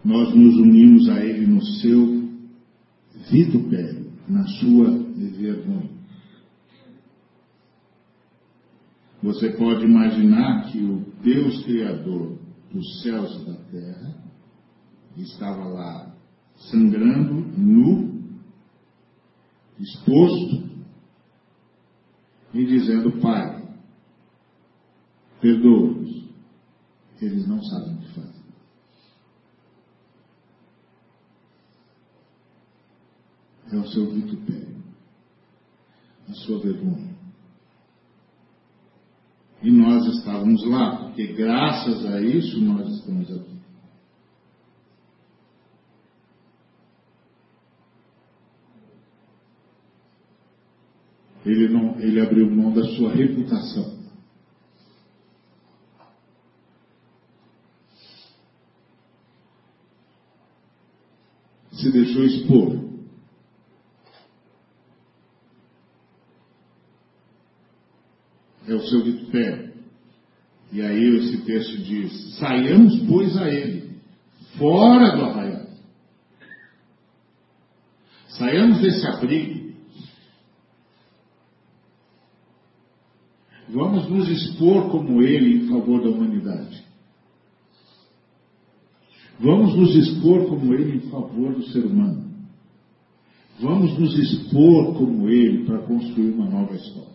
Nós 0.05 0.35
nos 0.35 0.57
unimos 0.57 1.09
a 1.09 1.25
Ele 1.25 1.47
no 1.47 1.63
seu 1.65 2.29
vitupério, 3.31 4.02
na 4.33 4.47
sua 4.47 4.91
vergonha. 4.91 5.91
Você 9.23 9.51
pode 9.51 9.85
imaginar 9.85 10.73
que 10.73 10.83
o 10.83 11.05
Deus 11.23 11.63
Criador 11.65 12.39
dos 12.73 13.03
céus 13.03 13.41
e 13.41 13.45
da 13.45 13.55
terra 13.71 14.17
estava 15.17 15.65
lá 15.65 16.13
sangrando, 16.71 17.35
nu, 17.35 18.21
exposto, 19.79 20.71
e 22.55 22.67
dizendo: 22.67 23.21
Pai, 23.21 23.63
perdoa-os, 25.41 26.25
eles 27.21 27.47
não 27.47 27.63
sabem 27.63 27.95
o 27.95 27.99
que 27.99 28.15
fazer. 28.15 28.42
É 33.73 33.77
o 33.77 33.89
seu 33.89 34.11
vitupério, 34.11 34.77
a 36.29 36.35
sua 36.35 36.59
vergonha. 36.59 37.17
E 39.63 39.71
nós 39.71 40.05
estávamos 40.19 40.63
lá, 40.69 40.97
porque 41.05 41.29
graças 41.29 42.05
a 42.05 42.21
isso 42.21 42.61
nós 42.61 42.87
estamos 42.97 43.31
aqui. 43.31 43.53
Ele, 51.47 51.69
não, 51.69 51.99
ele 51.99 52.21
abriu 52.21 52.51
mão 52.51 52.73
da 52.75 52.85
sua 52.95 53.11
reputação. 53.15 54.03
Se 61.73 61.91
deixou 61.91 62.23
expor. 62.25 62.92
É 68.73 68.75
o 68.75 68.89
seu 68.89 69.05
vitupério. 69.05 69.71
E 70.73 70.81
aí 70.81 71.17
esse 71.19 71.45
texto 71.45 71.77
diz: 71.83 72.37
saiamos, 72.39 73.01
pois, 73.07 73.37
a 73.37 73.49
ele, 73.49 73.99
fora 74.57 75.15
do 75.15 75.25
arraial. 75.25 75.67
Saiamos 78.29 78.81
desse 78.81 79.07
abrigo 79.07 79.63
Vamos 83.73 84.09
nos 84.11 84.29
expor 84.29 84.91
como 84.91 85.23
ele 85.23 85.65
em 85.65 85.69
favor 85.69 86.03
da 86.03 86.11
humanidade. 86.11 86.85
Vamos 89.41 89.75
nos 89.75 89.97
expor 89.97 90.47
como 90.47 90.75
ele 90.75 90.97
em 90.97 91.11
favor 91.11 91.55
do 91.55 91.63
ser 91.69 91.87
humano. 91.87 92.31
Vamos 93.61 93.99
nos 93.99 94.19
expor 94.19 94.95
como 94.95 95.29
ele 95.29 95.65
para 95.65 95.79
construir 95.87 96.33
uma 96.33 96.51
nova 96.51 96.75
história. 96.75 97.12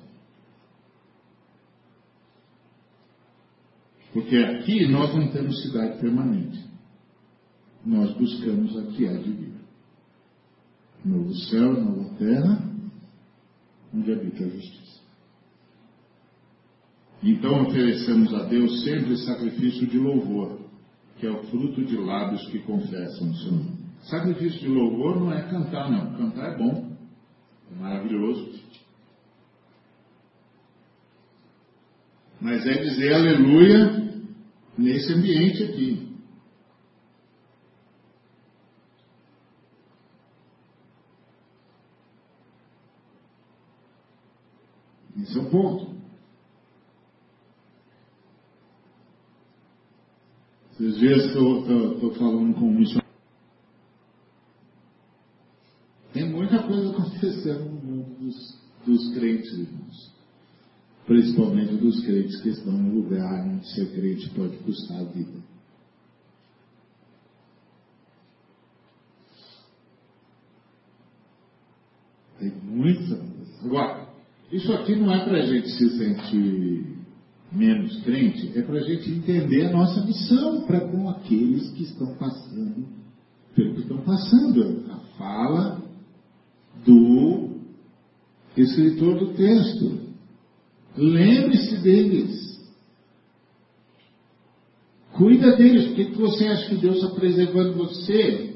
Porque 4.18 4.36
aqui 4.36 4.88
nós 4.88 5.13
não 5.13 5.28
temos 5.28 5.61
cidade 5.61 5.99
permanente. 5.99 6.59
Nós 7.86 8.11
buscamos 8.18 8.76
a 8.76 8.88
que 8.88 9.07
há 9.07 9.13
de 9.13 9.32
vir. 9.32 9.53
Novo 11.05 11.36
céu, 11.36 11.72
nova 11.74 12.15
terra, 12.15 12.68
onde 13.93 14.11
habita 14.11 14.43
a 14.43 14.49
justiça. 14.49 15.01
Então 17.22 17.61
oferecemos 17.68 18.34
a 18.34 18.45
Deus 18.45 18.84
sempre 18.86 19.18
sacrifício 19.18 19.86
de 19.86 19.99
louvor, 19.99 20.61
que 21.20 21.28
é 21.28 21.30
o 21.30 21.43
fruto 21.43 21.86
de 21.86 21.95
lábios 21.97 22.43
que 22.47 22.57
confessam 22.63 23.30
o 23.30 23.51
nome. 23.51 23.78
Sacrifício 24.01 24.61
de 24.61 24.68
louvor 24.68 25.20
não 25.20 25.32
é 25.32 25.43
cantar, 25.43 25.91
não. 25.91 26.18
Cantar 26.18 26.55
é 26.55 26.57
bom, 26.57 26.91
é 27.72 27.80
maravilhoso. 27.80 28.65
Mas 32.41 32.65
é 32.65 32.82
dizer 32.82 33.13
aleluia 33.13 34.07
nesse 34.78 35.12
ambiente 35.14 35.64
aqui. 35.64 36.16
Esse 45.20 45.38
é 45.38 45.42
o 45.42 45.50
ponto. 45.50 45.98
Esses 50.74 50.98
dias 51.00 51.26
estou 51.26 52.14
falando 52.14 52.54
com 52.54 52.68
um 52.68 52.74
missionário. 52.74 53.08
Tem 56.14 56.30
muita 56.30 56.64
coisa 56.64 56.92
acontecendo 56.92 57.66
no 57.66 57.82
mundo 57.82 58.20
dos, 58.20 58.62
dos 58.86 59.14
crentes, 59.16 59.52
irmãos. 59.54 60.16
Principalmente 61.08 61.74
dos 61.76 62.01
crentes 62.05 62.41
que 62.41 62.49
estão 62.49 62.74
no 62.74 62.95
lugar 62.95 63.47
onde 63.47 63.66
ser 63.74 63.89
crente 63.93 64.30
pode 64.32 64.58
custar 64.58 64.99
a 64.99 65.03
vida. 65.05 65.39
Tem 72.38 72.51
muita. 72.62 73.20
Agora, 73.64 74.10
isso 74.51 74.72
aqui 74.74 74.97
não 74.97 75.12
é 75.14 75.24
para 75.24 75.38
a 75.38 75.45
gente 75.45 75.70
se 75.70 75.97
sentir 75.97 76.97
menos 77.53 78.03
crente, 78.03 78.51
é 78.58 78.62
para 78.62 78.80
a 78.80 78.84
gente 78.84 79.10
entender 79.10 79.68
a 79.68 79.72
nossa 79.72 80.05
missão 80.05 80.66
para 80.66 80.82
com 80.82 81.10
aqueles 81.10 81.72
que 81.72 81.84
estão 81.84 82.16
passando 82.16 82.86
pelo 83.55 83.74
que 83.76 83.82
estão 83.82 84.01
passando. 84.01 84.86
A 84.91 84.97
fala 85.18 85.82
do 86.86 87.62
escritor 88.58 89.20
do 89.20 89.34
texto. 89.34 90.07
Lembre-se 90.98 91.78
deles. 91.78 92.58
Cuida 95.14 95.56
deles. 95.56 95.88
Por 95.88 95.95
que 95.95 96.04
você 96.16 96.48
acha 96.48 96.70
que 96.70 96.76
Deus 96.76 96.98
está 96.98 97.10
preservando 97.10 97.74
você? 97.74 98.56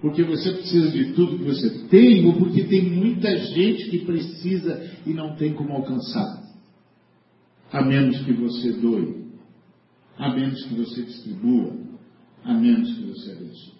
Porque 0.00 0.22
você 0.22 0.52
precisa 0.52 0.90
de 0.90 1.12
tudo 1.12 1.38
que 1.38 1.44
você 1.44 1.70
tem 1.88 2.26
ou 2.26 2.34
porque 2.34 2.64
tem 2.64 2.82
muita 2.82 3.36
gente 3.36 3.90
que 3.90 4.04
precisa 4.04 4.90
e 5.06 5.12
não 5.12 5.36
tem 5.36 5.54
como 5.54 5.72
alcançar? 5.72 6.46
a 7.72 7.82
menos 7.82 8.24
que 8.24 8.32
você 8.32 8.72
doe, 8.72 9.26
a 10.16 10.34
menos 10.34 10.64
que 10.64 10.74
você 10.74 11.02
distribua, 11.02 11.76
a 12.44 12.54
menos 12.54 12.94
que 12.94 13.02
você 13.02 13.32
abençoe. 13.32 13.76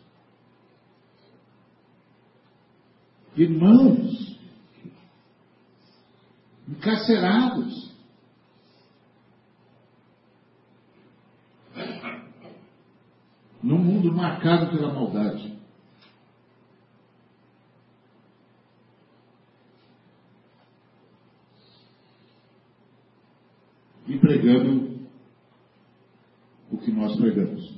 Irmãos, 3.37 4.26
encarcerados, 6.69 7.95
num 13.63 13.79
mundo 13.79 14.13
marcado 14.13 14.71
pela 14.71 14.93
maldade. 14.93 15.57
e 24.09 24.19
pregando 24.19 25.09
o 26.71 26.79
que 26.79 26.93
nós 26.93 27.17
pregamos. 27.17 27.77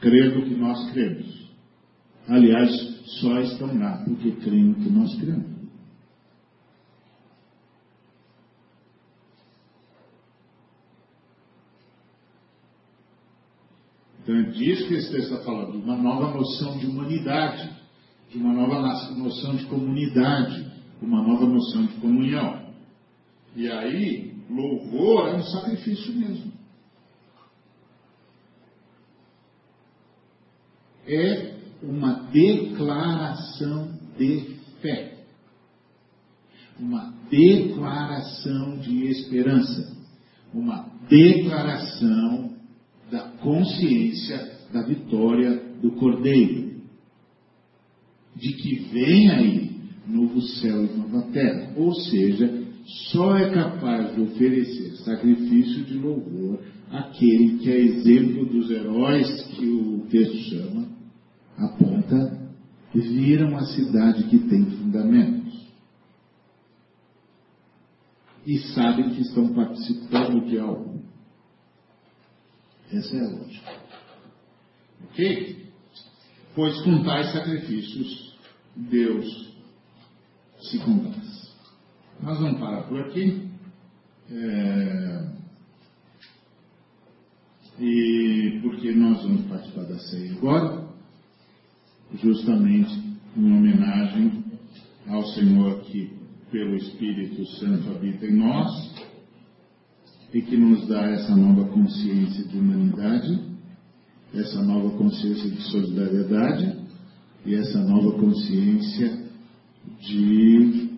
Crendo 0.00 0.40
o 0.40 0.44
que 0.44 0.54
nós 0.54 0.90
cremos. 0.90 1.52
Aliás, 2.28 2.97
só 3.20 3.40
estão 3.40 3.78
lá 3.78 4.02
porque 4.04 4.32
creem 4.32 4.64
no 4.64 4.74
que 4.74 4.90
nós 4.90 5.14
cremos. 5.16 5.58
Então 14.22 14.36
é 14.36 14.42
disso 14.50 14.86
que 14.86 14.94
esse 14.94 15.10
texto 15.10 15.32
está 15.32 15.44
falando, 15.44 15.72
de 15.72 15.78
uma 15.78 15.96
nova 15.96 16.36
noção 16.36 16.76
de 16.76 16.86
humanidade, 16.86 17.70
de 18.30 18.36
uma 18.36 18.52
nova 18.52 18.82
noção 19.14 19.56
de 19.56 19.64
comunidade, 19.64 20.70
uma 21.00 21.22
nova 21.22 21.46
noção 21.46 21.86
de 21.86 21.94
comunhão. 21.94 22.68
E 23.56 23.70
aí, 23.70 24.36
louvor 24.50 25.28
é 25.28 25.36
um 25.36 25.42
sacrifício 25.44 26.12
mesmo. 26.14 26.52
É 31.06 31.57
uma 31.82 32.28
declaração 32.32 33.92
de 34.18 34.56
fé. 34.80 35.18
Uma 36.78 37.12
declaração 37.30 38.78
de 38.78 39.06
esperança. 39.06 39.96
Uma 40.52 40.88
declaração 41.08 42.52
da 43.10 43.30
consciência 43.40 44.58
da 44.72 44.82
vitória 44.82 45.62
do 45.80 45.92
Cordeiro. 45.92 46.78
De 48.36 48.52
que 48.52 48.74
vem 48.92 49.30
aí 49.30 49.78
novo 50.06 50.40
céu 50.40 50.84
e 50.84 50.96
nova 50.96 51.22
terra. 51.32 51.72
Ou 51.76 51.92
seja, 51.94 52.66
só 53.10 53.36
é 53.36 53.50
capaz 53.50 54.14
de 54.14 54.22
oferecer 54.22 54.96
sacrifício 55.04 55.84
de 55.84 55.94
louvor 55.94 56.60
aquele 56.90 57.58
que 57.58 57.70
é 57.70 57.78
exemplo 57.78 58.46
dos 58.46 58.70
heróis 58.70 59.42
que 59.54 59.66
o 59.66 60.06
texto 60.10 60.36
chama, 60.50 60.88
aponta, 61.58 62.38
viram 62.94 63.56
a 63.56 63.64
cidade 63.66 64.24
que 64.24 64.38
tem 64.38 64.64
fundamentos. 64.64 65.68
E 68.46 68.58
sabem 68.74 69.10
que 69.10 69.20
estão 69.22 69.52
participando 69.52 70.46
de 70.46 70.58
algo. 70.58 71.02
Essa 72.90 73.16
é 73.16 73.20
a 73.20 73.28
lógica. 73.28 73.72
Ok? 75.04 75.68
Pois 76.54 76.80
com 76.82 77.04
tais 77.04 77.32
sacrifícios, 77.32 78.36
Deus 78.74 79.54
se 80.60 80.78
comprasse. 80.78 81.48
Nós 82.22 82.38
vamos 82.38 82.58
parar 82.58 82.82
por 82.84 83.00
aqui. 83.00 83.48
É... 84.30 85.28
E 87.80 88.58
porque 88.62 88.92
nós 88.92 89.22
vamos 89.22 89.46
participar 89.46 89.84
da 89.84 89.98
ceia 89.98 90.32
agora, 90.32 90.87
justamente 92.14 92.92
em 93.36 93.56
homenagem 93.56 94.44
ao 95.06 95.24
Senhor 95.28 95.80
que, 95.80 96.12
pelo 96.50 96.76
Espírito 96.76 97.44
Santo, 97.58 97.90
habita 97.90 98.26
em 98.26 98.36
nós 98.36 98.94
e 100.32 100.42
que 100.42 100.56
nos 100.56 100.86
dá 100.86 101.02
essa 101.10 101.34
nova 101.34 101.68
consciência 101.68 102.44
de 102.44 102.58
humanidade, 102.58 103.40
essa 104.34 104.62
nova 104.62 104.90
consciência 104.96 105.50
de 105.50 105.62
solidariedade 105.62 106.78
e 107.46 107.54
essa 107.54 107.78
nova 107.82 108.18
consciência 108.18 109.26
de 110.00 110.90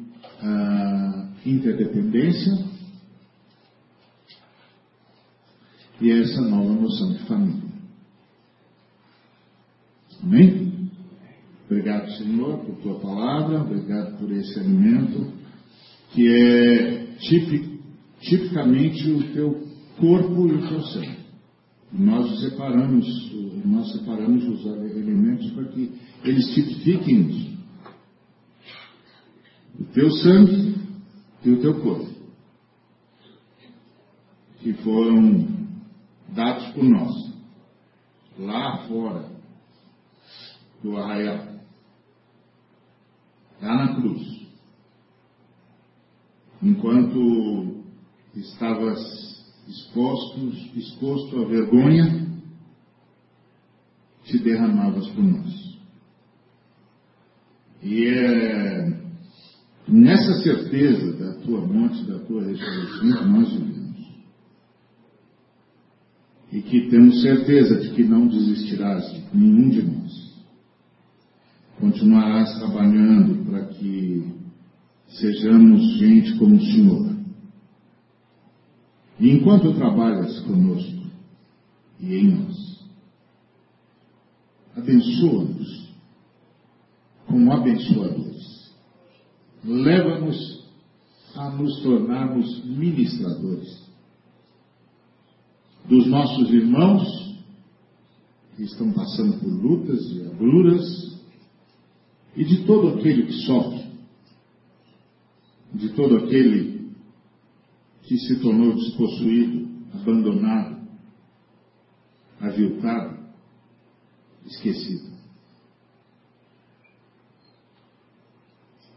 uh, 0.43 1.29
interdependência 1.47 2.71
e 6.01 6.11
essa 6.11 6.41
nova 6.41 6.73
noção 6.73 7.13
de 7.13 7.19
família. 7.21 7.71
Amém? 10.23 10.70
Obrigado, 11.71 12.11
Senhor, 12.17 12.59
por 12.65 12.75
tua 12.83 12.99
palavra, 12.99 13.63
obrigado 13.63 14.19
por 14.19 14.29
esse 14.33 14.59
alimento 14.59 15.33
que 16.11 16.27
é 16.27 17.07
tipic, 17.21 17.81
tipicamente 18.21 19.09
o 19.09 19.33
teu 19.33 19.69
corpo 19.97 20.49
e 20.49 20.53
o 20.53 20.69
teu 20.69 20.83
sangue. 20.83 21.21
Nós 21.93 22.41
separamos, 22.41 23.07
nós 23.65 23.93
separamos 23.93 24.45
os 24.49 24.67
alimentos 24.67 25.49
para 25.53 25.67
que 25.67 25.93
eles 26.25 26.53
tipifiquem 26.55 27.57
o 29.79 29.85
teu 29.95 30.11
sangue 30.11 30.75
e 31.45 31.51
o 31.51 31.61
teu 31.61 31.81
corpo, 31.83 32.11
que 34.59 34.73
foram 34.73 35.47
dados 36.35 36.67
por 36.73 36.83
nós, 36.83 37.33
lá 38.41 38.89
fora 38.89 39.31
do 40.83 40.97
arraial, 40.97 41.50
lá 43.63 43.75
na 43.87 43.95
cruz, 43.97 44.47
enquanto 46.63 47.83
estavas 48.35 48.99
exposto, 49.69 50.49
exposto 50.77 51.43
à 51.43 51.47
vergonha, 51.47 52.27
te 54.25 54.39
derramavas 54.39 55.07
por 55.09 55.25
nós. 55.25 55.79
E 57.83 58.05
é 58.07 59.01
Nessa 59.91 60.35
certeza 60.43 61.13
da 61.15 61.35
tua 61.41 61.67
morte, 61.67 62.05
da 62.05 62.21
tua 62.21 62.45
ressurreição, 62.45 63.27
nós 63.29 63.53
vivemos. 63.53 63.81
e 66.53 66.63
que 66.63 66.89
temos 66.89 67.21
certeza 67.23 67.77
de 67.81 67.91
que 67.91 68.05
não 68.05 68.27
desistirás 68.29 69.05
de 69.13 69.37
nenhum 69.37 69.69
de 69.69 69.83
nós. 69.83 70.30
Continuarás 71.81 72.59
trabalhando 72.59 73.43
para 73.47 73.65
que 73.69 74.35
sejamos 75.09 75.99
gente 75.99 76.37
como 76.39 76.57
o 76.57 76.61
Senhor. 76.61 77.17
E 79.19 79.31
enquanto 79.31 79.75
trabalhas 79.75 80.41
conosco 80.41 81.07
e 81.99 82.15
em 82.17 82.29
nós, 82.33 82.85
abençoa-nos 84.77 85.91
como 87.27 87.53
abençoadores. 87.53 88.75
Leva-nos 89.65 90.65
a 91.35 91.51
nos 91.51 91.83
tornarmos 91.83 92.65
ministradores 92.65 93.89
dos 95.89 96.07
nossos 96.07 96.51
irmãos 96.51 97.37
que 98.57 98.65
estão 98.65 98.93
passando 98.93 99.39
por 99.39 99.49
lutas 99.49 100.01
e 100.13 100.27
agruras 100.27 101.10
e 102.41 102.45
de 102.47 102.65
todo 102.65 102.89
aquele 102.89 103.27
que 103.27 103.35
sofre, 103.45 103.85
de 105.75 105.91
todo 105.91 106.17
aquele 106.17 106.91
que 108.05 108.17
se 108.17 108.41
tornou 108.41 108.75
despossuído, 108.77 109.69
abandonado, 109.93 110.89
aviltado, 112.41 113.19
esquecido. 114.47 115.11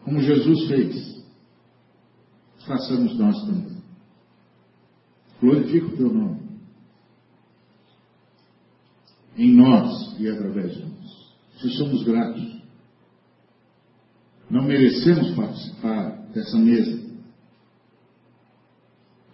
Como 0.06 0.22
Jesus 0.22 0.68
fez, 0.70 1.26
façamos 2.66 3.18
nós 3.20 3.46
também. 3.46 3.84
Glorifica 5.41 5.88
o 5.88 5.98
teu 5.98 6.14
nome 6.14 6.44
em 9.36 9.54
nós 9.54 10.18
e 10.18 10.30
através 10.30 10.76
de 10.76 10.86
nós. 10.86 11.34
Se 11.60 11.70
somos 11.72 12.04
gratos, 12.04 12.53
não 14.54 14.66
merecemos 14.66 15.32
participar 15.32 16.28
dessa 16.32 16.56
mesa. 16.60 17.01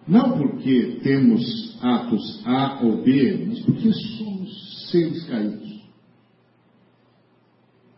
Não 0.07 0.37
porque 0.37 1.01
temos 1.03 1.77
atos 1.83 2.41
A 2.47 2.81
ou 2.85 3.03
B, 3.03 3.45
mas 3.47 3.59
porque 3.59 3.91
somos 3.91 4.89
seres 4.89 5.25
caídos. 5.25 5.83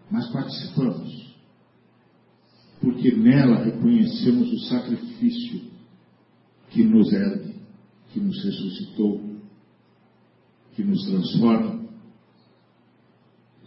Mas 0.09 0.32
participamos. 0.32 1.36
Porque 2.82 3.11
nela 3.11 3.65
reconhecemos 3.65 4.51
o 4.51 4.59
sacrifício 4.61 5.61
que 6.72 6.84
nos 6.84 7.13
ergue, 7.13 7.55
que 8.11 8.19
nos 8.19 8.43
ressuscitou, 8.43 9.22
que 10.76 10.84
nos 10.84 11.05
transforma 11.05 11.86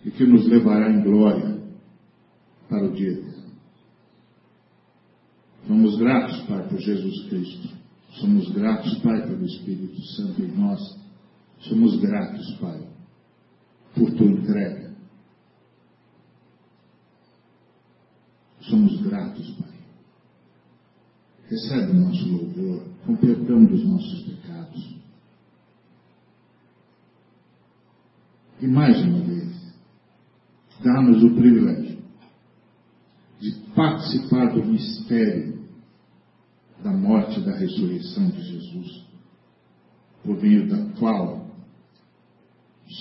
e 0.04 0.10
que 0.10 0.26
nos 0.26 0.44
levará 0.44 0.90
em 0.90 1.04
glória 1.04 1.62
para 2.68 2.84
o 2.84 2.92
dia. 2.92 3.33
Somos 5.66 5.96
gratos, 5.98 6.42
Pai, 6.42 6.68
por 6.68 6.78
Jesus 6.78 7.28
Cristo. 7.28 7.68
Somos 8.20 8.50
gratos, 8.52 8.98
Pai, 8.98 9.26
pelo 9.26 9.44
Espírito 9.44 10.00
Santo 10.02 10.42
em 10.42 10.48
nós. 10.48 10.98
Somos 11.60 11.98
gratos, 12.00 12.52
Pai, 12.58 12.86
por 13.94 14.12
tua 14.12 14.26
entrega. 14.26 14.94
Somos 18.60 19.00
gratos, 19.02 19.50
Pai. 19.52 19.74
Recebe 21.48 21.92
o 21.92 22.00
nosso 22.00 22.28
louvor, 22.28 22.86
com 23.06 23.16
perdão 23.16 23.64
dos 23.64 23.84
nossos 23.86 24.22
pecados. 24.22 24.96
E 28.60 28.66
mais 28.66 29.02
uma 29.02 29.20
vez, 29.20 29.74
dá-nos 30.82 31.22
o 31.22 31.34
privilégio 31.34 31.83
participar 33.74 34.52
do 34.54 34.64
mistério 34.64 35.54
da 36.82 36.92
morte 36.92 37.40
e 37.40 37.42
da 37.42 37.56
ressurreição 37.56 38.28
de 38.28 38.42
Jesus, 38.42 39.04
por 40.22 40.40
meio 40.40 40.68
da 40.68 40.98
qual 40.98 41.46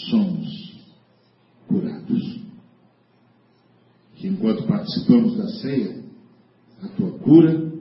somos 0.09 0.82
curados. 1.67 2.41
Que 4.15 4.28
enquanto 4.28 4.65
participamos 4.65 5.36
da 5.38 5.47
ceia, 5.59 6.01
a 6.82 6.88
tua 6.89 7.11
cura, 7.19 7.74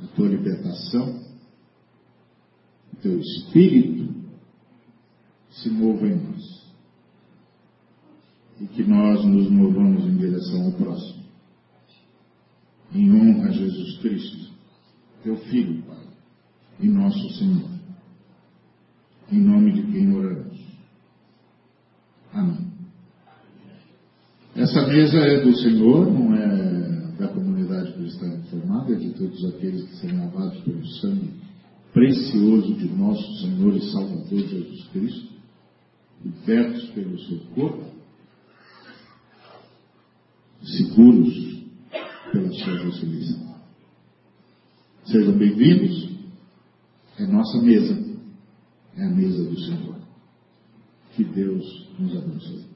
a 0.00 0.06
tua 0.14 0.28
libertação, 0.28 1.20
o 2.92 2.96
teu 2.96 3.18
espírito 3.18 4.14
se 5.50 5.68
mova 5.70 6.06
em 6.06 6.14
nós 6.14 6.66
e 8.60 8.66
que 8.68 8.84
nós 8.84 9.24
nos 9.24 9.50
movamos 9.50 10.04
em 10.04 10.16
direção 10.16 10.66
ao 10.66 10.72
próximo. 10.72 11.25
Em 12.96 13.12
honra 13.12 13.48
a 13.48 13.52
Jesus 13.52 13.98
Cristo, 13.98 14.52
teu 15.22 15.36
Filho, 15.36 15.82
Pai, 15.82 16.06
e 16.80 16.88
nosso 16.88 17.28
Senhor. 17.34 17.68
Em 19.30 19.38
nome 19.38 19.72
de 19.72 19.92
quem 19.92 20.14
oramos. 20.14 20.58
Amém. 22.32 22.72
Essa 24.54 24.86
mesa 24.86 25.18
é 25.18 25.44
do 25.44 25.54
Senhor, 25.58 26.10
não 26.10 26.34
é 26.34 27.12
da 27.18 27.28
comunidade 27.28 27.92
cristã 27.92 28.30
reformada, 28.30 28.94
é 28.94 28.96
de 28.96 29.10
todos 29.10 29.44
aqueles 29.44 29.84
que 29.84 29.96
são 29.96 30.18
lavados 30.18 30.58
pelo 30.62 30.86
sangue 30.86 31.34
precioso 31.92 32.74
de 32.74 32.88
nosso 32.94 33.40
Senhor 33.42 33.76
e 33.76 33.90
Salvador 33.90 34.40
Jesus 34.40 34.88
Cristo, 34.88 35.32
libertos 36.24 36.88
pelo 36.90 37.18
seu 37.18 37.40
corpo 37.54 37.96
seguros 40.62 41.55
pela 42.32 42.50
sua 42.52 42.84
ressurreição. 42.84 43.56
Sejam 45.06 45.36
bem-vindos. 45.38 46.10
É 47.18 47.26
nossa 47.26 47.60
mesa. 47.62 48.04
É 48.96 49.04
a 49.04 49.10
mesa 49.10 49.44
do 49.44 49.58
Senhor. 49.60 49.96
Que 51.14 51.24
Deus 51.24 51.88
nos 51.98 52.16
abençoe. 52.16 52.75